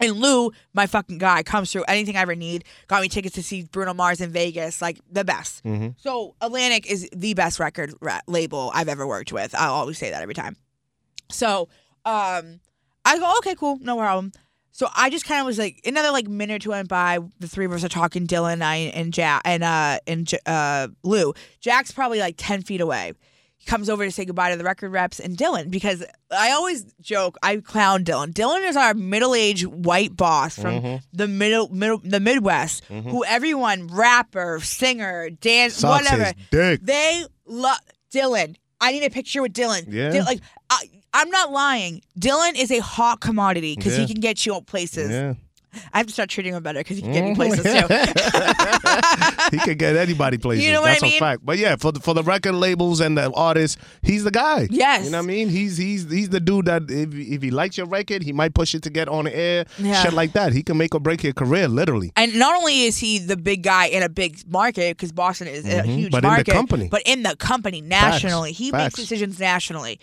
And 0.00 0.12
Lou, 0.12 0.52
my 0.74 0.86
fucking 0.86 1.18
guy, 1.18 1.42
comes 1.42 1.72
through 1.72 1.84
anything 1.84 2.16
I 2.16 2.20
ever 2.20 2.34
need. 2.34 2.64
Got 2.86 3.02
me 3.02 3.08
tickets 3.08 3.34
to 3.36 3.42
see 3.42 3.64
Bruno 3.64 3.94
Mars 3.94 4.20
in 4.20 4.30
Vegas, 4.30 4.82
like 4.82 5.00
the 5.10 5.24
best. 5.24 5.64
Mm-hmm. 5.64 5.88
So 5.96 6.34
Atlantic 6.40 6.90
is 6.90 7.08
the 7.14 7.34
best 7.34 7.58
record 7.58 7.94
ra- 8.00 8.20
label 8.26 8.70
I've 8.74 8.88
ever 8.88 9.06
worked 9.06 9.32
with. 9.32 9.54
I'll 9.54 9.74
always 9.74 9.98
say 9.98 10.10
that 10.10 10.22
every 10.22 10.34
time. 10.34 10.56
So, 11.30 11.68
um, 12.04 12.60
I 13.04 13.18
go, 13.18 13.34
okay, 13.38 13.54
cool, 13.54 13.78
no 13.80 13.96
problem. 13.96 14.32
So 14.72 14.88
I 14.94 15.08
just 15.08 15.24
kind 15.24 15.40
of 15.40 15.46
was 15.46 15.58
like, 15.58 15.80
another 15.86 16.10
like 16.10 16.28
minute 16.28 16.56
or 16.56 16.58
two 16.58 16.70
went 16.70 16.88
by. 16.88 17.18
The 17.38 17.48
three 17.48 17.64
of 17.64 17.72
us 17.72 17.82
are 17.82 17.88
talking. 17.88 18.26
Dylan, 18.26 18.60
I, 18.60 18.76
and 18.76 19.10
Jack, 19.10 19.40
and 19.46 19.64
uh, 19.64 20.00
and 20.06 20.30
uh, 20.44 20.88
Lou. 21.02 21.32
Jack's 21.60 21.92
probably 21.92 22.18
like 22.18 22.34
ten 22.36 22.60
feet 22.60 22.82
away. 22.82 23.14
He 23.58 23.66
comes 23.66 23.88
over 23.88 24.04
to 24.04 24.10
say 24.10 24.24
goodbye 24.24 24.50
to 24.50 24.56
the 24.56 24.64
record 24.64 24.90
reps 24.90 25.18
and 25.18 25.36
Dylan 25.36 25.70
because 25.70 26.04
I 26.30 26.52
always 26.52 26.84
joke. 27.00 27.36
I 27.42 27.56
clown 27.56 28.04
Dylan. 28.04 28.32
Dylan 28.32 28.68
is 28.68 28.76
our 28.76 28.94
middle-aged 28.94 29.66
white 29.66 30.16
boss 30.16 30.58
from 30.58 30.80
mm-hmm. 30.80 30.96
the 31.12 31.26
middle, 31.26 31.68
middle, 31.70 31.98
the 32.04 32.20
Midwest, 32.20 32.84
mm-hmm. 32.88 33.08
who 33.08 33.24
everyone 33.24 33.88
rapper, 33.88 34.60
singer, 34.60 35.30
dance, 35.30 35.76
Sucks 35.76 36.10
whatever. 36.10 36.32
They 36.50 37.24
love 37.46 37.78
Dylan. 38.12 38.56
I 38.80 38.92
need 38.92 39.04
a 39.04 39.10
picture 39.10 39.42
with 39.42 39.52
Dylan. 39.52 39.86
Yeah. 39.88 40.10
Dy- 40.10 40.22
like 40.22 40.40
I, 40.68 40.84
I'm 41.14 41.30
not 41.30 41.50
lying. 41.50 42.02
Dylan 42.20 42.58
is 42.58 42.70
a 42.70 42.80
hot 42.80 43.20
commodity 43.20 43.74
because 43.74 43.94
Yeah. 43.94 44.04
he 44.04 44.12
can 44.12 44.20
get 44.20 44.44
you 44.44 44.60
places. 44.60 45.10
Yeah. 45.10 45.34
I 45.92 45.98
have 45.98 46.06
to 46.06 46.12
start 46.12 46.28
treating 46.30 46.54
him 46.54 46.62
better 46.62 46.80
because 46.80 46.96
he 46.96 47.02
can 47.02 47.12
get 47.12 47.24
me 47.24 47.34
places 47.34 47.64
Mm. 47.66 49.48
too. 49.50 49.56
he 49.56 49.58
can 49.58 49.76
get 49.76 49.96
anybody 49.96 50.38
places. 50.38 50.64
You 50.64 50.72
know 50.72 50.80
what 50.80 50.88
I 50.90 50.92
That's 50.94 51.02
mean? 51.02 51.16
a 51.16 51.18
fact. 51.18 51.44
But 51.44 51.58
yeah, 51.58 51.76
for 51.76 51.92
the, 51.92 52.00
for 52.00 52.14
the 52.14 52.22
record 52.22 52.54
labels 52.54 53.00
and 53.00 53.16
the 53.18 53.30
artists, 53.32 53.76
he's 54.02 54.24
the 54.24 54.30
guy. 54.30 54.68
Yes. 54.70 55.04
You 55.06 55.10
know 55.10 55.18
what 55.18 55.24
I 55.24 55.26
mean? 55.26 55.48
He's 55.48 55.76
he's 55.76 56.10
he's 56.10 56.28
the 56.30 56.40
dude 56.40 56.66
that 56.66 56.82
if 56.90 57.14
if 57.14 57.42
he 57.42 57.50
likes 57.50 57.76
your 57.76 57.86
record, 57.86 58.22
he 58.22 58.32
might 58.32 58.54
push 58.54 58.74
it 58.74 58.82
to 58.82 58.90
get 58.90 59.08
on 59.08 59.26
air. 59.26 59.66
Yeah. 59.78 60.02
Shit 60.02 60.12
like 60.12 60.32
that. 60.32 60.52
He 60.52 60.62
can 60.62 60.76
make 60.76 60.94
or 60.94 61.00
break 61.00 61.22
your 61.22 61.32
career, 61.32 61.68
literally. 61.68 62.12
And 62.16 62.38
not 62.38 62.54
only 62.56 62.82
is 62.84 62.98
he 62.98 63.18
the 63.18 63.36
big 63.36 63.62
guy 63.62 63.86
in 63.86 64.02
a 64.02 64.08
big 64.08 64.40
market 64.50 64.96
because 64.96 65.12
Boston 65.12 65.48
is 65.48 65.64
a 65.66 65.82
huge 65.82 66.06
Mm-hmm. 66.06 66.10
But 66.10 66.18
in 66.18 66.22
the 66.22 66.28
market, 66.28 66.52
company. 66.52 66.88
but 66.88 67.02
in 67.06 67.22
the 67.22 67.34
company 67.36 67.80
nationally, 67.80 68.52
he 68.52 68.70
makes 68.70 68.94
decisions 68.94 69.40
nationally. 69.40 69.98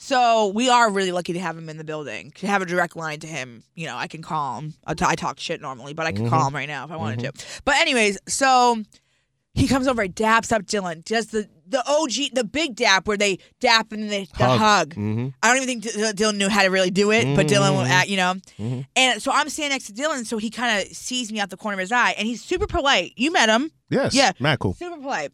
So 0.00 0.52
we 0.54 0.68
are 0.70 0.90
really 0.90 1.10
lucky 1.10 1.32
to 1.32 1.40
have 1.40 1.58
him 1.58 1.68
in 1.68 1.76
the 1.76 1.82
building. 1.84 2.30
To 2.36 2.46
have 2.46 2.62
a 2.62 2.66
direct 2.66 2.94
line 2.94 3.18
to 3.20 3.26
him, 3.26 3.64
you 3.74 3.86
know, 3.86 3.96
I 3.96 4.06
can 4.06 4.22
call 4.22 4.60
him. 4.60 4.74
I, 4.86 4.94
t- 4.94 5.04
I 5.06 5.16
talk 5.16 5.40
shit 5.40 5.60
normally, 5.60 5.92
but 5.92 6.06
I 6.06 6.12
can 6.12 6.22
Mm-hmm. 6.26 6.30
call 6.34 6.46
him 6.48 6.54
right 6.54 6.68
now 6.68 6.84
if 6.84 6.90
I 6.92 6.96
wanted 6.96 7.18
to. 7.20 7.32
But 7.64 7.76
anyways, 7.76 8.16
so 8.28 8.80
he 9.54 9.66
comes 9.66 9.88
over, 9.88 10.06
daps 10.06 10.52
up 10.52 10.62
Dylan, 10.66 11.04
does 11.04 11.26
the 11.26 11.48
the 11.70 11.82
OG, 11.86 12.32
the 12.34 12.44
big 12.44 12.76
dap 12.76 13.06
where 13.06 13.18
they 13.18 13.38
dap 13.60 13.92
and 13.92 14.04
the, 14.10 14.26
the 14.38 14.44
Hug. 14.46 14.58
hug. 14.58 14.94
Mhm. 14.94 15.34
I 15.42 15.48
don't 15.52 15.62
even 15.62 15.82
think 15.82 15.82
D- 15.94 16.00
Dylan 16.24 16.36
knew 16.38 16.48
how 16.48 16.62
to 16.62 16.68
really 16.68 16.90
do 16.90 17.10
it, 17.10 17.36
but 17.36 17.46
Dylan, 17.46 17.86
at, 17.86 18.08
you 18.08 18.16
know. 18.16 18.34
Mm-hmm. 18.58 18.80
And 18.96 19.20
so 19.20 19.30
I'm 19.32 19.50
standing 19.50 19.74
next 19.74 19.88
to 19.88 19.92
Dylan, 19.92 20.24
so 20.24 20.38
he 20.38 20.48
kind 20.48 20.80
of 20.80 20.88
sees 20.96 21.30
me 21.30 21.40
out 21.40 21.50
the 21.50 21.58
corner 21.58 21.74
of 21.74 21.80
his 21.80 21.92
eye, 21.92 22.14
and 22.16 22.26
he's 22.26 22.42
super 22.42 22.66
polite. 22.66 23.12
You 23.16 23.32
met 23.32 23.50
him, 23.50 23.70
Yes. 23.90 24.14
Yeah. 24.14 24.32
Mad 24.40 24.60
cool. 24.60 24.72
super 24.74 24.96
polite. 24.96 25.32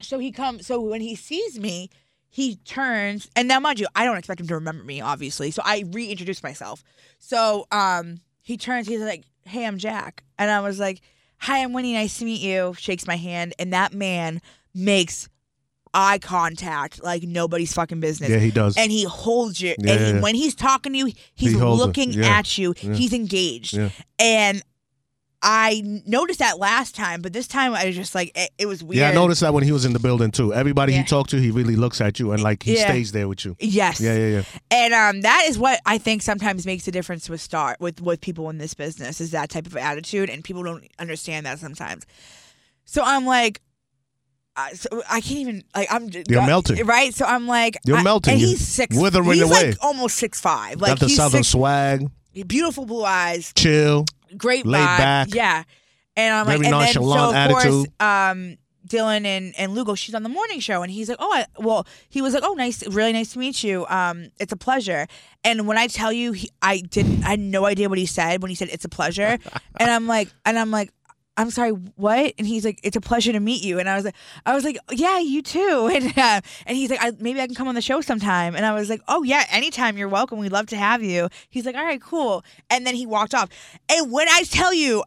So 0.00 0.18
he 0.18 0.32
comes. 0.32 0.66
So 0.66 0.80
when 0.80 1.00
he 1.02 1.14
sees 1.14 1.60
me, 1.60 1.90
he 2.28 2.56
turns, 2.56 3.28
and 3.34 3.48
now 3.48 3.58
mind 3.60 3.80
you, 3.80 3.86
I 3.94 4.04
don't 4.04 4.16
expect 4.16 4.40
him 4.40 4.46
to 4.48 4.54
remember 4.54 4.84
me, 4.84 5.00
obviously. 5.00 5.50
So 5.50 5.62
I 5.64 5.84
reintroduce 5.90 6.42
myself. 6.42 6.84
So 7.18 7.66
um, 7.72 8.18
he 8.42 8.56
turns. 8.56 8.86
He's 8.86 9.00
like, 9.00 9.24
"Hey, 9.44 9.66
I'm 9.66 9.78
Jack," 9.78 10.24
and 10.38 10.50
I 10.50 10.60
was 10.60 10.78
like, 10.78 11.00
"Hi, 11.38 11.62
I'm 11.62 11.72
Winnie. 11.72 11.94
Nice 11.94 12.18
to 12.18 12.24
meet 12.24 12.40
you." 12.40 12.74
Shakes 12.78 13.06
my 13.06 13.16
hand, 13.16 13.54
and 13.58 13.72
that 13.72 13.92
man 13.92 14.40
makes 14.74 15.28
eye 15.94 16.18
contact 16.18 17.02
like 17.02 17.22
nobody's 17.22 17.72
fucking 17.72 18.00
business. 18.00 18.30
Yeah, 18.30 18.38
he 18.38 18.50
does. 18.50 18.76
And 18.76 18.92
he 18.92 19.04
holds 19.04 19.60
you. 19.60 19.74
Yeah, 19.78 19.92
and 19.92 20.00
he, 20.00 20.12
yeah. 20.12 20.20
when 20.20 20.34
he's 20.34 20.54
talking 20.54 20.92
to 20.92 20.98
you, 20.98 21.06
he's 21.34 21.52
He 21.52 21.56
looking 21.56 22.12
Yeah. 22.12 22.38
at 22.38 22.58
you. 22.58 22.74
Yeah. 22.80 22.94
He's 22.94 23.12
engaged. 23.12 23.74
Yeah. 23.74 23.88
And 24.18 24.62
I 25.40 26.00
noticed 26.04 26.40
that 26.40 26.58
last 26.58 26.96
time, 26.96 27.22
but 27.22 27.32
this 27.32 27.46
time 27.46 27.72
I 27.72 27.86
was 27.86 27.94
just 27.94 28.12
like, 28.12 28.32
it, 28.34 28.50
it 28.58 28.66
was 28.66 28.82
weird. 28.82 28.98
Yeah, 28.98 29.10
I 29.10 29.14
noticed 29.14 29.40
that 29.42 29.54
when 29.54 29.62
he 29.62 29.70
was 29.70 29.84
in 29.84 29.92
the 29.92 30.00
building 30.00 30.32
too. 30.32 30.52
Everybody 30.52 30.92
Yeah. 30.92 30.98
he 31.00 31.04
talked 31.04 31.30
to, 31.30 31.40
he 31.40 31.52
really 31.52 31.76
looks 31.76 32.00
at 32.00 32.18
you 32.18 32.32
and 32.32 32.42
like 32.42 32.64
he 32.64 32.74
Yeah. 32.76 32.86
stays 32.88 33.12
there 33.12 33.28
with 33.28 33.44
you. 33.44 33.54
Yes. 33.60 34.00
Yeah, 34.00 34.14
yeah, 34.16 34.26
yeah. 34.28 34.42
And 34.72 34.92
um, 34.94 35.20
that 35.20 35.44
is 35.46 35.56
what 35.56 35.80
I 35.86 35.98
think 35.98 36.22
sometimes 36.22 36.66
makes 36.66 36.88
a 36.88 36.90
difference 36.90 37.28
with 37.30 37.40
start 37.40 37.80
with 37.80 38.00
with 38.02 38.20
people 38.20 38.50
in 38.50 38.58
this 38.58 38.74
business 38.74 39.20
is 39.20 39.30
that 39.30 39.48
type 39.48 39.66
of 39.66 39.76
attitude, 39.76 40.28
and 40.28 40.42
people 40.42 40.64
don't 40.64 40.84
understand 40.98 41.46
that 41.46 41.60
sometimes. 41.60 42.04
So 42.84 43.02
I'm 43.04 43.24
like, 43.24 43.60
I, 44.56 44.72
so 44.72 44.88
I 45.08 45.20
can't 45.20 45.38
even 45.38 45.62
like 45.76 45.86
I'm 45.88 46.10
You're 46.28 46.44
melting. 46.46 46.84
right? 46.84 47.14
So 47.14 47.24
I'm 47.24 47.46
like, 47.46 47.78
You're 47.86 47.98
I- 47.98 48.02
melting. 48.02 48.32
and 48.32 48.40
he's 48.40 48.66
six, 48.66 48.96
withering 48.96 49.34
he's 49.34 49.42
away. 49.42 49.68
like 49.68 49.76
almost 49.82 50.16
six 50.16 50.40
five, 50.40 50.80
like 50.80 50.88
Got 50.90 50.98
the 50.98 51.06
he's 51.06 51.16
southern 51.16 51.44
six, 51.44 51.52
swag, 51.52 52.10
beautiful 52.48 52.86
blue 52.86 53.04
eyes, 53.04 53.52
chill. 53.54 54.04
Great 54.36 54.66
Laid 54.66 54.80
vibe. 54.80 54.98
back. 54.98 55.34
yeah. 55.34 55.62
And 56.16 56.34
I'm 56.34 56.46
Very 56.46 56.58
like, 56.58 56.66
and 56.66 56.74
then 56.74 56.92
so 56.94 57.32
of 57.32 57.50
course, 57.50 57.86
um, 58.00 58.58
Dylan 58.88 59.24
and 59.24 59.54
and 59.56 59.74
Lugo, 59.74 59.94
she's 59.94 60.14
on 60.14 60.22
the 60.22 60.28
morning 60.28 60.58
show, 60.60 60.82
and 60.82 60.90
he's 60.90 61.08
like, 61.08 61.18
oh, 61.20 61.32
I, 61.32 61.46
well, 61.58 61.86
he 62.08 62.22
was 62.22 62.34
like, 62.34 62.42
oh, 62.44 62.54
nice, 62.54 62.86
really 62.88 63.12
nice 63.12 63.34
to 63.34 63.38
meet 63.38 63.62
you. 63.62 63.86
Um, 63.86 64.30
it's 64.40 64.52
a 64.52 64.56
pleasure. 64.56 65.06
And 65.44 65.68
when 65.68 65.78
I 65.78 65.86
tell 65.86 66.12
you, 66.12 66.32
he, 66.32 66.50
I 66.60 66.78
didn't, 66.80 67.22
I 67.24 67.30
had 67.30 67.40
no 67.40 67.66
idea 67.66 67.88
what 67.88 67.98
he 67.98 68.06
said 68.06 68.42
when 68.42 68.48
he 68.48 68.54
said 68.54 68.68
it's 68.72 68.84
a 68.84 68.88
pleasure, 68.88 69.38
and 69.80 69.90
I'm 69.90 70.06
like, 70.06 70.28
and 70.44 70.58
I'm 70.58 70.70
like. 70.70 70.90
I'm 71.38 71.50
sorry, 71.50 71.70
what? 71.70 72.34
And 72.36 72.46
he's 72.46 72.64
like, 72.64 72.80
"It's 72.82 72.96
a 72.96 73.00
pleasure 73.00 73.32
to 73.32 73.40
meet 73.40 73.62
you." 73.64 73.78
And 73.78 73.88
I 73.88 73.94
was 73.96 74.04
like, 74.04 74.14
"I 74.44 74.54
was 74.54 74.64
like, 74.64 74.76
yeah, 74.92 75.18
you 75.20 75.40
too." 75.40 75.88
And 75.94 76.06
uh, 76.18 76.40
and 76.66 76.76
he's 76.76 76.90
like, 76.90 76.98
I, 77.02 77.12
"Maybe 77.18 77.40
I 77.40 77.46
can 77.46 77.54
come 77.54 77.68
on 77.68 77.74
the 77.74 77.80
show 77.80 78.00
sometime." 78.02 78.54
And 78.56 78.66
I 78.66 78.74
was 78.74 78.90
like, 78.90 79.00
"Oh 79.08 79.22
yeah, 79.22 79.44
anytime. 79.50 79.96
You're 79.96 80.08
welcome. 80.08 80.38
We'd 80.38 80.52
love 80.52 80.66
to 80.66 80.76
have 80.76 81.02
you." 81.02 81.28
He's 81.48 81.64
like, 81.64 81.76
"All 81.76 81.84
right, 81.84 82.02
cool." 82.02 82.44
And 82.68 82.86
then 82.86 82.94
he 82.94 83.06
walked 83.06 83.34
off. 83.34 83.48
And 83.88 84.10
when 84.12 84.28
I 84.28 84.42
tell 84.42 84.74
you, 84.74 85.04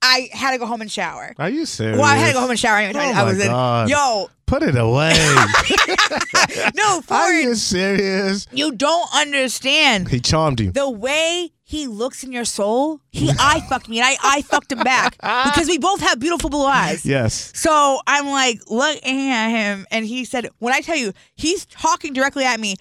I 0.00 0.28
had 0.32 0.52
to 0.52 0.58
go 0.58 0.66
home 0.66 0.80
and 0.82 0.90
shower. 0.90 1.34
Are 1.38 1.48
you 1.50 1.66
serious? 1.66 1.98
Well, 1.98 2.06
I 2.06 2.16
had 2.16 2.28
to 2.28 2.32
go 2.34 2.40
home 2.40 2.50
and 2.50 2.58
shower. 2.60 2.78
Anyway, 2.78 3.04
Oh 3.04 3.10
I 3.10 3.12
my 3.14 3.24
was 3.24 3.40
in. 3.40 3.46
God. 3.48 3.88
Yo, 3.90 4.28
Put 4.46 4.62
it 4.62 4.76
away. 4.76 5.14
no, 6.74 7.00
Are 7.10 7.32
you 7.32 7.54
serious? 7.54 8.46
you 8.52 8.72
don't 8.72 9.08
understand 9.14 10.08
He 10.08 10.20
charmed 10.20 10.60
you. 10.60 10.70
the 10.70 10.90
way 10.90 11.50
he 11.64 11.86
looks 11.86 12.22
in 12.22 12.30
your 12.30 12.44
soul. 12.44 13.00
He 13.10 13.30
eye 13.38 13.60
fucked 13.68 13.88
me, 13.88 13.98
and 13.98 14.06
I 14.06 14.16
I 14.22 14.42
fucked 14.42 14.70
him 14.70 14.80
back 14.80 15.16
because 15.16 15.66
we 15.66 15.78
both 15.78 16.00
have 16.00 16.20
beautiful 16.20 16.50
blue 16.50 16.66
eyes. 16.66 17.04
Yes. 17.04 17.50
So 17.54 18.00
I'm 18.06 18.26
like 18.26 18.60
looking 18.68 19.30
at 19.30 19.48
him, 19.48 19.86
and 19.90 20.04
he 20.04 20.24
said, 20.24 20.50
"When 20.58 20.72
I 20.74 20.80
tell 20.80 20.96
you, 20.96 21.12
he's 21.34 21.64
talking 21.64 22.12
directly 22.12 22.44
at 22.44 22.60
me." 22.60 22.76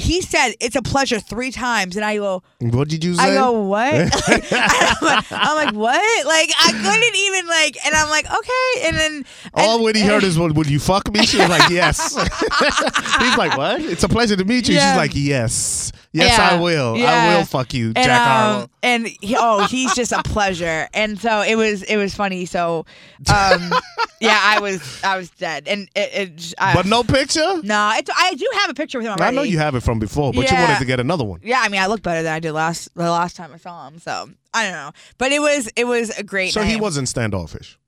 He 0.00 0.20
said, 0.22 0.52
"It's 0.60 0.76
a 0.76 0.82
pleasure" 0.82 1.20
three 1.20 1.50
times, 1.50 1.96
and 1.96 2.04
I 2.04 2.16
go, 2.16 2.42
What 2.60 2.88
did 2.88 3.04
you 3.04 3.14
say? 3.14 3.22
I 3.22 3.34
go, 3.34 3.52
what? 3.60 3.94
Like, 4.28 4.44
I'm, 4.52 4.96
like, 5.02 5.24
I'm 5.30 5.56
like, 5.56 5.74
what? 5.74 6.26
Like, 6.26 6.50
I 6.58 6.72
couldn't 6.72 7.16
even 7.16 7.46
like, 7.46 7.76
and 7.86 7.94
I'm 7.94 8.08
like, 8.08 8.26
okay, 8.26 8.86
and 8.88 8.96
then 8.96 9.24
All 9.54 9.76
and, 9.76 9.84
when 9.84 9.94
he 9.94 10.02
heard 10.02 10.24
is, 10.24 10.38
"Would 10.38 10.56
would 10.56 10.68
you 10.68 10.78
fuck 10.80 11.10
me?" 11.12 11.26
She 11.26 11.38
was 11.38 11.48
like, 11.48 11.70
"Yes." 11.70 12.16
He's 13.20 13.36
like, 13.36 13.56
"What?" 13.56 13.80
It's 13.80 14.04
a 14.04 14.08
pleasure 14.08 14.36
to 14.36 14.44
meet 14.44 14.68
you. 14.68 14.74
Yeah. 14.74 14.92
She's 14.92 14.96
like, 14.96 15.12
"Yes, 15.14 15.92
yes, 16.12 16.38
Yeah. 16.38 16.56
I 16.56 16.60
will. 16.60 16.96
I 16.96 17.36
will 17.36 17.44
fuck 17.44 17.74
you, 17.74 17.88
and, 17.88 17.96
Jack 17.96 18.20
um, 18.20 18.26
Harlow." 18.26 18.70
and 18.82 19.06
he, 19.06 19.36
oh, 19.38 19.66
he's 19.66 19.94
just 19.94 20.12
a 20.12 20.22
pleasure, 20.22 20.88
and 20.94 21.18
so 21.18 21.42
it 21.42 21.56
was, 21.56 21.82
it 21.82 21.96
was 21.96 22.14
funny. 22.14 22.46
So, 22.46 22.86
um, 23.32 23.72
yeah, 24.20 24.38
I 24.40 24.58
was, 24.60 25.02
I 25.04 25.16
was 25.16 25.30
dead, 25.30 25.68
and 25.68 25.88
it, 25.94 26.10
it 26.14 26.54
I, 26.58 26.74
But 26.74 26.86
no 26.86 27.02
picture. 27.02 27.60
no, 27.62 27.92
it's, 27.96 28.10
I 28.14 28.34
do 28.34 28.48
have 28.60 28.70
a 28.70 28.74
picture 28.74 28.98
with 28.98 29.06
him 29.06 29.12
already. 29.12 29.24
I 29.24 29.30
know 29.30 29.42
you 29.42 29.58
have 29.58 29.74
it 29.74 29.80
from 29.90 29.98
before, 29.98 30.32
but 30.32 30.42
you 30.50 30.56
Yeah. 30.56 30.64
wanted 30.66 30.78
to 30.78 30.84
get 30.84 31.00
another 31.00 31.24
one. 31.24 31.40
Yeah, 31.42 31.60
I 31.60 31.68
mean, 31.68 31.80
I 31.80 31.86
look 31.86 32.02
better 32.02 32.22
than 32.22 32.32
I 32.32 32.38
did 32.38 32.52
last 32.52 32.88
the 32.94 33.10
last 33.10 33.34
time 33.36 33.50
I 33.52 33.56
saw 33.56 33.88
him. 33.88 33.98
So 33.98 34.30
I 34.54 34.62
don't 34.64 34.72
know, 34.72 34.92
but 35.18 35.32
it 35.32 35.40
was, 35.40 35.68
it 35.76 35.84
was 35.84 36.10
a 36.10 36.22
great. 36.22 36.52
So 36.52 36.62
he 36.62 36.74
night. 36.74 36.82
wasn't 36.82 37.08
standoffish. 37.08 37.78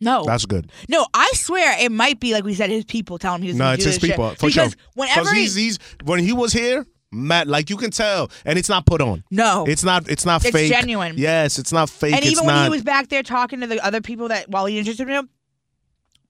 no, 0.00 0.24
That's 0.24 0.46
good. 0.46 0.70
no. 0.88 1.06
I 1.12 1.28
swear 1.34 1.76
it 1.84 1.90
might 1.90 2.20
be 2.20 2.32
like 2.32 2.44
we 2.44 2.54
said, 2.54 2.70
his 2.70 2.84
people 2.84 3.18
telling 3.18 3.40
him 3.40 3.42
he 3.42 3.48
was. 3.48 3.56
No, 3.58 3.64
gonna 3.64 3.74
it's 3.74 3.82
do 3.84 3.88
his 3.90 3.98
this 3.98 4.08
shit. 4.08 4.16
people 4.16 4.30
for 4.36 4.46
because 4.46 4.72
sure. 4.72 4.80
whenever 4.94 5.34
he- 5.34 5.40
he's, 5.42 5.54
he's 5.56 5.78
when 6.04 6.20
he 6.20 6.32
was 6.32 6.52
here, 6.52 6.86
Matt, 7.10 7.48
like 7.48 7.68
you 7.70 7.76
can 7.76 7.90
tell, 7.90 8.30
and 8.44 8.58
it's 8.58 8.68
not 8.68 8.86
put 8.86 9.00
on. 9.00 9.24
no, 9.30 9.64
It's 9.66 9.82
not. 9.82 10.08
It's 10.08 10.24
not 10.26 10.44
It's 10.44 10.52
fake. 10.54 10.70
genuine. 10.70 11.14
Yes, 11.16 11.58
it's 11.58 11.72
not 11.72 11.88
fake. 11.90 12.14
and 12.14 12.22
it's 12.22 12.32
even 12.32 12.46
when 12.46 12.54
not. 12.54 12.64
he 12.64 12.70
was 12.70 12.82
back 12.82 13.08
there 13.08 13.22
talking 13.24 13.60
to 13.62 13.66
the 13.66 13.84
other 13.84 14.00
people 14.00 14.28
that 14.28 14.48
while 14.50 14.66
he 14.66 14.78
interested 14.78 15.08
in 15.08 15.14
him, 15.14 15.28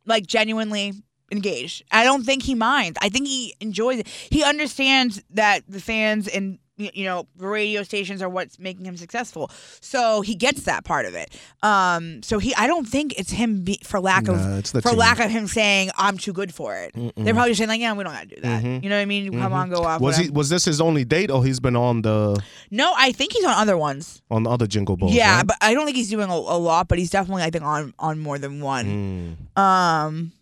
like 0.06 0.26
genuinely 0.26 0.94
engaged. 1.30 1.84
I 1.90 2.04
don't 2.04 2.24
think 2.24 2.42
he 2.42 2.54
minds. 2.54 2.98
I 3.02 3.08
think 3.08 3.26
he 3.26 3.54
enjoys 3.60 4.00
it. 4.00 4.08
He 4.08 4.42
understands 4.42 5.22
that 5.30 5.62
the 5.68 5.80
fans 5.80 6.28
and 6.28 6.58
you 6.78 7.04
know 7.04 7.26
radio 7.36 7.82
stations 7.82 8.22
are 8.22 8.28
what's 8.28 8.58
making 8.58 8.84
him 8.86 8.96
successful. 8.96 9.50
So 9.80 10.20
he 10.20 10.36
gets 10.36 10.62
that 10.62 10.84
part 10.84 11.06
of 11.06 11.14
it. 11.14 11.36
Um, 11.62 12.22
so 12.22 12.38
he, 12.38 12.54
I 12.54 12.68
don't 12.68 12.86
think 12.86 13.18
it's 13.18 13.32
him 13.32 13.62
be, 13.64 13.80
for 13.82 13.98
lack 13.98 14.28
of 14.28 14.38
for 14.68 14.80
team. 14.90 14.96
lack 14.96 15.18
of 15.18 15.28
him 15.30 15.48
saying 15.48 15.90
I'm 15.96 16.16
too 16.18 16.32
good 16.32 16.54
for 16.54 16.76
it. 16.76 16.92
They're 17.16 17.34
probably 17.34 17.54
saying 17.54 17.68
like, 17.68 17.80
yeah, 17.80 17.92
we 17.94 18.04
don't 18.04 18.12
got 18.12 18.28
to 18.28 18.34
do 18.36 18.40
that. 18.42 18.62
You 18.62 18.88
know 18.88 18.96
what 18.96 19.02
I 19.02 19.06
mean? 19.06 19.32
Come 19.32 19.52
on, 19.52 19.70
go 19.70 19.82
off. 19.82 19.96
Mm-hmm. 19.96 20.04
was 20.04 20.16
he? 20.16 20.30
Was 20.30 20.48
this 20.50 20.64
his 20.64 20.80
only 20.80 21.04
date, 21.04 21.30
or 21.30 21.44
he's 21.44 21.58
been 21.60 21.74
on 21.76 22.02
the 22.02 22.40
No, 22.70 22.94
I 22.96 23.10
think 23.12 23.32
he's 23.32 23.44
on 23.44 23.54
other 23.54 23.76
ones. 23.76 24.22
on 24.30 24.44
the 24.44 24.50
other 24.50 24.66
Jingle 24.68 24.96
Balls? 24.96 25.12
Yeah, 25.12 25.38
right? 25.38 25.46
but 25.46 25.56
I 25.60 25.74
don't 25.74 25.84
think 25.84 25.96
he's 25.96 26.10
doing 26.10 26.30
a, 26.30 26.34
a 26.34 26.58
lot. 26.58 26.86
But 26.86 26.98
he's 26.98 27.10
definitely, 27.10 27.42
I 27.42 27.50
think, 27.50 27.64
on 27.64 27.92
on 27.98 28.20
more 28.20 28.38
than 28.38 28.60
one. 28.60 29.36
Mm. 29.56 29.60
Um, 29.60 30.32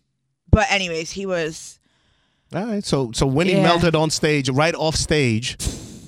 but 0.57 0.65
anyways, 0.71 1.11
he 1.11 1.25
was. 1.27 1.77
All 2.55 2.65
right. 2.65 2.83
So 2.83 3.11
so 3.13 3.25
when 3.27 3.45
he 3.47 3.53
Yeah. 3.53 3.63
melted 3.63 3.95
on 3.95 4.09
stage, 4.09 4.49
right 4.49 4.73
off 4.73 4.95
stage, 4.95 5.55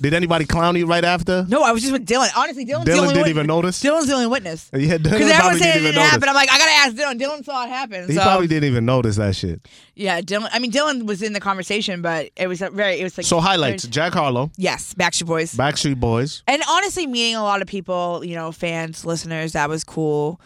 did 0.00 0.12
anybody 0.14 0.44
clown 0.46 0.74
you 0.74 0.86
right 0.86 1.04
after? 1.04 1.44
No, 1.48 1.62
I 1.62 1.70
was 1.72 1.82
just 1.82 1.92
with 1.92 2.06
Dylan. 2.06 2.30
Honestly, 2.34 2.64
Dylan's 2.64 2.86
the 2.86 2.92
Dylan 2.92 2.98
only 3.02 3.08
didn't 3.14 3.22
wit- 3.24 3.28
even 3.36 3.46
notice. 3.46 3.82
Dylan's 3.82 4.06
the 4.06 4.14
only 4.14 4.26
witness. 4.26 4.70
Yeah, 4.72 4.96
Dylan 4.96 5.02
Because 5.02 5.18
probably 5.18 5.32
everyone 5.32 5.58
said 5.58 5.60
it 5.60 5.60
didn't 5.60 5.68
even 5.68 5.82
didn't 5.84 5.94
notice. 5.96 6.10
happen. 6.12 6.28
I'm 6.30 6.34
like, 6.34 6.50
I 6.50 6.58
gotta 6.58 6.70
ask 6.82 6.96
Dylan. 6.96 7.20
Dylan 7.20 7.44
saw 7.44 7.64
it 7.64 7.68
happen. 7.68 8.06
He 8.08 8.14
so 8.14 8.22
probably 8.22 8.46
didn't 8.48 8.64
even 8.70 8.84
notice 8.86 9.16
that 9.16 9.36
shit. 9.36 9.60
yeah, 9.94 10.20
Dylan. 10.22 10.48
I 10.52 10.58
mean, 10.58 10.72
Dylan 10.72 11.04
was 11.06 11.20
in 11.22 11.34
the 11.34 11.40
conversation, 11.40 12.00
but 12.02 12.30
it 12.36 12.46
was 12.48 12.62
a 12.62 12.70
very. 12.70 12.98
It 12.98 13.04
was 13.04 13.16
like 13.18 13.26
So 13.26 13.38
highlights: 13.40 13.86
Jack 13.86 14.14
Harlow, 14.14 14.50
Yes, 14.56 14.94
Backstreet 14.98 15.26
Boys. 15.26 15.52
Backstreet 15.54 16.00
Boys. 16.00 16.42
and 16.48 16.62
honestly, 16.68 17.06
meeting 17.06 17.36
a 17.36 17.42
lot 17.42 17.60
of 17.60 17.68
people, 17.68 18.24
you 18.24 18.34
know, 18.34 18.50
fans, 18.50 19.04
listeners, 19.04 19.52
that 19.52 19.68
was 19.68 19.84
cool. 19.84 20.40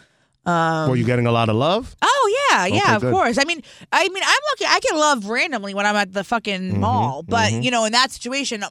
Um, 0.45 0.89
Were 0.89 0.95
you 0.95 1.05
getting 1.05 1.25
a 1.27 1.31
lot 1.31 1.49
of 1.49 1.55
love? 1.55 1.95
Oh 2.01 2.47
yeah, 2.51 2.65
yeah, 2.67 2.81
Okay, 2.83 2.95
of 2.95 3.01
good. 3.01 3.13
course. 3.13 3.37
I 3.39 3.45
mean, 3.45 3.61
I 3.91 4.07
mean, 4.07 4.23
I'm 4.23 4.39
lucky. 4.51 4.65
I 4.67 4.79
get 4.79 4.95
love 4.95 5.25
randomly 5.27 5.73
when 5.73 5.85
I'm 5.85 5.95
at 5.95 6.13
the 6.13 6.23
fucking 6.23 6.61
Mm-hmm, 6.71 6.79
mall, 6.79 7.23
but 7.23 7.51
you 7.51 7.71
know, 7.71 7.85
in 7.85 7.91
that 7.93 8.11
situation, 8.11 8.63
um, 8.63 8.69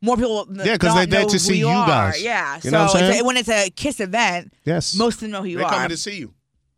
more 0.00 0.16
people. 0.16 0.46
yeah, 0.52 0.72
because 0.72 0.94
they're 0.94 1.06
there 1.06 1.24
to 1.26 1.38
see 1.38 1.58
you 1.58 1.68
are. 1.68 1.86
guys. 1.86 2.22
Yeah, 2.22 2.56
You 2.56 2.60
so 2.62 2.70
know 2.70 2.84
what 2.86 2.96
I'm 2.96 3.10
it's 3.10 3.20
a- 3.20 3.24
when 3.24 3.36
it's 3.36 3.48
a 3.48 3.70
Kiss 3.70 4.00
event, 4.00 4.52
Yes. 4.64 4.94
most 4.96 5.14
of 5.16 5.20
them 5.20 5.30
know 5.30 5.42
who 5.42 5.48
you 5.48 5.58
They're 5.58 5.66
are. 5.66 5.72
coming 5.72 5.88
to 5.90 5.96
see 5.96 6.16
you. 6.16 6.34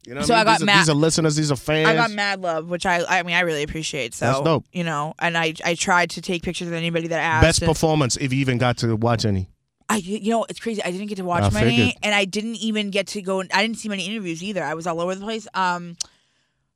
You 0.06 0.12
know 0.14 0.20
So 0.20 0.34
I, 0.34 0.38
mean? 0.38 0.44
got 0.44 0.52
these, 0.58 0.62
are, 0.62 0.66
mad- 0.66 0.78
these 0.80 0.88
are 0.90 0.94
listeners. 0.94 1.36
These 1.36 1.50
are 1.50 1.56
fans. 1.56 1.88
I 1.88 1.94
got 1.94 2.10
mad 2.10 2.42
love, 2.42 2.68
which 2.68 2.84
I, 2.84 3.02
I 3.08 3.22
mean, 3.22 3.34
I 3.36 3.40
really 3.40 3.62
appreciate. 3.62 4.12
So 4.12 4.26
That's 4.26 4.40
dope. 4.42 4.66
You 4.70 4.84
know, 4.84 5.14
and 5.18 5.38
I, 5.38 5.54
I 5.64 5.74
tried 5.74 6.10
to 6.10 6.20
take 6.20 6.42
pictures 6.42 6.68
of 6.68 6.74
anybody 6.74 7.08
that 7.08 7.18
asked. 7.20 7.42
Best 7.42 7.62
and- 7.62 7.68
performance, 7.70 8.18
if 8.18 8.30
you 8.30 8.40
even 8.40 8.58
got 8.58 8.76
to 8.78 8.94
watch 8.96 9.24
any. 9.24 9.48
I, 9.88 9.96
you 9.96 10.30
know, 10.30 10.44
it's 10.48 10.60
crazy. 10.60 10.82
I 10.82 10.90
didn't 10.90 11.08
get 11.08 11.16
to 11.16 11.24
watch 11.24 11.42
I 11.44 11.50
many, 11.50 11.76
figured. 11.76 11.94
and 12.02 12.14
I 12.14 12.24
didn't 12.24 12.56
even 12.56 12.90
get 12.90 13.06
to 13.08 13.22
go. 13.22 13.40
I 13.52 13.62
didn't 13.62 13.76
see 13.78 13.88
many 13.88 14.06
interviews 14.06 14.42
either. 14.42 14.62
I 14.64 14.74
was 14.74 14.86
all 14.86 15.00
over 15.00 15.14
the 15.14 15.24
place. 15.24 15.46
Um, 15.54 15.96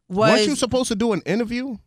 was 0.09 0.31
Weren't 0.33 0.47
you 0.47 0.57
supposed 0.57 0.89
to 0.89 0.95
do 0.95 1.13
an 1.13 1.23
interview? 1.25 1.69
or 1.69 1.79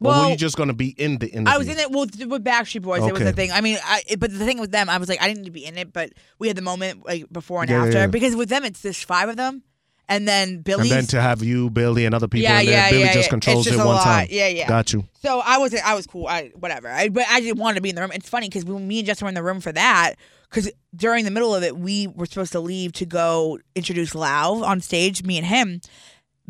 Well, 0.00 0.24
were 0.24 0.30
you 0.30 0.36
just 0.36 0.56
going 0.56 0.68
to 0.68 0.74
be 0.74 0.88
in 0.88 1.18
the 1.18 1.28
interview? 1.28 1.54
I 1.54 1.56
was 1.58 1.68
in 1.68 1.78
it 1.78 1.90
well 1.90 2.00
with 2.02 2.44
Backstreet 2.44 2.82
Boys. 2.82 3.00
It 3.00 3.12
was 3.12 3.22
Okay. 3.22 3.24
the 3.24 3.32
thing. 3.32 3.50
I 3.52 3.62
mean, 3.62 3.78
I, 3.82 4.02
but 4.18 4.30
the 4.30 4.44
thing 4.44 4.60
with 4.60 4.70
them, 4.70 4.90
I 4.90 4.98
was 4.98 5.08
like, 5.08 5.22
I 5.22 5.26
didn't 5.28 5.40
need 5.42 5.46
to 5.46 5.52
be 5.52 5.64
in 5.64 5.78
it, 5.78 5.92
but 5.92 6.12
we 6.38 6.48
had 6.48 6.56
the 6.56 6.62
moment 6.62 7.06
like 7.06 7.32
before 7.32 7.62
and 7.62 7.70
Yeah, 7.70 7.84
after 7.84 7.98
yeah. 8.00 8.06
because 8.06 8.36
with 8.36 8.50
them 8.50 8.64
it's 8.64 8.82
just 8.82 9.06
five 9.06 9.30
of 9.30 9.36
them, 9.36 9.62
and 10.08 10.26
then 10.26 10.60
Billy. 10.62 10.82
And 10.82 10.90
then 10.90 11.06
to 11.06 11.20
have 11.20 11.42
you, 11.42 11.70
Billy, 11.70 12.04
and 12.06 12.14
other 12.14 12.28
people 12.28 12.44
Yeah, 12.44 12.60
in 12.60 12.66
there, 12.66 12.74
yeah, 12.74 12.90
Billy 12.90 13.02
yeah, 13.02 13.12
just 13.12 13.26
yeah. 13.26 13.30
controls 13.30 13.64
just 13.64 13.74
it 13.74 13.78
one 13.78 13.86
lot. 13.96 14.04
time. 14.04 14.28
Yeah, 14.30 14.48
yeah. 14.48 14.68
Got 14.68 14.92
you. 14.92 15.04
so 15.22 15.40
I 15.44 15.58
was 15.58 15.74
I 15.74 15.94
was 15.94 16.06
cool. 16.06 16.26
I 16.26 16.50
whatever. 16.54 16.88
I 16.88 17.08
but 17.08 17.24
I 17.28 17.40
just 17.40 17.56
wanted 17.56 17.76
to 17.76 17.80
be 17.82 17.90
in 17.90 17.94
the 17.96 18.02
room. 18.02 18.12
It's 18.14 18.28
funny 18.28 18.48
because 18.48 18.66
me 18.66 18.98
and 19.00 19.06
Justin 19.06 19.26
were 19.26 19.30
in 19.30 19.34
the 19.34 19.42
room 19.42 19.60
for 19.60 19.72
that, 19.72 20.14
because 20.50 20.70
during 20.94 21.24
the 21.24 21.30
middle 21.30 21.54
of 21.54 21.62
it, 21.62 21.76
we 21.76 22.06
were 22.06 22.26
supposed 22.26 22.52
to 22.52 22.60
leave 22.60 22.92
to 22.94 23.06
go 23.06 23.58
introduce 23.74 24.14
Lau 24.14 24.62
on 24.62 24.80
stage. 24.80 25.24
Me 25.24 25.38
and 25.38 25.46
him. 25.46 25.80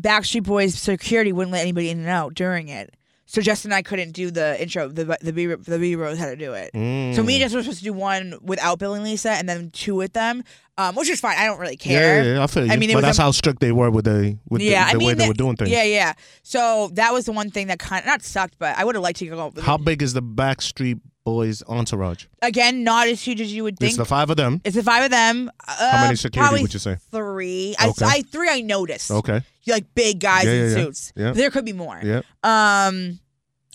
Backstreet 0.01 0.43
Boys 0.43 0.75
security 0.75 1.31
wouldn't 1.31 1.51
let 1.51 1.61
anybody 1.61 1.89
in 1.89 1.97
and 1.99 2.07
out 2.07 2.35
during 2.35 2.67
it. 2.67 2.93
So 3.29 3.41
Justin 3.41 3.71
and 3.71 3.75
I 3.77 3.81
couldn't 3.81 4.11
do 4.13 4.31
the 4.31 4.59
intro. 4.61 4.87
The 4.87 5.17
the 5.21 5.33
B 5.33 5.45
the 5.47 5.77
B 5.77 5.95
Rose 5.95 6.17
had 6.17 6.27
to 6.29 6.35
do 6.37 6.53
it. 6.53 6.71
So 6.73 7.23
me 7.23 7.35
and 7.35 7.41
Justin 7.41 7.57
were 7.59 7.63
supposed 7.63 7.79
to 7.79 7.83
do 7.83 7.91
one 7.93 8.35
without 8.41 8.79
Bill 8.79 8.93
and 8.93 9.03
Lisa, 9.03 9.31
and 9.31 9.47
then 9.49 9.69
two 9.71 9.95
with 9.95 10.13
them, 10.13 10.43
um, 10.77 10.95
which 10.95 11.09
is 11.09 11.19
fine. 11.19 11.37
I 11.37 11.45
don't 11.45 11.59
really 11.59 11.75
care. 11.75 12.23
Yeah, 12.23 12.33
yeah, 12.35 12.43
I 12.43 12.47
feel 12.47 12.65
you. 12.65 12.71
I 12.71 12.77
mean, 12.77 12.93
but 12.93 13.01
that's 13.01 13.19
a- 13.19 13.23
how 13.23 13.31
strict 13.31 13.59
they 13.59 13.73
were 13.73 13.91
with 13.91 14.05
the 14.05 14.37
with 14.49 14.61
yeah, 14.61 14.85
the, 14.85 14.91
I 14.91 14.93
mean 14.95 15.07
way 15.07 15.13
they 15.13 15.27
were 15.27 15.33
doing 15.33 15.57
things. 15.57 15.69
Yeah, 15.69 15.83
yeah. 15.83 16.13
So 16.43 16.89
that 16.93 17.11
was 17.11 17.25
the 17.25 17.33
one 17.33 17.51
thing 17.51 17.67
that 17.67 17.79
kind 17.79 17.99
of 18.01 18.07
not 18.07 18.21
sucked, 18.23 18.57
but 18.59 18.77
I 18.77 18.85
would 18.85 18.95
have 18.95 19.03
liked 19.03 19.19
to 19.19 19.25
go. 19.27 19.51
How 19.61 19.75
big 19.77 20.01
is 20.01 20.13
the 20.13 20.21
Backstreet 20.23 21.01
Boys 21.27 21.61
entourage? 21.67 22.23
Again, 22.41 22.85
not 22.85 23.09
as 23.09 23.21
huge 23.21 23.41
as 23.41 23.53
you 23.53 23.63
would 23.65 23.77
think. 23.77 23.89
It's 23.89 23.97
the 23.97 24.05
five 24.05 24.29
of 24.29 24.37
them. 24.37 24.61
It's 24.63 24.77
the 24.77 24.83
five 24.83 25.03
of 25.03 25.11
them. 25.11 25.51
Uh, 25.67 25.99
many 26.05 26.15
security 26.15 26.39
probably 26.47 26.61
would 26.61 26.73
you 26.73 26.79
say? 26.79 26.95
Three. 27.11 27.75
I, 27.77 27.89
Okay. 27.89 28.05
I 28.05 28.21
three. 28.21 28.49
I 28.49 28.61
noticed. 28.61 29.11
Okay. 29.11 29.41
You 29.63 29.73
Like 29.73 29.93
big 29.93 30.21
guys 30.21 30.45
Yeah, 30.45 30.51
in 30.51 30.57
yeah, 30.61 30.67
yeah. 30.77 30.83
suits. 30.85 31.13
Yeah. 31.17 31.31
There 31.33 31.51
could 31.51 31.65
be 31.65 31.73
more. 31.73 31.99
Yeah. 32.01 32.19
Um, 32.45 33.19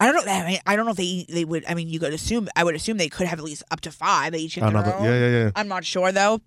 I 0.00 0.10
don't 0.10 0.24
know. 0.24 0.32
I 0.32 0.46
mean, 0.46 0.58
I 0.66 0.76
don't 0.76 0.86
know 0.86 0.92
if 0.92 0.96
they 0.96 1.26
they 1.28 1.44
would. 1.44 1.64
I 1.68 1.74
mean, 1.74 1.88
you 1.90 2.00
could 2.00 2.14
assume. 2.14 2.48
I 2.56 2.64
would 2.64 2.74
assume 2.74 2.96
they 2.96 3.10
could 3.10 3.26
have 3.26 3.38
at 3.38 3.44
least 3.44 3.64
up 3.70 3.82
to 3.82 3.90
five. 3.90 4.32
They 4.32 4.38
each 4.38 4.54
have 4.54 4.70
Another. 4.70 4.90
their 4.92 4.98
own. 4.98 5.04
Yeah, 5.04 5.18
yeah, 5.18 5.44
yeah. 5.44 5.50
I'm 5.54 5.68
not 5.68 5.84
sure 5.84 6.10
though. 6.10 6.40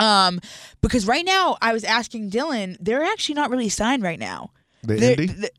Um, 0.00 0.40
because 0.80 1.06
right 1.06 1.24
now 1.24 1.56
I 1.62 1.72
was 1.72 1.84
asking 1.84 2.30
Dylan, 2.32 2.76
they're 2.80 3.04
actually 3.04 3.36
not 3.36 3.50
really 3.50 3.68
signed 3.68 4.02
right 4.02 4.18
now. 4.18 4.50
The 4.82 4.96
They're- 4.96 5.16
indie. 5.16 5.40
th- 5.40 5.52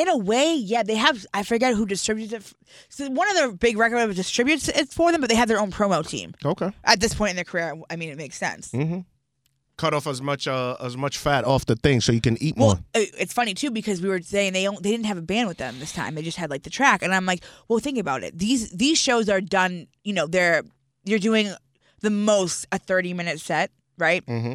in 0.00 0.08
a 0.08 0.16
way, 0.16 0.54
yeah, 0.54 0.82
they 0.82 0.96
have. 0.96 1.24
I 1.34 1.42
forget 1.42 1.74
who 1.74 1.86
distributes 1.86 2.32
it. 2.32 2.42
So 2.88 3.08
one 3.10 3.28
of 3.30 3.36
the 3.36 3.56
big 3.56 3.76
record 3.78 4.14
distributes 4.16 4.68
it 4.68 4.88
for 4.92 5.12
them, 5.12 5.20
but 5.20 5.28
they 5.30 5.36
have 5.36 5.48
their 5.48 5.60
own 5.60 5.70
promo 5.70 6.06
team. 6.06 6.34
Okay. 6.44 6.70
At 6.84 7.00
this 7.00 7.14
point 7.14 7.30
in 7.30 7.36
their 7.36 7.44
career, 7.44 7.74
I 7.90 7.96
mean, 7.96 8.08
it 8.10 8.16
makes 8.16 8.36
sense. 8.36 8.70
Mm-hmm. 8.72 9.00
Cut 9.76 9.94
off 9.94 10.06
as 10.06 10.20
much 10.20 10.46
uh, 10.46 10.76
as 10.80 10.96
much 10.96 11.16
fat 11.16 11.44
off 11.44 11.64
the 11.64 11.74
thing 11.76 12.00
so 12.02 12.12
you 12.12 12.20
can 12.20 12.36
eat 12.42 12.56
more. 12.58 12.74
Well, 12.74 12.84
it- 12.94 13.14
it's 13.18 13.32
funny 13.32 13.54
too 13.54 13.70
because 13.70 14.02
we 14.02 14.08
were 14.10 14.20
saying 14.20 14.52
they 14.52 14.64
don't, 14.64 14.82
they 14.82 14.90
didn't 14.90 15.06
have 15.06 15.16
a 15.18 15.22
band 15.22 15.48
with 15.48 15.56
them 15.56 15.78
this 15.78 15.92
time. 15.92 16.14
They 16.14 16.22
just 16.22 16.36
had 16.36 16.50
like 16.50 16.64
the 16.64 16.70
track, 16.70 17.02
and 17.02 17.14
I'm 17.14 17.24
like, 17.26 17.42
well, 17.68 17.78
think 17.78 17.96
about 17.98 18.22
it. 18.22 18.38
These 18.38 18.70
these 18.72 18.98
shows 18.98 19.28
are 19.28 19.40
done. 19.40 19.86
You 20.04 20.12
know, 20.12 20.26
they're 20.26 20.62
you're 21.04 21.18
doing 21.18 21.52
the 22.02 22.10
most 22.10 22.66
a 22.72 22.78
30 22.78 23.14
minute 23.14 23.40
set, 23.40 23.70
right? 23.98 24.24
Mm-hmm. 24.26 24.54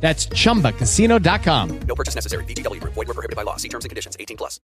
That's 0.00 0.26
chumbacasino.com. 0.26 1.80
No 1.80 1.94
purchase 1.94 2.14
necessary. 2.14 2.44
VGW 2.44 2.80
Group. 2.80 2.94
Void 2.94 3.08
were 3.08 3.14
prohibited 3.14 3.36
by 3.36 3.42
law. 3.42 3.56
See 3.56 3.68
terms 3.68 3.84
and 3.84 3.90
conditions. 3.90 4.16
18 4.18 4.36
plus. 4.36 4.60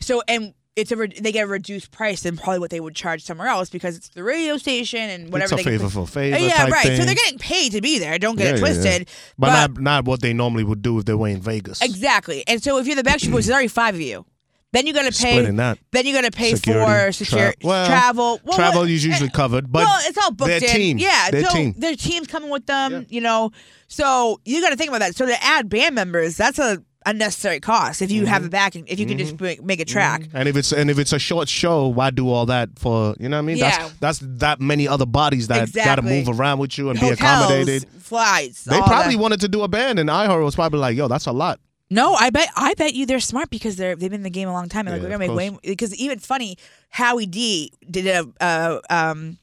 So 0.00 0.22
and 0.28 0.54
it's 0.76 0.92
a 0.92 0.96
re- 0.96 1.08
they 1.20 1.30
get 1.32 1.44
a 1.44 1.46
reduced 1.46 1.90
price 1.90 2.22
than 2.22 2.36
probably 2.36 2.58
what 2.60 2.70
they 2.70 2.80
would 2.80 2.94
charge 2.94 3.22
somewhere 3.22 3.48
else 3.48 3.68
because 3.68 3.96
it's 3.96 4.08
the 4.10 4.22
radio 4.22 4.56
station 4.56 5.00
and 5.10 5.32
whatever. 5.32 5.54
It's 5.54 5.62
a 5.62 5.64
they 5.64 5.78
favor 5.78 5.88
for 5.90 6.06
favor 6.06 6.36
Uh, 6.36 6.38
yeah, 6.40 6.54
type 6.54 6.72
right. 6.72 6.96
So 6.96 7.04
they're 7.04 7.14
getting 7.14 7.38
paid 7.38 7.72
to 7.72 7.80
be 7.80 7.98
there. 7.98 8.18
Don't 8.18 8.36
get 8.36 8.44
Yeah, 8.44 8.50
it 8.50 8.60
yeah, 8.60 8.66
yeah. 8.68 8.74
twisted. 8.74 9.08
But, 9.38 9.48
not 9.74 9.80
not 9.80 10.04
what 10.06 10.22
they 10.22 10.32
normally 10.32 10.64
would 10.64 10.80
do 10.82 10.98
if 10.98 11.04
they 11.04 11.14
were 11.14 11.28
in 11.28 11.40
Vegas. 11.42 11.82
exactly. 11.82 12.44
And 12.46 12.62
so 12.62 12.78
if 12.78 12.86
you're 12.86 12.96
the 12.96 13.02
Backstreet 13.02 13.32
Boys, 13.32 13.46
there's 13.46 13.54
already 13.54 13.68
five 13.68 13.94
of 13.94 14.00
you. 14.00 14.24
Then 14.72 14.86
you 14.86 14.92
got 14.92 15.02
to 15.12 15.18
pay. 15.22 15.32
Splitting 15.32 15.56
that. 15.56 15.78
Then 15.90 16.06
you 16.06 16.12
got 16.12 16.24
to 16.24 16.30
pay 16.30 16.54
Security, 16.54 16.86
for 17.06 17.12
secure 17.12 17.52
tra- 17.52 17.54
well, 17.64 17.86
travel. 17.86 18.40
Well, 18.44 18.56
travel 18.56 18.82
what- 18.82 18.90
is 18.90 19.04
usually 19.04 19.28
eh, 19.28 19.32
covered, 19.32 19.70
but 19.72 19.84
well, 19.84 19.98
it's 20.04 20.16
all 20.18 20.30
booked 20.30 20.48
their 20.48 20.58
in. 20.62 20.76
team, 20.76 20.98
Yeah, 20.98 21.30
their 21.32 21.44
so 21.44 21.50
team. 21.52 21.74
their 21.76 21.96
team's 21.96 22.28
coming 22.28 22.50
with 22.50 22.66
them. 22.66 22.92
Yeah. 22.92 23.00
You 23.08 23.20
know, 23.20 23.50
so 23.88 24.40
you 24.44 24.60
got 24.60 24.70
to 24.70 24.76
think 24.76 24.88
about 24.90 25.00
that. 25.00 25.16
So 25.16 25.26
to 25.26 25.44
add 25.44 25.68
band 25.68 25.94
members, 25.96 26.36
that's 26.36 26.58
a 26.60 26.82
unnecessary 27.06 27.58
cost. 27.60 28.00
If 28.02 28.12
you 28.12 28.26
have 28.26 28.42
a 28.42 28.44
Mm-hmm. 28.44 28.50
backing, 28.50 28.84
if 28.86 29.00
you 29.00 29.06
can 29.06 29.16
just 29.18 29.40
make, 29.40 29.60
make 29.64 29.80
a 29.80 29.84
track. 29.84 30.28
And 30.34 30.48
if 30.48 30.54
it's 30.56 30.70
and 30.70 30.88
if 30.90 30.98
it's 31.00 31.12
a 31.12 31.18
short 31.18 31.48
show, 31.48 31.88
why 31.88 32.10
do 32.10 32.28
all 32.28 32.46
that 32.46 32.78
for? 32.78 33.16
You 33.18 33.28
know 33.28 33.38
what 33.38 33.42
I 33.42 33.46
mean? 33.46 33.56
Yeah. 33.56 33.70
That's 33.98 34.18
that's 34.20 34.38
that 34.38 34.60
many 34.60 34.86
other 34.86 35.06
bodies 35.06 35.48
that 35.48 35.72
got 35.72 35.96
to 35.96 36.02
move 36.02 36.28
around 36.28 36.58
with 36.60 36.78
you 36.78 36.90
and 36.90 37.00
be 37.00 37.08
accommodated. 37.08 37.88
flights. 37.98 38.64
They 38.64 38.78
probably 38.82 39.14
that. 39.16 39.20
wanted 39.22 39.40
to 39.40 39.48
do 39.48 39.62
a 39.62 39.68
band, 39.68 39.98
and 39.98 40.08
iHeart 40.08 40.44
was 40.44 40.54
probably 40.54 40.78
like, 40.78 40.96
"Yo, 40.96 41.08
that's 41.08 41.26
a 41.26 41.32
lot." 41.32 41.58
No, 41.90 42.14
I 42.14 42.30
bet 42.30 42.48
I 42.56 42.74
bet 42.74 42.94
you 42.94 43.04
they're 43.06 43.20
smart 43.20 43.50
because 43.50 43.76
they're 43.76 43.96
they've 43.96 44.10
been 44.10 44.20
in 44.20 44.22
the 44.22 44.30
game 44.30 44.48
a 44.48 44.52
long 44.52 44.68
time. 44.68 44.86
And 44.86 44.94
like 44.94 45.02
Yeah, 45.02 45.08
we're 45.08 45.18
gonna 45.18 45.36
make 45.38 45.52
way 45.52 45.58
because 45.62 45.94
even 45.96 46.18
funny, 46.18 46.56
Howie 46.88 47.26
D 47.26 47.72
did 47.90 48.06
a 48.06 48.28
uh, 48.40 48.80
um 48.88 49.38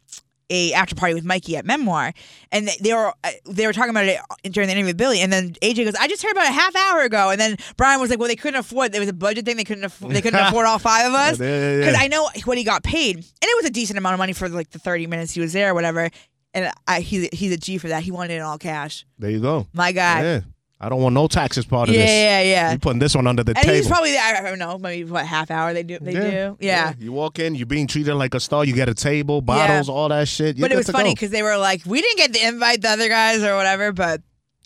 a 0.50 0.72
after 0.72 0.96
party 0.96 1.14
with 1.14 1.26
Mikey 1.26 1.58
at 1.58 1.66
Memoire, 1.66 2.14
and 2.54 2.70
they, 2.70 2.78
they 2.80 2.94
were 2.94 3.14
uh, 3.24 3.32
they 3.46 3.68
were 3.68 3.74
talking 3.74 3.90
about 3.90 4.06
it 4.06 4.20
during 4.52 4.68
the 4.68 4.74
interview 4.74 4.92
with 4.92 4.98
Billy, 4.98 5.20
and 5.20 5.32
then 5.32 5.54
AJ 5.62 5.84
goes, 5.84 5.96
"I 5.96 6.08
just 6.08 6.24
heard 6.24 6.32
about 6.32 6.46
it 6.46 6.52
a 6.52 6.54
half 6.54 6.74
hour 6.74 7.02
ago," 7.02 7.32
and 7.32 7.40
then 7.40 7.58
Brian 7.76 8.00
was 8.00 8.10
like, 8.10 8.18
"Well, 8.20 8.30
they 8.30 8.38
couldn't 8.38 8.60
afford. 8.60 8.94
There 8.94 9.02
was 9.02 9.10
a 9.10 9.14
budget 9.14 9.44
thing. 9.44 9.58
They 9.58 9.66
couldn't 9.66 9.84
afford. 9.84 10.14
They 10.14 10.22
couldn't 10.22 10.40
afford 10.48 10.66
all 10.66 10.80
five 10.80 11.06
of 11.08 11.14
us 11.14 11.40
Yeah, 11.40 11.48
yeah, 11.48 11.72
yeah. 11.72 11.78
because 11.80 11.96
I 12.00 12.08
know 12.08 12.30
what 12.46 12.58
he 12.58 12.64
got 12.64 12.82
paid, 12.84 13.18
and 13.18 13.26
it 13.42 13.58
was 13.58 13.66
a 13.66 13.70
decent 13.74 13.98
amount 13.98 14.14
of 14.14 14.20
money 14.20 14.32
for 14.34 14.48
like 14.48 14.70
the 14.70 14.80
thirty 14.80 15.06
minutes 15.06 15.34
he 15.34 15.42
was 15.42 15.52
there 15.54 15.72
or 15.72 15.74
whatever." 15.74 16.10
And 16.54 16.72
I, 16.88 17.02
he's 17.02 17.28
he's 17.34 17.52
a 17.52 17.58
G 17.58 17.78
for 17.78 17.90
that. 17.90 18.04
He 18.04 18.12
wanted 18.12 18.34
it 18.34 18.38
in 18.38 18.42
all 18.44 18.58
cash. 18.58 19.06
There 19.20 19.30
you 19.30 19.42
go. 19.42 19.68
My 19.74 19.92
guy. 19.92 20.44
Yeah, 20.80 20.86
I 20.86 20.90
don't 20.90 21.02
want 21.02 21.14
no 21.14 21.28
taxes 21.28 21.66
part 21.66 21.90
of 21.90 21.96
Yeah, 21.96 22.02
this. 22.02 22.10
yeah, 22.12 22.42
yeah. 22.42 22.50
Yeah. 22.68 22.72
You 22.74 22.80
putting 22.80 23.00
this 23.00 23.16
one 23.16 23.28
under 23.28 23.44
the 23.44 23.52
And 23.56 23.66
table. 23.66 23.76
he's 23.76 23.88
probably 23.88 24.12
there. 24.12 24.36
I 24.36 24.42
don't 24.42 24.60
know, 24.60 24.78
maybe 24.78 25.10
what 25.10 25.26
half 25.26 25.50
hour 25.52 25.74
they 25.74 25.84
do. 25.84 25.98
They 26.00 26.14
do, 26.14 26.58
yeah. 26.60 26.94
You 27.00 27.12
walk 27.12 27.40
in, 27.40 27.56
you're 27.56 27.66
being 27.66 27.88
treated 27.88 28.14
like 28.16 28.34
a 28.34 28.40
star. 28.40 28.64
You 28.66 28.74
get 28.74 28.90
a 28.90 28.94
table, 28.94 29.42
bottles, 29.42 29.90
all 29.90 30.10
that 30.10 30.28
shit. 30.28 30.58
You're 30.58 30.66
But 30.68 30.74
it 30.74 30.78
was 30.78 30.90
funny 30.90 31.14
because 31.14 31.32
they 31.32 31.44
were 31.44 31.58
like, 31.58 31.82
we 31.86 32.02
didn't 32.02 32.18
get 32.18 32.34
the 32.34 32.46
invite, 32.48 32.82
the 32.82 32.90
other 32.90 33.10
guys 33.10 33.44
or 33.44 33.56
whatever. 33.56 33.92
But 33.92 34.22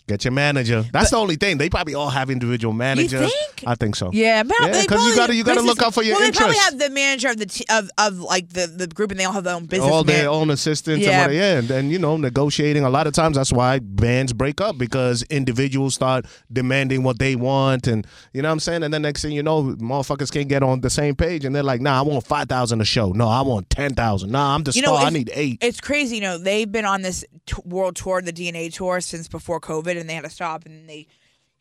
Get 0.08 0.24
your 0.24 0.32
manager. 0.32 0.84
That's 0.92 1.10
the 1.10 1.16
only 1.16 1.36
thing. 1.36 1.58
They 1.58 1.70
probably 1.70 1.94
all 1.94 2.10
have 2.10 2.28
individual 2.28 2.74
managers. 2.74 3.20
think? 3.32 3.62
I 3.66 3.76
think 3.76 3.94
so. 3.94 4.10
yeah, 4.12 4.42
but 4.42 4.56
Yeah, 4.60 4.80
you 4.80 4.86
probably- 4.88 5.14
gotta- 5.14 5.34
you 5.36 5.44
gotta 5.44 5.60
look 5.62 5.80
out 5.80 5.94
for 5.94 6.02
your 6.02 6.16
well, 6.18 6.30
they 6.30 6.36
probably 6.36 6.56
have 6.56 6.76
the 6.78 6.90
manager 6.90 7.28
of 7.28 7.36
the 7.36 7.46
t- 7.46 7.64
of 7.70 7.88
of 7.98 8.18
like 8.18 8.48
the 8.50 8.66
the 8.66 8.88
group, 8.88 9.12
and 9.12 9.20
they 9.20 9.24
all 9.24 9.32
have 9.32 9.44
their 9.44 9.54
own 9.54 9.66
business. 9.66 9.88
all 9.90 10.02
their 10.02 10.28
own 10.28 10.50
assistants 10.50 11.06
Yeah. 11.06 11.22
and 11.22 11.30
what, 11.30 11.36
yeah, 11.36 11.58
and 11.58 11.68
then 11.68 11.88
you 11.90 11.98
know 12.00 12.16
negotiating. 12.16 12.82
A 12.84 12.90
lot 12.90 13.06
of 13.06 13.12
times 13.14 13.36
that's 13.36 13.52
why 13.52 13.78
bands 13.78 14.32
break 14.32 14.60
up 14.60 14.76
because 14.76 15.22
individuals 15.30 15.94
start 15.94 16.26
demanding 16.52 17.04
what 17.04 17.18
they 17.20 17.36
want, 17.36 17.86
and 17.86 18.04
you 18.32 18.42
know 18.42 18.48
what 18.48 18.54
I'm 18.54 18.60
saying. 18.60 18.82
And 18.82 18.92
then 18.92 19.02
next 19.02 19.22
thing 19.22 19.32
you 19.32 19.42
know, 19.44 19.62
motherfuckers 19.62 20.32
can't 20.32 20.48
get 20.48 20.62
on 20.64 20.80
the 20.80 20.90
same 20.90 21.14
page, 21.14 21.44
and 21.44 21.54
they're 21.54 21.62
like, 21.62 21.80
"Nah, 21.80 21.98
I 22.00 22.02
want 22.02 22.26
five 22.26 22.48
thousand 22.48 22.80
a 22.80 22.84
show. 22.84 23.12
No, 23.12 23.28
I 23.28 23.42
want 23.42 23.70
ten 23.70 23.94
thousand. 23.94 24.32
Nah, 24.32 24.54
I'm 24.56 24.64
the 24.64 24.72
You 24.72 24.82
know. 24.82 24.96
I 24.96 25.10
need 25.10 25.30
eight. 25.34 25.58
It's 25.60 25.80
crazy, 25.80 26.16
you 26.16 26.22
know. 26.22 26.38
They've 26.38 26.70
been 26.70 26.84
on 26.84 27.02
this 27.02 27.24
t- 27.46 27.54
world 27.64 27.94
tour, 27.96 28.20
the 28.20 28.32
DNA 28.32 28.72
tour, 28.72 29.00
since 29.00 29.28
before 29.28 29.60
COVID, 29.60 29.91
and 29.96 30.08
they 30.08 30.14
had 30.14 30.24
to 30.24 30.30
stop, 30.30 30.66
and 30.66 30.88
they 30.88 31.06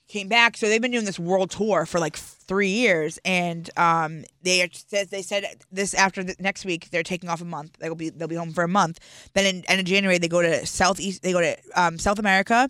came 0.07 0.27
back. 0.27 0.57
So 0.57 0.67
they've 0.67 0.81
been 0.81 0.91
doing 0.91 1.05
this 1.05 1.17
world 1.19 1.51
tour 1.51 1.85
for 1.85 1.99
like 1.99 2.17
three 2.17 2.69
years, 2.69 3.17
and 3.23 3.69
um, 3.77 4.23
they 4.43 4.69
said 4.73 5.09
they 5.09 5.21
said 5.21 5.45
this 5.71 5.93
after 5.93 6.23
the, 6.23 6.35
next 6.39 6.65
week 6.65 6.89
they're 6.91 7.03
taking 7.03 7.29
off 7.29 7.41
a 7.41 7.45
month. 7.45 7.77
They'll 7.79 7.95
be 7.95 8.09
they'll 8.09 8.27
be 8.27 8.35
home 8.35 8.51
for 8.51 8.63
a 8.63 8.67
month. 8.67 8.99
Then 9.33 9.45
in 9.45 9.65
end 9.65 9.79
of 9.79 9.85
January 9.85 10.17
they 10.17 10.27
go 10.27 10.41
to 10.41 10.65
southeast. 10.65 11.23
They 11.23 11.31
go 11.31 11.41
to 11.41 11.57
um, 11.75 11.97
South 11.97 12.19
America. 12.19 12.69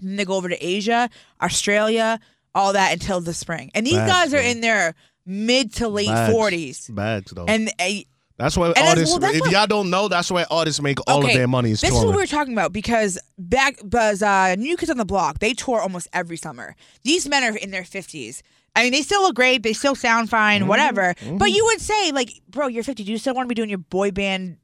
Then 0.00 0.16
they 0.16 0.24
go 0.24 0.36
over 0.36 0.48
to 0.48 0.64
Asia, 0.64 1.10
Australia, 1.42 2.18
all 2.54 2.72
that 2.72 2.92
until 2.92 3.20
the 3.20 3.34
spring. 3.34 3.70
And 3.74 3.84
these 3.86 3.94
Bags, 3.94 4.10
guys 4.10 4.34
are 4.34 4.38
bro. 4.38 4.46
in 4.46 4.60
their 4.60 4.94
mid 5.26 5.74
to 5.74 5.88
late 5.88 6.30
forties, 6.32 6.88
Bags 6.88 7.32
though. 7.32 7.44
and. 7.46 7.70
Uh, 7.78 7.88
that's 8.38 8.56
why 8.56 8.68
that's- 8.68 8.88
artists. 8.88 9.12
well, 9.12 9.20
that's 9.20 9.34
if 9.34 9.40
what- 9.42 9.50
y'all 9.50 9.66
don't 9.66 9.90
know, 9.90 10.08
that's 10.08 10.30
why 10.30 10.44
artists 10.50 10.80
make 10.80 10.98
all 11.06 11.24
of 11.24 11.26
their 11.32 11.46
money 11.48 11.72
is 11.72 11.80
this 11.80 11.90
is 11.90 11.96
what 11.96 12.06
we 12.08 12.16
were 12.16 12.26
talking 12.26 12.52
about 12.54 12.72
because 12.72 13.18
back, 13.36 13.76
because 13.82 14.22
uh, 14.22 14.54
New 14.56 14.76
Kids 14.76 14.90
on 14.90 14.96
the 14.96 15.04
Block, 15.04 15.40
they 15.40 15.52
tour 15.52 15.80
almost 15.80 16.08
every 16.12 16.36
summer. 16.36 16.74
These 17.02 17.28
men 17.28 17.42
are 17.44 17.56
in 17.56 17.70
their 17.70 17.84
fifties. 17.84 18.42
I 18.76 18.82
mean, 18.84 18.92
they 18.92 19.02
still 19.02 19.22
look 19.22 19.34
great. 19.34 19.62
They 19.64 19.72
still 19.72 19.94
sound 19.96 20.30
fine, 20.30 20.60
Mm-hmm. 20.60 20.68
whatever. 20.68 21.14
But 21.32 21.50
you 21.50 21.64
would 21.64 21.80
say, 21.80 22.12
like, 22.12 22.30
bro, 22.48 22.68
you're 22.68 22.84
50. 22.84 23.02
Do 23.02 23.10
you 23.10 23.18
still 23.18 23.34
want 23.34 23.46
to 23.46 23.48
be 23.48 23.56
doing 23.56 23.70
your 23.70 23.78
boy 23.78 24.12
band? 24.12 24.58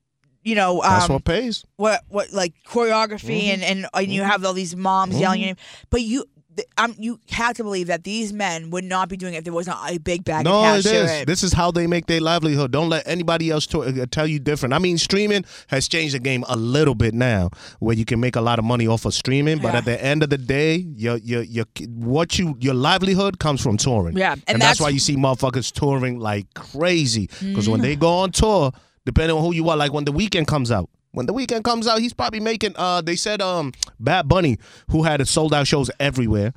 You 0.44 0.54
know, 0.54 0.82
um, 0.82 0.90
that's 0.90 1.08
what 1.08 1.24
pays. 1.24 1.64
what 1.76 2.02
what 2.08 2.32
like 2.32 2.52
choreography 2.66 3.44
Mm-hmm. 3.44 3.62
and, 3.62 3.62
and 3.64 3.86
and 3.94 4.06
you 4.12 4.22
have 4.22 4.44
all 4.44 4.52
these 4.52 4.76
moms 4.76 5.18
yelling 5.18 5.40
your 5.40 5.46
name. 5.48 5.56
But 5.90 6.02
you. 6.02 6.26
Th- 6.56 6.68
Um, 6.78 6.94
you 6.98 7.18
have 7.30 7.56
to 7.56 7.64
believe 7.64 7.86
that 7.88 8.04
these 8.04 8.32
men 8.32 8.70
would 8.70 8.84
not 8.84 9.08
be 9.08 9.16
doing 9.16 9.34
it 9.34 9.38
if 9.38 9.44
there 9.44 9.52
wasn't 9.52 9.76
a 9.88 9.98
big 9.98 10.24
bag 10.24 10.44
No, 10.44 10.60
attached 10.60 10.86
it 10.86 10.90
to 10.90 11.20
is. 11.20 11.26
This 11.26 11.42
is 11.42 11.52
how 11.52 11.70
they 11.70 11.86
make 11.86 12.06
their 12.06 12.20
livelihood. 12.20 12.70
Don't 12.72 12.88
let 12.88 13.06
anybody 13.06 13.50
else 13.50 13.66
to, 13.68 13.82
uh, 13.82 14.06
tell 14.10 14.26
you 14.26 14.38
different. 14.38 14.72
I 14.72 14.78
mean, 14.78 14.98
streaming 14.98 15.44
has 15.68 15.88
changed 15.88 16.14
the 16.14 16.18
game 16.20 16.44
a 16.48 16.56
little 16.56 16.94
bit 16.94 17.14
now, 17.14 17.50
where 17.80 17.94
you 17.96 18.04
can 18.04 18.20
make 18.20 18.36
a 18.36 18.40
lot 18.40 18.58
of 18.58 18.64
money 18.64 18.86
off 18.86 19.04
of 19.04 19.14
streaming. 19.14 19.58
But 19.58 19.72
Yeah. 19.72 19.78
at 19.78 19.84
the 19.84 20.04
end 20.04 20.22
of 20.22 20.30
the 20.30 20.38
day, 20.38 20.84
your 20.96 21.16
your 21.18 21.42
your 21.42 21.64
what 21.88 22.38
you 22.38 22.56
your 22.60 22.74
livelihood 22.74 23.38
comes 23.38 23.60
from 23.60 23.76
touring. 23.76 24.16
Yeah, 24.16 24.32
and, 24.32 24.42
and 24.48 24.62
that's, 24.62 24.78
that's- 24.78 24.80
why 24.80 24.88
you 24.90 24.98
see 25.00 25.16
motherfuckers 25.16 25.72
touring 25.72 26.18
like 26.18 26.46
crazy. 26.54 27.28
Because 27.40 27.66
Mm. 27.66 27.72
when 27.72 27.80
they 27.80 27.96
go 27.96 28.08
on 28.18 28.30
tour, 28.32 28.72
depending 29.06 29.36
on 29.36 29.42
who 29.42 29.54
you 29.54 29.68
are, 29.70 29.76
like 29.76 29.92
when 29.92 30.04
the 30.04 30.12
Weeknd 30.12 30.46
comes 30.46 30.70
out. 30.70 30.88
When 31.14 31.26
the 31.26 31.32
Weeknd 31.32 31.62
comes 31.64 31.86
out, 31.86 32.00
he's 32.00 32.12
probably 32.12 32.40
making. 32.40 32.74
Uh, 32.76 33.00
they 33.00 33.16
said 33.16 33.40
um, 33.40 33.72
Bad 34.00 34.28
Bunny, 34.28 34.58
who 34.90 35.04
had 35.04 35.26
sold 35.28 35.54
out 35.54 35.66
shows 35.66 35.90
everywhere, 36.00 36.52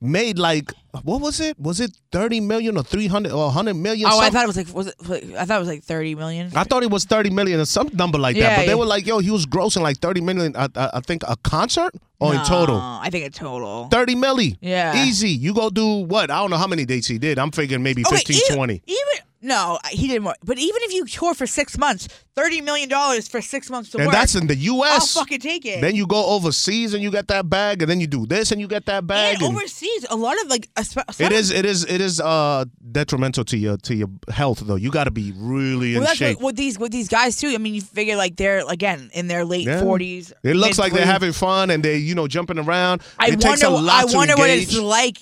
made 0.00 0.38
like 0.38 0.70
what 1.04 1.22
was 1.22 1.40
it? 1.40 1.58
Was 1.58 1.80
it 1.80 1.96
thirty 2.10 2.38
million 2.40 2.76
or 2.76 2.82
three 2.82 3.06
hundred 3.06 3.32
or 3.32 3.50
hundred 3.50 3.74
million? 3.74 4.10
Oh, 4.12 4.20
I 4.20 4.28
thought 4.28 4.44
it 4.44 4.46
was 4.46 4.56
like 4.58 4.74
was 4.74 4.88
it? 4.88 4.94
like- 5.08 5.24
I 5.34 5.44
thought 5.46 5.56
it 5.56 5.60
was 5.60 5.68
like 5.68 5.82
30 5.82 6.14
million. 6.16 6.50
I 6.54 6.64
thought 6.64 6.82
it 6.82 6.90
was 6.90 7.04
30 7.04 7.30
million 7.30 7.58
or 7.60 7.64
some 7.64 7.88
number 7.94 8.18
like 8.18 8.36
that. 8.36 8.40
Yeah, 8.42 8.56
But 8.58 8.66
they 8.66 8.74
were 8.74 8.84
like, 8.84 9.06
yo, 9.06 9.20
he 9.20 9.30
was 9.30 9.46
grossing 9.46 9.80
like 9.80 9.96
30 9.98 10.20
million, 10.20 10.54
I, 10.56 10.68
I, 10.76 10.90
I 10.94 11.00
think, 11.00 11.22
a 11.26 11.36
concert 11.42 11.94
or 12.20 12.34
in 12.34 12.44
total? 12.44 12.76
I 12.76 13.08
think 13.10 13.24
in 13.24 13.32
total. 13.32 13.88
30 13.88 14.14
milli. 14.16 14.56
Yeah. 14.60 15.04
Easy. 15.06 15.30
You 15.30 15.54
go 15.54 15.70
do 15.70 15.86
what? 16.04 16.30
I 16.30 16.40
don't 16.40 16.50
know 16.50 16.58
how 16.58 16.66
many 16.66 16.84
dates 16.84 17.06
he 17.06 17.16
did. 17.18 17.38
I'm 17.38 17.50
figuring 17.50 17.82
maybe 17.82 18.02
Okay, 18.06 18.16
15, 18.16 18.36
even, 18.36 18.56
20. 18.56 18.82
Even 18.86 18.98
No, 19.44 19.78
he 19.90 20.06
did 20.06 20.22
more. 20.22 20.36
But 20.44 20.58
even 20.58 20.80
if 20.82 20.92
you 20.92 21.04
tour 21.04 21.34
for 21.34 21.46
six 21.48 21.76
months, 21.76 22.06
thirty 22.36 22.60
million 22.60 22.88
dollars 22.88 23.26
for 23.26 23.40
six 23.40 23.68
months 23.68 23.90
to 23.90 23.98
and 23.98 24.06
work, 24.06 24.14
that's 24.14 24.36
in 24.36 24.46
the 24.46 24.54
U.S. 24.56 25.16
I'll 25.16 25.22
fucking 25.24 25.40
take 25.40 25.66
it. 25.66 25.80
Then 25.80 25.96
you 25.96 26.06
go 26.06 26.24
overseas 26.26 26.94
and 26.94 27.02
you 27.02 27.10
get 27.10 27.26
that 27.28 27.50
bag, 27.50 27.82
and 27.82 27.90
then 27.90 28.00
you 28.00 28.06
do 28.06 28.24
this 28.24 28.52
and 28.52 28.60
you 28.60 28.68
get 28.68 28.86
that 28.86 29.04
bag. 29.06 29.34
and 29.34 29.42
and- 29.42 29.56
overseas, 29.56 30.06
a 30.10 30.16
lot 30.16 30.40
of 30.42 30.48
like 30.48 30.68
a 30.76 30.84
spe- 30.84 31.10
some 31.10 31.26
It 31.26 31.32
is. 31.32 31.50
It 31.50 31.66
is. 31.66 31.84
It 31.84 32.00
is 32.00 32.20
uh, 32.20 32.66
detrimental 32.92 33.44
to 33.46 33.56
your 33.58 33.76
to 33.78 33.94
your 33.96 34.08
health, 34.30 34.60
though. 34.64 34.76
You 34.76 34.90
got 34.92 35.04
to 35.04 35.10
be 35.10 35.32
really 35.36 35.94
in 35.94 35.98
Well, 35.98 36.06
that's 36.06 36.18
shape. 36.18 36.36
what, 36.38 36.46
with 36.46 36.56
these 36.56 36.78
with 36.78 36.92
these 36.92 37.08
guys 37.08 37.36
too. 37.36 37.48
I 37.48 37.58
mean, 37.58 37.74
you 37.74 37.80
figure 37.80 38.14
like 38.16 38.36
they're 38.36 38.62
again 38.68 39.10
in 39.12 39.26
their 39.26 39.44
late 39.44 39.66
Yeah. 39.66 39.80
forties. 39.80 40.32
It 40.44 40.54
looks 40.54 40.78
like 40.78 40.92
they're 40.92 41.04
having 41.04 41.32
fun 41.32 41.70
and 41.70 41.82
they, 41.82 41.96
you 41.96 42.14
know, 42.14 42.28
jumping 42.28 42.58
around. 42.58 43.02
I 43.18 43.28
it 43.28 43.40
takes 43.40 43.62
wonder. 43.62 43.66
a 43.66 43.70
lot 43.70 44.02
I 44.08 44.14
wonder 44.16 44.36
what 44.36 44.50
it's 44.50 44.76
like. 44.78 45.18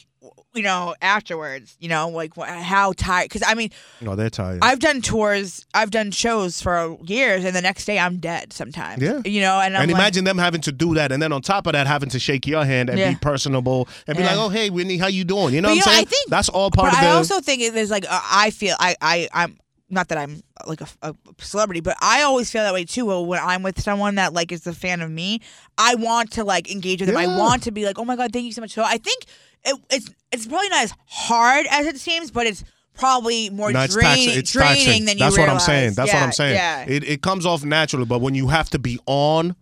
You 0.52 0.64
know, 0.64 0.96
afterwards. 1.00 1.76
You 1.78 1.88
know, 1.88 2.08
like 2.08 2.32
wh- 2.36 2.44
how 2.48 2.92
tired. 2.96 3.26
Because 3.28 3.42
I 3.46 3.54
mean, 3.54 3.70
No, 4.00 4.16
they're 4.16 4.30
tired. 4.30 4.58
I've 4.62 4.80
done 4.80 5.00
tours. 5.00 5.64
I've 5.74 5.90
done 5.90 6.10
shows 6.10 6.60
for 6.60 6.96
years, 7.04 7.44
and 7.44 7.54
the 7.54 7.60
next 7.62 7.84
day 7.84 7.98
I'm 8.00 8.16
dead. 8.18 8.52
Sometimes. 8.52 9.00
Yeah. 9.02 9.20
You 9.24 9.42
know, 9.42 9.60
and 9.60 9.76
I'm 9.76 9.82
and 9.84 9.92
like, 9.92 10.00
imagine 10.00 10.24
them 10.24 10.38
having 10.38 10.60
to 10.62 10.72
do 10.72 10.94
that, 10.94 11.12
and 11.12 11.22
then 11.22 11.32
on 11.32 11.40
top 11.42 11.66
of 11.68 11.74
that, 11.74 11.86
having 11.86 12.08
to 12.10 12.18
shake 12.18 12.46
your 12.48 12.64
hand 12.64 12.90
and 12.90 12.98
Yeah. 12.98 13.10
be 13.10 13.16
personable 13.16 13.88
and 14.08 14.16
be 14.16 14.24
Yeah. 14.24 14.30
like, 14.30 14.38
"Oh, 14.38 14.48
hey, 14.48 14.70
Whitney, 14.70 14.98
how 14.98 15.06
you 15.06 15.22
doing?" 15.24 15.54
You 15.54 15.60
know 15.60 15.68
But, 15.68 15.76
what 15.76 15.86
I'm 15.86 15.92
know, 15.92 15.94
saying? 15.96 16.06
I 16.06 16.10
think- 16.10 16.30
that's 16.30 16.48
all 16.48 16.70
part 16.72 16.92
of 16.94 16.98
the. 17.00 17.06
I 17.06 17.10
also 17.12 17.40
think 17.40 17.62
it- 17.62 17.72
there's 17.74 17.90
like 17.90 18.04
uh, 18.10 18.20
I 18.30 18.50
feel 18.50 18.74
I 18.80 18.96
I 19.00 19.28
I'm 19.32 19.56
not 19.88 20.08
that 20.08 20.18
I'm 20.18 20.42
like 20.66 20.80
a, 20.80 20.86
a 21.02 21.14
celebrity, 21.40 21.80
but 21.80 21.96
I 22.00 22.22
always 22.22 22.50
feel 22.50 22.62
that 22.62 22.72
way 22.74 22.84
too. 22.84 23.06
Well, 23.06 23.24
when 23.24 23.40
I'm 23.42 23.62
with 23.62 23.80
someone 23.80 24.16
that 24.16 24.32
like 24.32 24.50
is 24.52 24.66
a 24.66 24.72
fan 24.72 25.00
of 25.00 25.10
me, 25.12 25.40
I 25.78 25.94
want 25.94 26.32
to 26.32 26.44
like 26.44 26.70
engage 26.72 27.00
with 27.00 27.08
them. 27.08 27.16
I 27.16 27.26
want 27.28 27.62
to 27.64 27.70
be 27.70 27.84
like, 27.86 27.98
oh 28.00 28.04
my 28.04 28.16
god, 28.16 28.32
thank 28.32 28.46
you 28.46 28.52
so 28.52 28.60
much. 28.62 28.72
So 28.72 28.82
I 28.84 28.98
think 28.98 29.24
it, 29.64 29.80
it's 29.90 30.10
it's 30.32 30.46
probably 30.46 30.68
not 30.68 30.84
as 30.84 30.94
hard 31.06 31.66
as 31.70 31.86
it 31.86 31.98
seems, 31.98 32.30
but 32.30 32.46
it's 32.46 32.64
probably 32.94 33.50
more 33.50 33.72
no, 33.72 33.82
it's 33.82 33.96
taxing. 33.96 34.38
It's 34.38 34.52
draining 34.52 34.76
taxing. 34.76 35.04
than 35.06 35.18
you 35.18 35.24
That's 35.24 35.38
what 35.38 35.48
I'm 35.48 35.60
saying. 35.60 35.94
That's 35.94 36.12
what 36.12 36.22
I'm 36.22 36.32
saying. 36.32 36.54
Yeah. 36.54 36.84
It 36.86 37.04
it 37.04 37.22
comes 37.22 37.46
off 37.46 37.64
naturally, 37.64 38.04
but 38.04 38.20
when 38.20 38.34
you 38.34 38.48
have 38.48 38.70
to 38.70 38.78
be 38.78 38.98
on, 39.06 39.56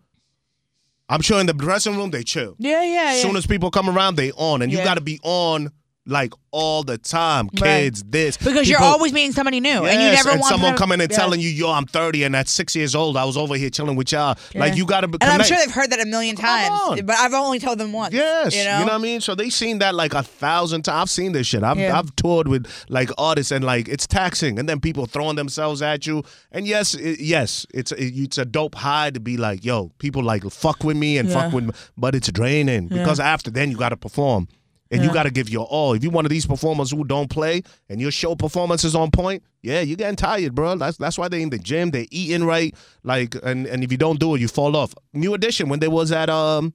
I'm 1.08 1.20
sure 1.22 1.40
in 1.40 1.46
the 1.46 1.52
dressing 1.54 1.96
room 1.96 2.10
they 2.10 2.22
chill. 2.22 2.54
yeah, 2.58 2.82
yeah, 2.82 3.10
As 3.10 3.16
yeah. 3.16 3.22
soon 3.22 3.36
as 3.36 3.46
people 3.46 3.70
come 3.70 3.88
around, 3.88 4.16
they 4.16 4.32
on, 4.32 4.62
and 4.62 4.70
you 4.70 4.78
got 4.78 4.94
to 4.94 5.00
be 5.00 5.18
on 5.22 5.70
like 6.08 6.32
all 6.50 6.82
the 6.82 6.96
time. 6.98 7.48
Right. 7.60 7.82
Kids, 7.82 8.02
this 8.04 8.36
because 8.36 8.68
you're 8.68 8.80
always 8.80 9.12
meeting 9.12 9.32
somebody 9.32 9.60
new, 9.60 9.84
and 9.84 10.00
you 10.00 10.08
Yes, 10.08 10.24
never 10.24 10.38
want 10.38 10.48
someone 10.48 10.76
coming 10.76 11.00
and 11.00 11.10
yeah. 11.10 11.16
telling 11.16 11.40
you, 11.40 11.50
"Yo, 11.50 11.70
I'm 11.70 11.84
30 11.86 12.24
and 12.24 12.34
at 12.34 12.48
six 12.48 12.74
years 12.74 12.94
old, 12.94 13.16
I 13.16 13.24
was 13.24 13.36
over 13.36 13.54
here 13.54 13.68
chilling 13.70 13.96
with 13.96 14.10
y'all." 14.10 14.36
Like 14.54 14.74
you 14.76 14.86
got 14.86 15.02
to 15.02 15.06
And 15.06 15.22
I'm 15.24 15.42
sure 15.44 15.56
they've 15.58 15.70
heard 15.70 15.90
that 15.90 16.00
a 16.00 16.06
million 16.06 16.36
times, 16.36 17.02
but 17.02 17.16
I've 17.16 17.34
only 17.34 17.58
told 17.58 17.78
them 17.78 17.92
once. 17.92 18.14
Yes, 18.14 18.56
you 18.56 18.64
know, 18.64 18.80
what 18.84 18.92
I 18.92 18.98
mean. 18.98 19.20
So 19.20 19.34
they've 19.34 19.52
seen 19.52 19.78
that 19.80 19.94
like 19.94 20.14
a 20.14 20.22
thousand 20.22 20.82
times. 20.82 21.02
I've 21.02 21.10
seen 21.10 21.32
this 21.32 21.46
shit. 21.46 21.62
I've 21.62 21.78
Yeah. 21.78 21.98
I've 21.98 22.14
toured 22.16 22.48
with 22.48 22.66
like 22.88 23.10
artists 23.18 23.52
and 23.52 23.64
like 23.64 23.88
it's 23.88 24.06
taxing, 24.06 24.58
and 24.58 24.68
then 24.68 24.80
people 24.80 25.06
throwing 25.06 25.36
themselves 25.36 25.82
at 25.82 26.06
you. 26.06 26.24
And 26.50 26.66
yes, 26.66 26.94
it, 26.94 27.20
yes, 27.20 27.66
it's 27.74 27.92
it, 27.92 28.12
it's 28.16 28.38
a 28.38 28.44
dope 28.46 28.74
high 28.74 29.10
to 29.10 29.20
be 29.20 29.36
like, 29.36 29.64
yo, 29.64 29.90
people 29.98 30.22
like 30.22 30.42
fuck 30.50 30.82
with 30.84 30.96
me 30.96 31.18
and 31.18 31.30
fuck 31.30 31.52
with 31.52 31.64
me, 31.64 31.72
but 31.96 32.14
it's 32.14 32.30
draining 32.32 32.88
because 32.88 33.20
after 33.20 33.50
then 33.50 33.70
you 33.70 33.76
got 33.76 33.90
to 33.90 33.96
perform. 33.96 34.48
And 34.90 35.02
you 35.04 35.12
got 35.12 35.24
to 35.24 35.30
give 35.30 35.50
your 35.50 35.66
all. 35.66 35.92
If 35.92 36.02
you're 36.02 36.12
one 36.12 36.24
of 36.24 36.30
these 36.30 36.46
performers 36.46 36.90
who 36.90 37.04
don't 37.04 37.28
play 37.28 37.62
and 37.90 38.00
your 38.00 38.10
show 38.10 38.34
performance 38.34 38.84
is 38.84 38.94
on 38.94 39.10
point, 39.10 39.42
yeah, 39.62 39.80
you're 39.82 39.96
getting 39.98 40.16
tired, 40.16 40.54
bro. 40.54 40.76
That's 40.76 40.96
that's 40.96 41.18
why 41.18 41.28
they 41.28 41.42
in 41.42 41.50
the 41.50 41.58
gym. 41.58 41.90
They're 41.90 42.06
eating 42.10 42.44
right, 42.44 42.74
like, 43.02 43.34
and, 43.42 43.66
and 43.66 43.84
if 43.84 43.92
you 43.92 43.98
don't 43.98 44.18
do 44.18 44.34
it, 44.34 44.40
you 44.40 44.48
fall 44.48 44.76
off. 44.76 44.94
New 45.12 45.34
edition 45.34 45.68
when 45.68 45.80
they 45.80 45.88
was 45.88 46.10
at 46.10 46.30
um 46.30 46.72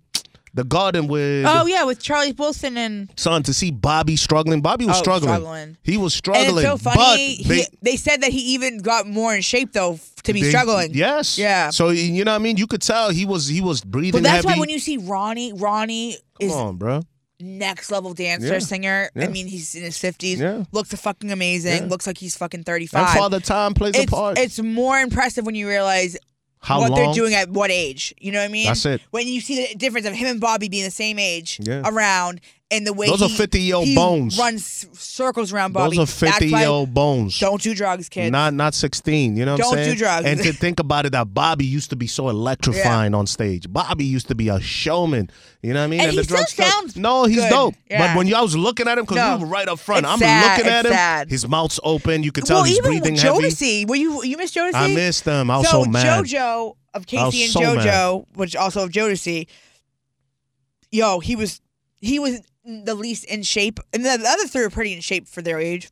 the 0.54 0.64
Garden 0.64 1.08
with 1.08 1.48
Oh 1.50 1.66
yeah, 1.66 1.84
with 1.86 2.00
Charlie 2.00 2.34
Wilson 2.34 2.78
and 2.78 3.12
son 3.16 3.42
to 3.44 3.54
see 3.54 3.72
Bobby 3.72 4.16
struggling. 4.16 4.62
Bobby 4.62 4.86
was 4.86 4.98
Oh, 4.98 5.00
struggling. 5.02 5.34
struggling. 5.34 5.78
He 5.82 5.98
was 5.98 6.14
struggling. 6.14 6.58
it's 6.58 6.62
so 6.62 6.78
funny. 6.78 6.98
But 6.98 7.18
he- 7.18 7.44
they, 7.46 7.66
they, 7.82 7.96
said 7.98 8.22
that 8.22 8.32
he 8.32 8.54
even 8.54 8.78
got 8.78 9.08
more 9.08 9.34
in 9.34 9.42
shape 9.42 9.74
though 9.74 10.00
to 10.26 10.34
be 10.34 10.44
they- 10.44 10.50
struggling. 10.50 10.92
Yes. 10.94 11.40
Yeah. 11.40 11.72
So 11.72 11.90
you 11.90 12.24
know 12.24 12.32
what 12.34 12.42
I 12.42 12.44
mean? 12.44 12.58
You 12.58 12.68
could 12.68 12.84
tell 12.84 13.10
he 13.10 13.26
was 13.26 13.48
he 13.48 13.62
was 13.62 13.82
breathing 13.84 14.22
But 14.22 14.30
that's 14.30 14.46
heavy. 14.46 14.58
why 14.58 14.60
when 14.60 14.70
you 14.70 14.78
see 14.78 14.98
Ronnie, 14.98 15.54
Ronnie 15.54 16.18
Come 16.40 16.52
on, 16.52 16.76
bro. 16.78 17.02
Next 17.40 17.92
level 17.92 18.14
dancer, 18.14 18.54
Yeah. 18.54 18.60
singer. 18.60 19.10
I 19.16 19.20
Yeah. 19.22 19.28
mean, 19.28 19.48
he's 19.48 19.76
in 19.76 19.84
his 19.84 19.98
fifties. 19.98 20.40
Yeah. 20.40 20.64
Looks 20.72 20.94
fucking 20.94 21.32
amazing. 21.32 21.84
Yeah. 21.84 21.90
Looks 21.90 22.08
like 22.08 22.18
he's 22.18 22.36
fucking 22.38 22.64
thirty 22.64 22.84
And 22.86 22.92
five. 22.92 23.18
Father 23.18 23.40
Time 23.40 23.74
plays 23.74 23.96
It's, 23.96 24.06
a 24.12 24.16
part. 24.16 24.38
it's 24.38 24.60
more 24.60 25.00
impressive 25.00 25.46
when 25.46 25.56
you 25.56 25.68
realize 25.68 26.16
How 26.60 26.80
what 26.80 26.92
long? 26.92 27.00
they're 27.00 27.14
doing 27.14 27.34
at 27.34 27.50
what 27.50 27.72
age. 27.72 28.14
You 28.20 28.32
know 28.32 28.40
what 28.40 28.46
I 28.46 28.50
mean? 28.50 28.68
That's 28.68 28.86
it. 28.86 29.02
When 29.12 29.28
you 29.28 29.42
see 29.42 29.68
the 29.68 29.76
difference 29.76 30.08
of 30.08 30.14
him 30.14 30.28
and 30.28 30.40
Bobby 30.40 30.70
being 30.70 30.86
the 30.86 30.92
same 30.92 31.20
age 31.20 31.60
Yeah. 31.62 31.82
around 31.86 32.40
and 32.72 32.88
the 32.88 32.94
way 32.94 33.06
Those 33.08 33.22
are 33.22 33.30
he- 33.30 33.38
50-year-old 33.38 33.94
bones. 33.94 34.38
runs 34.40 34.88
circles 34.98 35.54
around 35.54 35.74
Bobby. 35.74 35.98
Those 35.98 36.10
are 36.10 36.12
50 36.12 36.52
why- 36.52 36.60
year 36.62 36.70
old 36.70 36.92
bones. 36.94 37.38
Don't 37.38 37.62
do 37.62 37.76
drugs, 37.76 38.10
kids. 38.10 38.32
Not 38.32 38.54
not 38.56 38.74
16, 38.74 39.38
you 39.38 39.46
know 39.46 39.52
what 39.54 39.62
Don't 39.62 39.72
I'm 39.74 39.78
do 39.80 39.84
saying? 39.84 39.98
drugs. 39.98 40.26
And 40.26 40.40
to 40.42 40.54
think 40.64 40.80
about 40.80 41.06
it, 41.06 41.12
that 41.12 41.34
Bobby 41.34 41.66
used 41.66 41.92
to 41.92 41.96
be 41.96 42.08
so 42.08 42.30
electrifying 42.30 43.14
on 43.14 43.28
stage. 43.28 43.72
Bobby 43.72 44.06
used 44.06 44.28
to 44.30 44.36
be 44.36 44.50
a 44.50 44.60
showman. 44.60 45.30
You 45.62 45.74
know 45.74 45.82
what 45.82 45.84
I 45.86 45.88
mean? 45.88 46.00
And 46.02 46.12
he 46.12 46.18
the 46.18 46.24
still 46.24 46.46
sounds 46.48 46.96
No, 46.98 47.26
he's 47.26 47.38
good. 47.38 47.50
dope. 47.52 47.76
Yeah. 47.92 48.08
But 48.08 48.18
when 48.18 48.28
you, 48.28 48.36
I 48.36 48.42
was 48.42 48.56
looking 48.58 48.88
at 48.88 48.98
him, 48.98 49.04
because 49.06 49.18
No. 49.18 49.38
we 49.38 49.44
were 49.44 49.50
right 49.50 49.68
up 49.68 49.80
front, 49.80 50.06
It's 50.06 50.12
I'm 50.14 50.20
sad. 50.20 50.58
looking 50.58 50.72
at 50.72 50.80
It's 50.86 50.90
him. 50.90 50.94
sad. 50.96 51.30
His 51.30 51.48
mouth's 51.48 51.80
open. 51.84 52.24
You 52.24 52.32
could 52.32 52.46
tell 52.46 52.58
well, 52.58 52.64
he's 52.64 52.80
even 52.80 52.90
breathing 52.92 53.14
with 53.14 53.22
heavy. 53.22 53.40
Jodeci, 53.50 53.88
were 53.88 53.96
you 53.96 54.24
you 54.24 54.36
missed 54.38 54.56
Jodeci? 54.56 54.72
I 54.74 54.88
missed 54.88 55.26
them. 55.26 55.52
I 55.52 55.58
was 55.58 55.70
so 55.70 55.84
so, 55.84 55.90
mad. 55.92 56.26
JoJo 56.26 56.76
of 56.96 57.06
K-Ci 57.06 57.44
and 57.44 57.52
so 57.52 57.60
JoJo, 57.62 58.26
which 58.34 58.56
also 58.56 58.84
of 58.84 58.90
Jodeci, 58.92 59.48
yo, 60.92 61.20
he 61.20 61.36
was 61.36 61.62
he 62.04 62.20
was 62.20 62.42
the 62.66 62.96
least 62.96 63.24
in 63.26 63.44
shape, 63.44 63.80
and 63.94 64.06
the, 64.06 64.18
the 64.18 64.28
other 64.28 64.46
three 64.46 64.64
were 64.64 64.70
pretty 64.70 64.94
in 64.94 65.02
shape 65.02 65.28
for 65.28 65.42
their 65.42 65.60
age. 65.60 65.90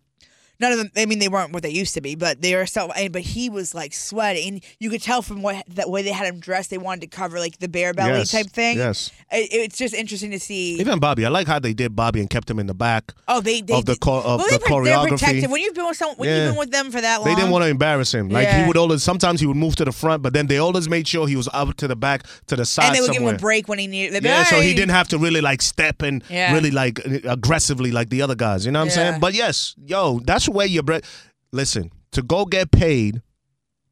None 0.61 0.71
of 0.73 0.77
them. 0.77 0.91
I 0.95 1.05
mean, 1.05 1.19
they 1.19 1.27
weren't 1.27 1.51
what 1.53 1.63
they 1.63 1.69
used 1.71 1.93
to 1.95 2.01
be, 2.01 2.15
but 2.15 2.41
they 2.41 2.55
were 2.55 2.65
so. 2.65 2.91
and- 2.91 3.11
But 3.11 3.23
he 3.23 3.49
was 3.49 3.73
like 3.75 3.93
sweating. 3.93 4.61
You 4.79 4.89
could 4.89 5.01
tell 5.01 5.21
from 5.21 5.41
what 5.41 5.63
that 5.69 5.89
way 5.89 6.01
they 6.03 6.11
had 6.11 6.27
him 6.27 6.39
dressed. 6.39 6.69
They 6.69 6.77
wanted 6.77 7.01
to 7.01 7.07
cover 7.07 7.39
like 7.39 7.57
the 7.59 7.67
bare 7.67 7.93
belly 7.93 8.19
Yes, 8.19 8.31
type 8.31 8.47
thing. 8.51 8.77
yes. 8.77 9.11
It- 9.31 9.49
it's 9.51 9.77
just 9.77 9.93
interesting 9.93 10.31
to 10.31 10.39
see. 10.39 10.79
Even 10.79 10.99
Bobby, 10.99 11.25
I 11.25 11.29
like 11.29 11.47
how 11.47 11.59
they 11.59 11.73
did 11.73 11.95
Bobby 11.95 12.19
and 12.21 12.29
kept 12.29 12.49
him 12.49 12.59
in 12.59 12.67
the 12.67 12.73
back. 12.73 13.11
oh, 13.27 13.41
they, 13.41 13.61
they 13.61 13.73
of 13.73 13.85
the 13.85 13.95
cho- 13.95 14.21
of 14.21 14.39
well, 14.39 14.47
the 14.49 14.59
choreography. 14.59 15.49
When 15.49 15.61
you've 15.61 15.73
been 15.73 15.85
with 15.87 15.97
someone, 15.97 16.17
when 16.17 16.29
Yeah. 16.29 16.35
you've 16.45 16.51
been 16.53 16.59
with 16.59 16.71
them 16.71 16.91
for 16.91 17.01
that 17.01 17.17
long, 17.21 17.27
They 17.29 17.35
didn't 17.35 17.49
want 17.51 17.63
to 17.63 17.69
embarrass 17.69 18.13
him. 18.13 18.29
Like 18.29 18.43
Yeah. 18.45 18.61
he 18.61 18.67
would 18.67 18.77
always 18.77 19.01
sometimes 19.03 19.39
he 19.41 19.47
would 19.47 19.57
move 19.57 19.75
to 19.77 19.85
the 19.85 19.91
front, 19.91 20.21
but 20.21 20.33
then 20.33 20.47
they 20.47 20.57
always 20.59 20.87
made 20.87 21.07
sure 21.07 21.27
he 21.27 21.35
was 21.35 21.49
up 21.53 21.75
to 21.77 21.87
the 21.87 21.95
back 21.95 22.25
to 22.47 22.55
the 22.55 22.65
side 22.65 22.85
and 22.87 22.95
they 22.95 23.01
would 23.01 23.11
give 23.11 23.21
him 23.23 23.35
a 23.35 23.37
break 23.37 23.67
when 23.67 23.79
he 23.79 23.87
needed. 23.87 24.23
Yeah, 24.23 24.43
so 24.43 24.61
he 24.61 24.73
didn't 24.73 24.91
have 24.91 25.07
to 25.09 25.17
really 25.17 25.41
like 25.41 25.61
step 25.61 26.01
and 26.03 26.23
Yeah. 26.29 26.53
really 26.53 26.71
like 26.71 26.99
aggressively 27.35 27.91
like 27.91 28.09
the 28.09 28.21
other 28.21 28.35
guys. 28.35 28.65
You 28.65 28.71
know 28.71 28.79
what 28.79 28.85
I'm 28.85 28.91
saying? 28.91 29.19
But 29.19 29.33
yes, 29.33 29.75
yo, 29.85 30.19
that's 30.25 30.47
where 30.51 30.67
your 30.67 30.83
bread. 30.83 31.03
Listen, 31.51 31.91
to 32.11 32.21
go 32.21 32.45
get 32.45 32.71
paid 32.71 33.21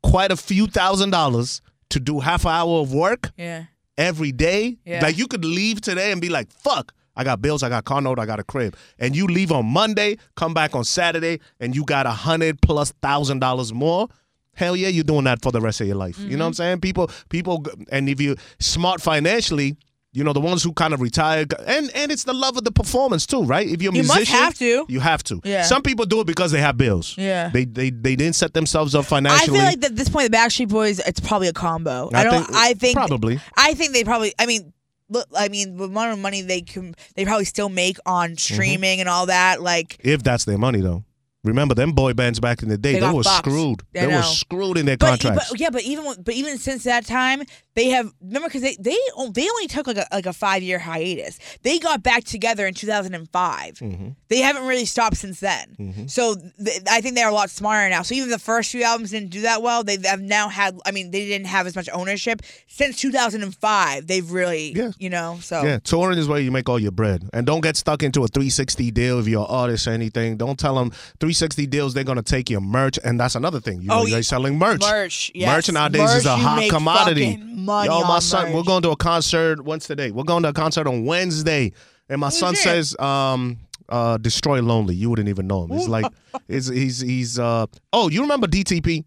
quite 0.03 0.31
a 0.31 0.37
few 0.37 0.67
thousand 0.67 1.09
dollars 1.11 1.61
to 1.89 1.99
do 1.99 2.19
half 2.19 2.45
an 2.45 2.51
hour 2.51 2.79
of 2.81 2.93
work 2.93 3.31
Yeah. 3.37 3.65
every 3.97 4.31
day. 4.31 4.77
Yeah. 4.85 5.01
Like 5.01 5.17
you 5.17 5.27
could 5.27 5.43
leave 5.43 5.81
today 5.81 6.11
and 6.11 6.21
be 6.21 6.29
like, 6.29 6.51
fuck. 6.51 6.93
I 7.15 7.23
got 7.25 7.41
bills, 7.41 7.63
I 7.63 7.69
got 7.69 7.83
car 7.83 7.99
note, 8.01 8.17
I 8.17 8.25
got 8.25 8.39
a 8.39 8.43
crib. 8.45 8.77
And 8.97 9.13
you 9.13 9.27
leave 9.27 9.51
on 9.51 9.65
Monday, 9.65 10.17
come 10.37 10.53
back 10.53 10.73
on 10.73 10.85
Saturday, 10.85 11.41
and 11.59 11.75
you 11.75 11.83
got 11.83 12.05
a 12.05 12.11
hundred 12.11 12.61
plus 12.61 12.93
thousand 13.01 13.39
dollars 13.39 13.73
more. 13.73 14.07
Hell 14.53 14.75
yeah, 14.75 14.87
you're 14.87 15.03
doing 15.03 15.25
that 15.25 15.41
for 15.41 15.51
the 15.51 15.59
rest 15.59 15.81
of 15.81 15.87
your 15.87 15.97
life. 15.97 16.17
You 16.19 16.37
know 16.37 16.45
what 16.45 16.47
I'm 16.47 16.51
Mm-hmm. 16.51 16.55
saying? 16.57 16.79
People, 16.81 17.09
people, 17.29 17.65
and 17.91 18.07
if 18.07 18.21
you're 18.21 18.35
smart 18.59 19.01
financially, 19.01 19.75
you 20.11 20.23
know 20.23 20.33
the 20.33 20.39
ones 20.39 20.63
who 20.63 20.73
kind 20.73 20.93
of 20.93 21.01
retired, 21.01 21.53
and 21.67 21.91
and 21.95 22.11
it's 22.11 22.23
the 22.23 22.33
love 22.33 22.57
of 22.57 22.63
the 22.63 22.71
performance 22.71 23.25
too, 23.27 23.43
right? 23.43 23.67
If 23.67 23.81
you're 23.81 23.91
a 23.91 23.95
You 23.95 24.03
must 24.03 24.15
musician, 24.15 24.39
have 24.39 24.55
to. 24.57 24.85
You 24.89 24.99
have 24.99 25.23
to. 25.25 25.39
Yeah. 25.43 25.63
Some 25.63 25.81
people 25.83 26.05
do 26.05 26.19
it 26.21 26.27
because 26.27 26.51
they 26.51 26.61
have 26.61 26.77
bills. 26.77 27.15
Yeah. 27.17 27.49
They 27.49 27.65
they 27.65 27.89
they 27.91 28.15
didn't 28.15 28.35
set 28.35 28.53
themselves 28.53 28.95
up 28.95 29.05
financially. 29.05 29.59
I 29.59 29.61
feel 29.61 29.65
like 29.81 29.85
at 29.85 29.95
this 29.95 30.09
point, 30.09 30.31
the 30.31 30.37
Backstreet 30.37 30.69
Boys, 30.69 30.99
it's 30.99 31.19
probably 31.19 31.47
a 31.47 31.53
combo. 31.53 32.09
I, 32.13 32.21
I 32.21 32.23
don't. 32.23 32.43
think- 32.45 32.55
I 32.57 32.73
think 32.73 32.95
probably. 32.97 33.39
I 33.55 33.73
think 33.75 33.93
they 33.93 34.03
probably. 34.03 34.33
I 34.39 34.45
mean, 34.47 34.73
look. 35.09 35.27
I 35.37 35.47
mean, 35.49 35.77
the 35.77 35.83
amount 35.85 36.13
of 36.13 36.19
money 36.19 36.41
they 36.41 36.61
can, 36.61 36.95
they 37.15 37.25
probably 37.25 37.45
still 37.45 37.69
make 37.69 37.97
on 38.05 38.31
Mm-hmm. 38.31 38.53
streaming 38.55 38.99
and 39.01 39.09
all 39.09 39.27
that. 39.27 39.61
Like, 39.61 39.97
if 40.03 40.23
that's 40.23 40.45
their 40.45 40.57
money 40.57 40.81
though. 40.81 41.03
Remember 41.45 41.73
them 41.73 41.93
boy 41.93 42.13
bands 42.13 42.39
back 42.41 42.61
in 42.63 42.67
the 42.69 42.77
day? 42.77 42.93
They 42.93 42.99
They, 42.99 43.11
were 43.11 43.23
screwed. 43.23 43.81
I 43.95 43.99
They 44.01 44.07
were 44.07 44.21
screwed 44.23 44.77
in 44.77 44.85
their 44.85 44.97
but, 44.97 45.21
contracts. 45.21 45.49
but 45.51 45.59
yeah, 45.59 45.69
but 45.69 45.83
even 45.83 46.05
but 46.21 46.33
even 46.33 46.57
since 46.57 46.83
that 46.83 47.05
time, 47.05 47.43
they 47.75 47.89
have 47.89 48.11
remember 48.21 48.49
because 48.49 48.61
they 48.61 48.75
they 48.77 48.97
they 49.31 49.47
only 49.49 49.67
took 49.67 49.87
like 49.87 49.95
a 49.97 50.05
like 50.11 50.25
a 50.25 50.33
five 50.33 50.63
year 50.63 50.79
hiatus. 50.79 51.39
They 51.63 51.79
got 51.79 52.03
back 52.03 52.25
together 52.25 52.67
in 52.67 52.73
two 52.73 52.87
thousand 52.87 53.13
and 53.15 53.29
five. 53.31 53.75
Mm-hmm. 53.75 54.09
They 54.27 54.39
haven't 54.39 54.67
really 54.67 54.83
stopped 54.85 55.15
since 55.15 55.39
then. 55.39 56.07
So 56.09 56.35
th- 56.35 56.81
I 56.89 56.99
think 56.99 57.15
they're 57.15 57.29
a 57.29 57.33
lot 57.33 57.49
smarter 57.49 57.89
now. 57.89 58.01
So 58.01 58.15
even 58.15 58.29
the 58.29 58.37
first 58.39 58.69
few 58.71 58.83
albums 58.83 59.11
didn't 59.11 59.29
do 59.29 59.41
that 59.41 59.61
well. 59.61 59.83
They 59.85 59.97
have 60.03 60.19
now 60.21 60.49
had. 60.49 60.77
I 60.85 60.91
mean, 60.91 61.11
they 61.11 61.25
didn't 61.25 61.47
have 61.47 61.67
as 61.67 61.75
much 61.75 61.87
ownership 61.93 62.41
since 62.67 62.97
two 62.97 63.11
thousand 63.13 63.43
and 63.43 63.55
five. 63.55 64.07
They've 64.07 64.29
really, 64.29 64.73
Yeah. 64.75 64.91
you 64.99 65.09
know. 65.09 65.37
So 65.41 65.63
yeah, 65.63 65.79
touring 65.81 66.17
is 66.19 66.27
where 66.27 66.39
you 66.41 66.51
make 66.51 66.67
all 66.67 66.79
your 66.79 66.91
bread, 66.91 67.29
and 67.33 67.45
don't 67.45 67.61
get 67.61 67.77
stuck 67.77 68.03
into 68.03 68.25
a 68.25 68.27
360 68.27 68.91
deal 68.91 69.19
if 69.19 69.27
you're 69.27 69.39
an 69.41 69.47
artist 69.49 69.87
or 69.87 69.91
anything. 69.91 70.35
Don't 70.35 70.59
tell 70.59 70.75
them 70.75 70.91
360 71.33 71.67
deals 71.67 71.93
they're 71.93 72.03
gonna 72.03 72.23
take 72.23 72.49
your 72.49 72.61
merch, 72.61 72.97
and 73.03 73.19
that's 73.19 73.35
another 73.35 73.59
thing. 73.59 73.81
You, 73.81 73.89
oh, 73.91 74.05
you're 74.05 74.17
yeah. 74.17 74.21
selling 74.21 74.57
merch. 74.57 74.81
Merch, 74.81 75.31
yes. 75.35 75.47
Merch 75.47 75.71
nowadays 75.73 76.11
is 76.15 76.25
a 76.25 76.35
Merch, 76.35 76.41
hot 76.41 76.69
commodity. 76.69 77.37
money 77.37 77.87
Yo, 77.89 78.01
my 78.01 78.15
on 78.15 78.21
son, 78.21 78.45
merch. 78.45 78.55
we're 78.55 78.63
going 78.63 78.81
to 78.83 78.89
a 78.89 78.95
concert. 78.95 79.63
When's 79.63 79.85
today? 79.85 80.11
We're 80.11 80.23
going 80.23 80.43
to 80.43 80.49
a 80.49 80.53
concert 80.53 80.87
on 80.87 81.05
Wednesday, 81.05 81.71
and 82.09 82.19
my 82.19 82.29
son 82.29 82.53
it? 82.53 82.57
says, 82.57 82.97
um, 82.99 83.59
uh, 83.89 84.17
Destroy 84.17 84.61
Lonely. 84.61 84.95
You 84.95 85.09
wouldn't 85.11 85.29
even 85.29 85.45
know 85.47 85.63
him. 85.65 85.71
He's 85.77 85.87
like 85.87 86.11
it's, 86.47 86.67
he's 86.67 86.99
he's 86.99 87.37
uh 87.39 87.67
oh 87.93 88.09
you 88.09 88.21
remember 88.21 88.47
DTP? 88.47 89.05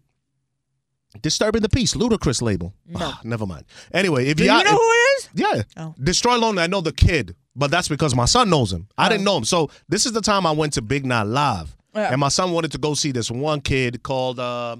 Disturbing 1.21 1.61
the 1.61 1.69
Peace, 1.69 1.93
Ludacris 1.93 2.41
label. 2.41 2.73
Ah, 2.95 3.19
never 3.23 3.45
mind. 3.45 3.65
Anyway, 3.93 4.27
if 4.27 4.37
Do 4.37 4.45
you 4.45 4.51
you 4.51 4.63
know 4.63 4.71
who 4.71 4.77
it 4.77 5.17
is? 5.17 5.29
yeah. 5.35 5.61
Oh. 5.77 5.93
Destroy 6.01 6.37
Lonely, 6.37 6.63
I 6.63 6.67
know 6.67 6.81
the 6.81 6.91
kid, 6.91 7.35
but 7.55 7.69
that's 7.69 7.87
because 7.87 8.15
my 8.15 8.25
son 8.25 8.49
knows 8.49 8.73
him. 8.73 8.87
I 8.97 9.09
didn't 9.09 9.23
know 9.23 9.37
him. 9.37 9.45
So 9.45 9.69
this 9.87 10.07
is 10.07 10.13
the 10.13 10.21
time 10.21 10.47
I 10.47 10.51
went 10.51 10.73
to 10.73 10.81
Big 10.81 11.05
Night 11.05 11.27
Live. 11.27 11.77
Yeah. 11.93 12.09
And 12.11 12.19
my 12.19 12.29
son 12.29 12.51
wanted 12.51 12.71
to 12.73 12.77
go 12.77 12.93
see 12.93 13.11
this 13.11 13.29
one 13.29 13.61
kid 13.61 14.03
called 14.03 14.39
uh, 14.39 14.77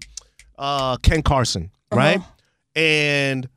uh, 0.58 0.98
Ken 0.98 1.22
Carson, 1.22 1.72
right? 1.92 2.20
And 2.76 3.48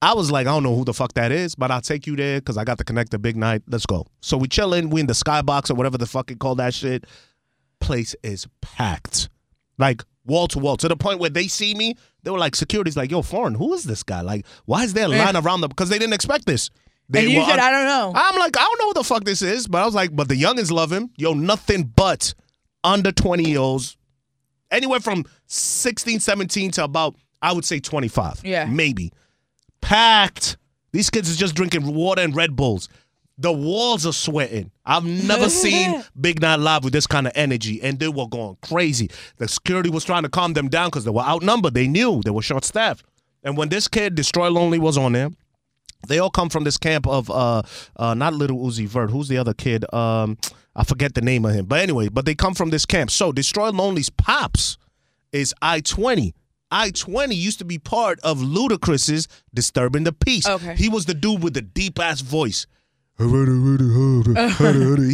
I 0.00 0.14
was 0.14 0.30
like, 0.30 0.46
I 0.46 0.50
don't 0.50 0.62
know 0.62 0.76
who 0.76 0.84
the 0.84 0.94
fuck 0.94 1.14
that 1.14 1.32
is, 1.32 1.54
but 1.54 1.70
I'll 1.70 1.80
take 1.80 2.06
you 2.06 2.16
there 2.16 2.40
because 2.40 2.56
I 2.56 2.64
got 2.64 2.78
to 2.78 2.84
connect 2.84 3.10
to 3.12 3.18
Big 3.18 3.36
Night. 3.36 3.62
Let's 3.68 3.86
go. 3.86 4.06
So 4.20 4.36
we 4.36 4.48
chilling. 4.48 4.90
We 4.90 5.00
in 5.00 5.06
the 5.06 5.12
skybox 5.12 5.70
or 5.70 5.74
whatever 5.74 5.98
the 5.98 6.06
fuck 6.06 6.30
you 6.30 6.36
call 6.36 6.54
that 6.56 6.74
shit. 6.74 7.04
Place 7.80 8.14
is 8.22 8.46
packed. 8.60 9.28
Like 9.78 10.02
wall 10.24 10.48
to 10.48 10.58
wall. 10.58 10.76
To 10.76 10.88
the 10.88 10.96
point 10.96 11.20
where 11.20 11.30
they 11.30 11.48
see 11.48 11.74
me, 11.74 11.94
they 12.22 12.30
were 12.30 12.38
like, 12.38 12.54
security's 12.54 12.96
like, 12.96 13.10
yo, 13.10 13.22
foreign, 13.22 13.54
who 13.54 13.74
is 13.74 13.84
this 13.84 14.02
guy? 14.02 14.20
Like, 14.20 14.46
why 14.66 14.84
is 14.84 14.92
there 14.92 15.06
a 15.06 15.08
line 15.08 15.36
around 15.36 15.60
them? 15.60 15.68
Because 15.68 15.88
they 15.88 15.98
didn't 15.98 16.14
expect 16.14 16.46
this. 16.46 16.70
They 17.08 17.24
and 17.24 17.30
you 17.30 17.38
were 17.38 17.46
said, 17.46 17.58
I 17.58 17.70
don't 17.70 17.86
know. 17.86 18.12
I'm 18.14 18.38
like, 18.38 18.56
I 18.56 18.60
don't 18.60 18.78
know 18.80 18.86
who 18.88 18.94
the 18.94 19.04
fuck 19.04 19.24
this 19.24 19.40
is, 19.40 19.66
but 19.66 19.80
I 19.80 19.86
was 19.86 19.94
like, 19.94 20.14
but 20.14 20.28
the 20.28 20.34
youngins 20.40 20.70
love 20.70 20.92
him. 20.92 21.10
Yo, 21.16 21.32
nothing 21.32 21.84
but 21.84 22.34
under 22.84 23.12
20 23.12 23.48
year 23.48 23.58
olds, 23.58 23.96
anywhere 24.70 25.00
from 25.00 25.24
16, 25.46 26.20
17 26.20 26.70
to 26.72 26.84
about, 26.84 27.16
I 27.42 27.52
would 27.52 27.64
say 27.64 27.80
25. 27.80 28.42
Yeah. 28.44 28.66
Maybe. 28.66 29.12
Packed. 29.80 30.56
These 30.92 31.10
kids 31.10 31.32
are 31.32 31.36
just 31.36 31.54
drinking 31.54 31.94
water 31.94 32.22
and 32.22 32.34
Red 32.34 32.56
Bulls. 32.56 32.88
The 33.40 33.52
walls 33.52 34.04
are 34.04 34.12
sweating. 34.12 34.72
I've 34.84 35.04
never 35.04 35.48
seen 35.48 36.02
Big 36.20 36.40
Night 36.40 36.58
Live 36.58 36.82
with 36.82 36.92
this 36.92 37.06
kind 37.06 37.26
of 37.26 37.32
energy, 37.36 37.80
and 37.82 37.98
they 38.00 38.08
were 38.08 38.26
going 38.26 38.56
crazy. 38.62 39.10
The 39.36 39.46
security 39.46 39.90
was 39.90 40.04
trying 40.04 40.24
to 40.24 40.28
calm 40.28 40.54
them 40.54 40.68
down 40.68 40.88
because 40.88 41.04
they 41.04 41.12
were 41.12 41.22
outnumbered. 41.22 41.74
They 41.74 41.86
knew 41.86 42.20
they 42.24 42.32
were 42.32 42.42
short 42.42 42.64
staffed. 42.64 43.04
And 43.44 43.56
when 43.56 43.68
this 43.68 43.86
kid, 43.86 44.16
Destroy 44.16 44.48
Lonely, 44.50 44.80
was 44.80 44.98
on 44.98 45.12
there, 45.12 45.30
they 46.08 46.18
all 46.18 46.30
come 46.30 46.48
from 46.48 46.64
this 46.64 46.76
camp 46.76 47.06
of 47.06 47.30
uh 47.30 47.62
uh 47.96 48.14
not 48.14 48.34
Lil 48.34 48.48
Uzi 48.48 48.86
Vert. 48.86 49.10
Who's 49.10 49.28
the 49.28 49.38
other 49.38 49.54
kid? 49.54 49.84
Um 49.92 50.38
I 50.78 50.84
forget 50.84 51.14
the 51.14 51.20
name 51.20 51.44
of 51.44 51.52
him. 51.52 51.66
But 51.66 51.80
anyway, 51.80 52.08
but 52.08 52.24
they 52.24 52.36
come 52.36 52.54
from 52.54 52.70
this 52.70 52.86
camp. 52.86 53.10
So 53.10 53.32
Destroy 53.32 53.70
Lonely's 53.72 54.10
pops 54.10 54.78
is 55.32 55.52
I 55.60 55.80
twenty. 55.80 56.34
I 56.70 56.90
twenty 56.90 57.34
used 57.34 57.58
to 57.58 57.64
be 57.64 57.78
part 57.78 58.20
of 58.20 58.38
Ludacris's 58.38 59.26
Disturbing 59.52 60.04
the 60.04 60.12
Peace. 60.12 60.46
Okay. 60.46 60.76
He 60.76 60.88
was 60.88 61.06
the 61.06 61.14
dude 61.14 61.42
with 61.42 61.54
the 61.54 61.62
deep 61.62 61.98
ass 61.98 62.20
voice. 62.20 62.66
He 63.18 63.24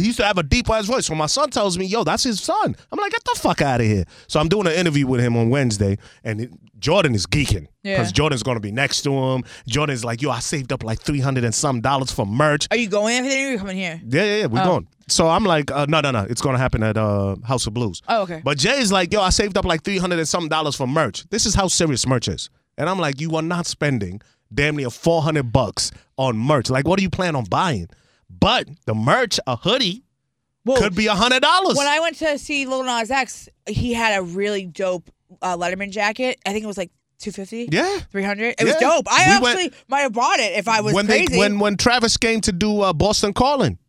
used 0.05 0.17
to 0.17 0.25
have 0.25 0.37
a 0.37 0.43
deep 0.43 0.69
ass 0.69 0.85
voice. 0.85 1.07
So 1.07 1.15
my 1.15 1.25
son 1.25 1.49
tells 1.49 1.77
me, 1.77 1.85
yo, 1.85 2.03
that's 2.03 2.23
his 2.23 2.39
son. 2.41 2.75
I'm 2.91 2.99
like, 2.99 3.11
get 3.11 3.23
the 3.23 3.39
fuck 3.39 3.61
out 3.61 3.81
of 3.81 3.87
here. 3.87 4.05
So 4.27 4.39
I'm 4.39 4.47
doing 4.47 4.67
an 4.67 4.73
interview 4.73 5.07
with 5.07 5.21
him 5.21 5.35
on 5.35 5.49
Wednesday, 5.49 5.97
and 6.23 6.41
it- 6.41 6.51
Jordan 6.77 7.15
is 7.15 7.25
geeking 7.25 7.65
because 7.83 8.07
Yeah. 8.09 8.11
Jordan's 8.11 8.43
gonna 8.43 8.59
be 8.59 8.71
next 8.71 9.01
to 9.03 9.11
him. 9.13 9.43
Jordan's 9.67 10.05
like, 10.05 10.21
yo, 10.21 10.29
I 10.29 10.39
saved 10.39 10.71
up 10.71 10.83
like 10.83 10.99
three 11.01 11.19
hundred 11.21 11.43
and 11.45 11.55
some 11.55 11.81
dollars 11.81 12.11
for 12.11 12.27
merch. 12.27 12.67
Are 12.69 12.77
you 12.77 12.87
going 12.89 13.15
after 13.15 13.29
the 13.29 13.35
interview 13.35 13.57
coming 13.57 13.77
here? 13.77 13.99
Yeah, 14.07 14.23
yeah, 14.23 14.35
yeah, 14.41 14.45
we're 14.47 14.61
Oh. 14.61 14.65
going. 14.65 14.87
So 15.07 15.27
I'm 15.29 15.45
like, 15.45 15.71
uh, 15.71 15.85
no, 15.89 16.01
no, 16.01 16.11
no, 16.11 16.27
it's 16.29 16.41
gonna 16.41 16.57
happen 16.59 16.83
at 16.83 16.97
uh, 16.97 17.37
House 17.43 17.65
of 17.65 17.73
Blues. 17.73 18.01
Oh, 18.07 18.23
okay. 18.23 18.41
But 18.43 18.57
Jay's 18.59 18.91
like, 18.91 19.11
yo, 19.13 19.21
I 19.21 19.29
saved 19.29 19.57
up 19.57 19.65
like 19.65 19.83
three 19.83 19.97
hundred 19.97 20.19
and 20.19 20.27
some 20.27 20.47
dollars 20.47 20.75
for 20.75 20.85
merch. 20.85 21.25
This 21.31 21.45
is 21.47 21.55
how 21.55 21.69
serious 21.69 22.05
merch 22.05 22.27
is. 22.27 22.49
And 22.77 22.87
I'm 22.89 22.99
like, 22.99 23.19
you 23.21 23.33
are 23.35 23.41
not 23.41 23.65
spending 23.67 24.21
damn 24.53 24.75
near 24.75 24.89
four 24.89 25.21
hundred 25.21 25.51
bucks 25.51 25.91
on 26.17 26.37
merch. 26.37 26.69
Like, 26.69 26.87
what 26.87 26.97
do 26.97 27.03
you 27.03 27.09
plan 27.09 27.35
on 27.35 27.45
buying? 27.45 27.87
But 28.29 28.67
the 28.85 28.95
merch, 28.95 29.39
a 29.47 29.55
hoodie, 29.55 30.03
Whoa. 30.63 30.75
could 30.77 30.95
be 30.95 31.07
a 31.07 31.15
hundred 31.15 31.41
dollars. 31.41 31.77
When 31.77 31.87
I 31.87 31.99
went 31.99 32.17
to 32.17 32.37
see 32.37 32.65
Lil 32.65 32.83
Nas 32.83 33.11
X, 33.11 33.49
he 33.67 33.93
had 33.93 34.17
a 34.19 34.23
really 34.23 34.65
dope 34.65 35.09
uh, 35.41 35.55
Letterman 35.57 35.91
jacket. 35.91 36.39
I 36.45 36.51
think 36.51 36.63
it 36.63 36.67
was 36.67 36.77
like 36.77 36.91
250 37.19 37.69
Yeah. 37.75 37.99
300 38.11 38.55
it 38.59 38.65
was 38.65 38.75
dope 38.75 39.05
i 39.09 39.37
We 39.39 39.41
went- 39.43 39.57
actually 39.59 39.79
might 39.87 40.01
have 40.01 40.11
bought 40.11 40.37
it 40.39 40.57
if 40.57 40.67
i 40.67 40.81
was 40.81 40.93
when 40.93 41.05
crazy 41.07 41.27
they 41.29 41.37
when 41.39 41.59
when 41.59 41.77
Travis 41.77 42.17
came 42.17 42.41
to 42.41 42.51
do 42.51 42.81
uh, 42.81 42.91
Boston 42.91 43.31
Calling, 43.33 43.79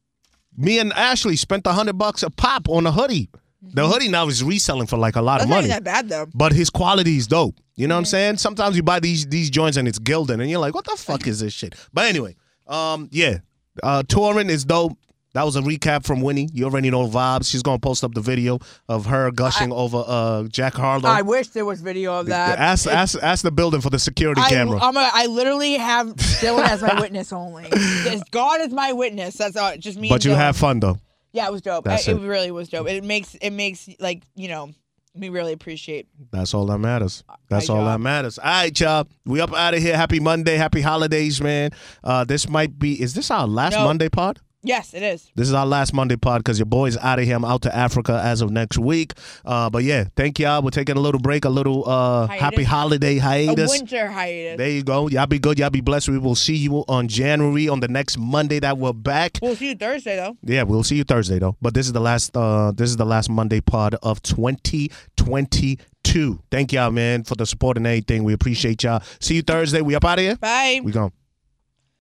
me 0.56 0.78
and 0.78 0.92
Ashley 0.92 1.34
spent 1.34 1.66
a 1.66 1.72
hundred 1.72 1.98
bucks 1.98 2.22
a 2.22 2.30
pop 2.30 2.68
on 2.68 2.86
a 2.86 2.92
hoodie. 2.92 3.28
The 3.72 3.86
hoodie 3.86 4.08
now 4.08 4.26
is 4.28 4.42
reselling 4.42 4.86
for 4.86 4.96
like 4.96 5.16
a 5.16 5.22
lot 5.22 5.38
that's 5.38 5.44
of 5.44 5.50
money. 5.50 5.68
even 5.68 5.70
that 5.70 5.84
bad 5.84 6.08
though 6.08 6.26
but 6.34 6.52
his 6.52 6.70
quality 6.70 7.16
is 7.16 7.26
dope. 7.26 7.56
You 7.76 7.86
know 7.86 7.94
what 7.94 8.00
I'm 8.00 8.04
saying? 8.06 8.38
Sometimes 8.38 8.76
you 8.76 8.82
buy 8.82 9.00
these 9.00 9.26
these 9.26 9.50
joints 9.50 9.76
and 9.76 9.86
it's 9.86 9.98
gilded, 9.98 10.40
and 10.40 10.50
you're 10.50 10.60
like, 10.60 10.74
what 10.74 10.84
the 10.84 10.96
fuck 10.96 11.26
is 11.26 11.40
this 11.40 11.52
shit? 11.52 11.74
But 11.92 12.06
anyway, 12.06 12.36
um, 12.66 13.08
yeah, 13.12 13.38
uh, 13.82 14.02
touring 14.08 14.48
is 14.48 14.64
dope. 14.64 14.98
That 15.34 15.44
was 15.44 15.54
a 15.54 15.60
recap 15.60 16.06
from 16.06 16.22
Winnie. 16.22 16.48
You 16.54 16.64
already 16.64 16.90
know 16.90 17.06
vibes. 17.06 17.50
She's 17.50 17.62
gonna 17.62 17.78
post 17.78 18.02
up 18.02 18.14
the 18.14 18.22
video 18.22 18.58
of 18.88 19.04
her 19.04 19.30
gushing 19.30 19.70
over 19.70 20.02
uh 20.06 20.44
Jack 20.44 20.72
Harlow. 20.72 21.10
i 21.10 21.20
wish 21.20 21.48
there 21.48 21.66
was 21.66 21.82
video 21.82 22.18
of 22.20 22.26
that 22.26 22.58
ask 22.58 22.86
ask 22.86 23.22
ask 23.22 23.42
the 23.42 23.50
building 23.50 23.82
for 23.82 23.90
the 23.90 23.98
security 23.98 24.40
I, 24.40 24.48
camera. 24.48 24.78
I'm 24.80 24.96
a, 24.96 25.10
I 25.12 25.26
literally 25.26 25.74
have 25.74 26.06
Dylan 26.16 26.66
as 26.66 26.80
my 26.80 26.98
witness 26.98 27.34
only. 27.34 27.68
God 28.30 28.62
is 28.62 28.72
my 28.72 28.94
witness. 28.94 29.36
That's 29.36 29.56
all. 29.58 29.76
Just 29.76 29.98
me. 29.98 30.08
but 30.08 30.24
you 30.24 30.30
Dylan. 30.30 30.36
have 30.36 30.56
fun 30.56 30.80
though. 30.80 30.96
Yeah, 31.36 31.46
it 31.46 31.52
was 31.52 31.60
dope. 31.62 31.84
That's 31.84 32.08
I- 32.08 32.12
it. 32.12 32.16
it. 32.16 32.26
really 32.26 32.50
was 32.50 32.68
dope. 32.70 32.88
It 32.88 33.04
makes 33.04 33.34
it 33.34 33.50
makes 33.50 33.88
like 34.00 34.22
you 34.34 34.48
know 34.48 34.70
me 35.14 35.28
really 35.28 35.52
appreciate. 35.52 36.08
That's 36.30 36.52
all 36.54 36.66
that 36.66 36.78
matters. 36.78 37.24
That's 37.48 37.68
all 37.70 37.84
that 37.84 38.00
matters. 38.00 38.38
All 38.38 38.44
right, 38.46 38.80
y'all. 38.80 39.06
We 39.24 39.40
up 39.40 39.52
out 39.54 39.74
of 39.74 39.80
here. 39.82 39.96
Happy 39.96 40.20
Monday. 40.20 40.56
Happy 40.56 40.80
holidays, 40.80 41.40
man. 41.40 41.70
Uh, 42.02 42.24
this 42.24 42.48
might 42.48 42.78
be. 42.78 43.00
Is 43.00 43.14
this 43.14 43.30
our 43.30 43.46
last 43.46 43.72
No. 43.74 43.84
Monday 43.84 44.08
pod? 44.08 44.40
Yes, 44.62 44.94
it 44.94 45.02
is. 45.02 45.30
This 45.36 45.46
is 45.46 45.54
our 45.54 45.66
last 45.66 45.92
Monday 45.92 46.16
pod 46.16 46.40
because 46.40 46.58
your 46.58 46.66
boy's 46.66 46.96
out 46.96 47.20
of 47.20 47.24
here. 47.24 47.36
I'm 47.36 47.44
out 47.44 47.62
to 47.62 47.72
Africa 47.76 48.20
as 48.24 48.40
of 48.40 48.50
next 48.50 48.78
week. 48.78 49.12
Uh, 49.44 49.70
but 49.70 49.84
yeah, 49.84 50.06
thank 50.16 50.40
y'all. 50.40 50.60
We're 50.60 50.70
taking 50.70 50.96
a 50.96 51.00
little 51.00 51.20
break, 51.20 51.44
a 51.44 51.48
little 51.48 51.88
uh, 51.88 52.26
happy 52.26 52.64
holiday 52.64 53.18
hiatus. 53.18 53.70
A 53.70 53.74
winter 53.78 54.08
hiatus. 54.08 54.58
There 54.58 54.70
you 54.70 54.82
go. 54.82 55.08
Y'all 55.08 55.26
be 55.26 55.38
good. 55.38 55.60
Y'all 55.60 55.70
be 55.70 55.82
blessed. 55.82 56.08
We 56.08 56.18
will 56.18 56.34
see 56.34 56.56
you 56.56 56.84
on 56.88 57.06
January 57.06 57.68
on 57.68 57.78
the 57.78 57.86
next 57.86 58.18
Monday 58.18 58.58
that 58.58 58.76
we're 58.76 58.92
back. 58.92 59.38
we'll 59.40 59.54
see 59.54 59.68
you 59.68 59.76
Thursday 59.76 60.16
though. 60.16 60.36
Yeah, 60.42 60.64
we'll 60.64 60.82
see 60.82 60.96
you 60.96 61.04
Thursday 61.04 61.38
though. 61.38 61.56
But 61.62 61.74
this 61.74 61.86
is 61.86 61.92
the 61.92 62.00
last. 62.00 62.36
Uh, 62.36 62.72
this 62.72 62.90
is 62.90 62.96
the 62.96 63.06
last 63.06 63.30
Monday 63.30 63.60
pod 63.60 63.94
of 64.02 64.20
2022. 64.22 66.40
Thank 66.50 66.72
y'all, 66.72 66.90
man, 66.90 67.22
for 67.22 67.36
the 67.36 67.46
support 67.46 67.76
and 67.76 67.86
everything. 67.86 68.24
We 68.24 68.32
appreciate 68.32 68.82
y'all. 68.82 69.00
See 69.20 69.36
you 69.36 69.42
Thursday. 69.42 69.80
We 69.80 69.94
up 69.94 70.04
out 70.04 70.18
of 70.18 70.24
here. 70.24 70.34
Bye. 70.36 70.80
We 70.82 70.90
gone. 70.90 71.12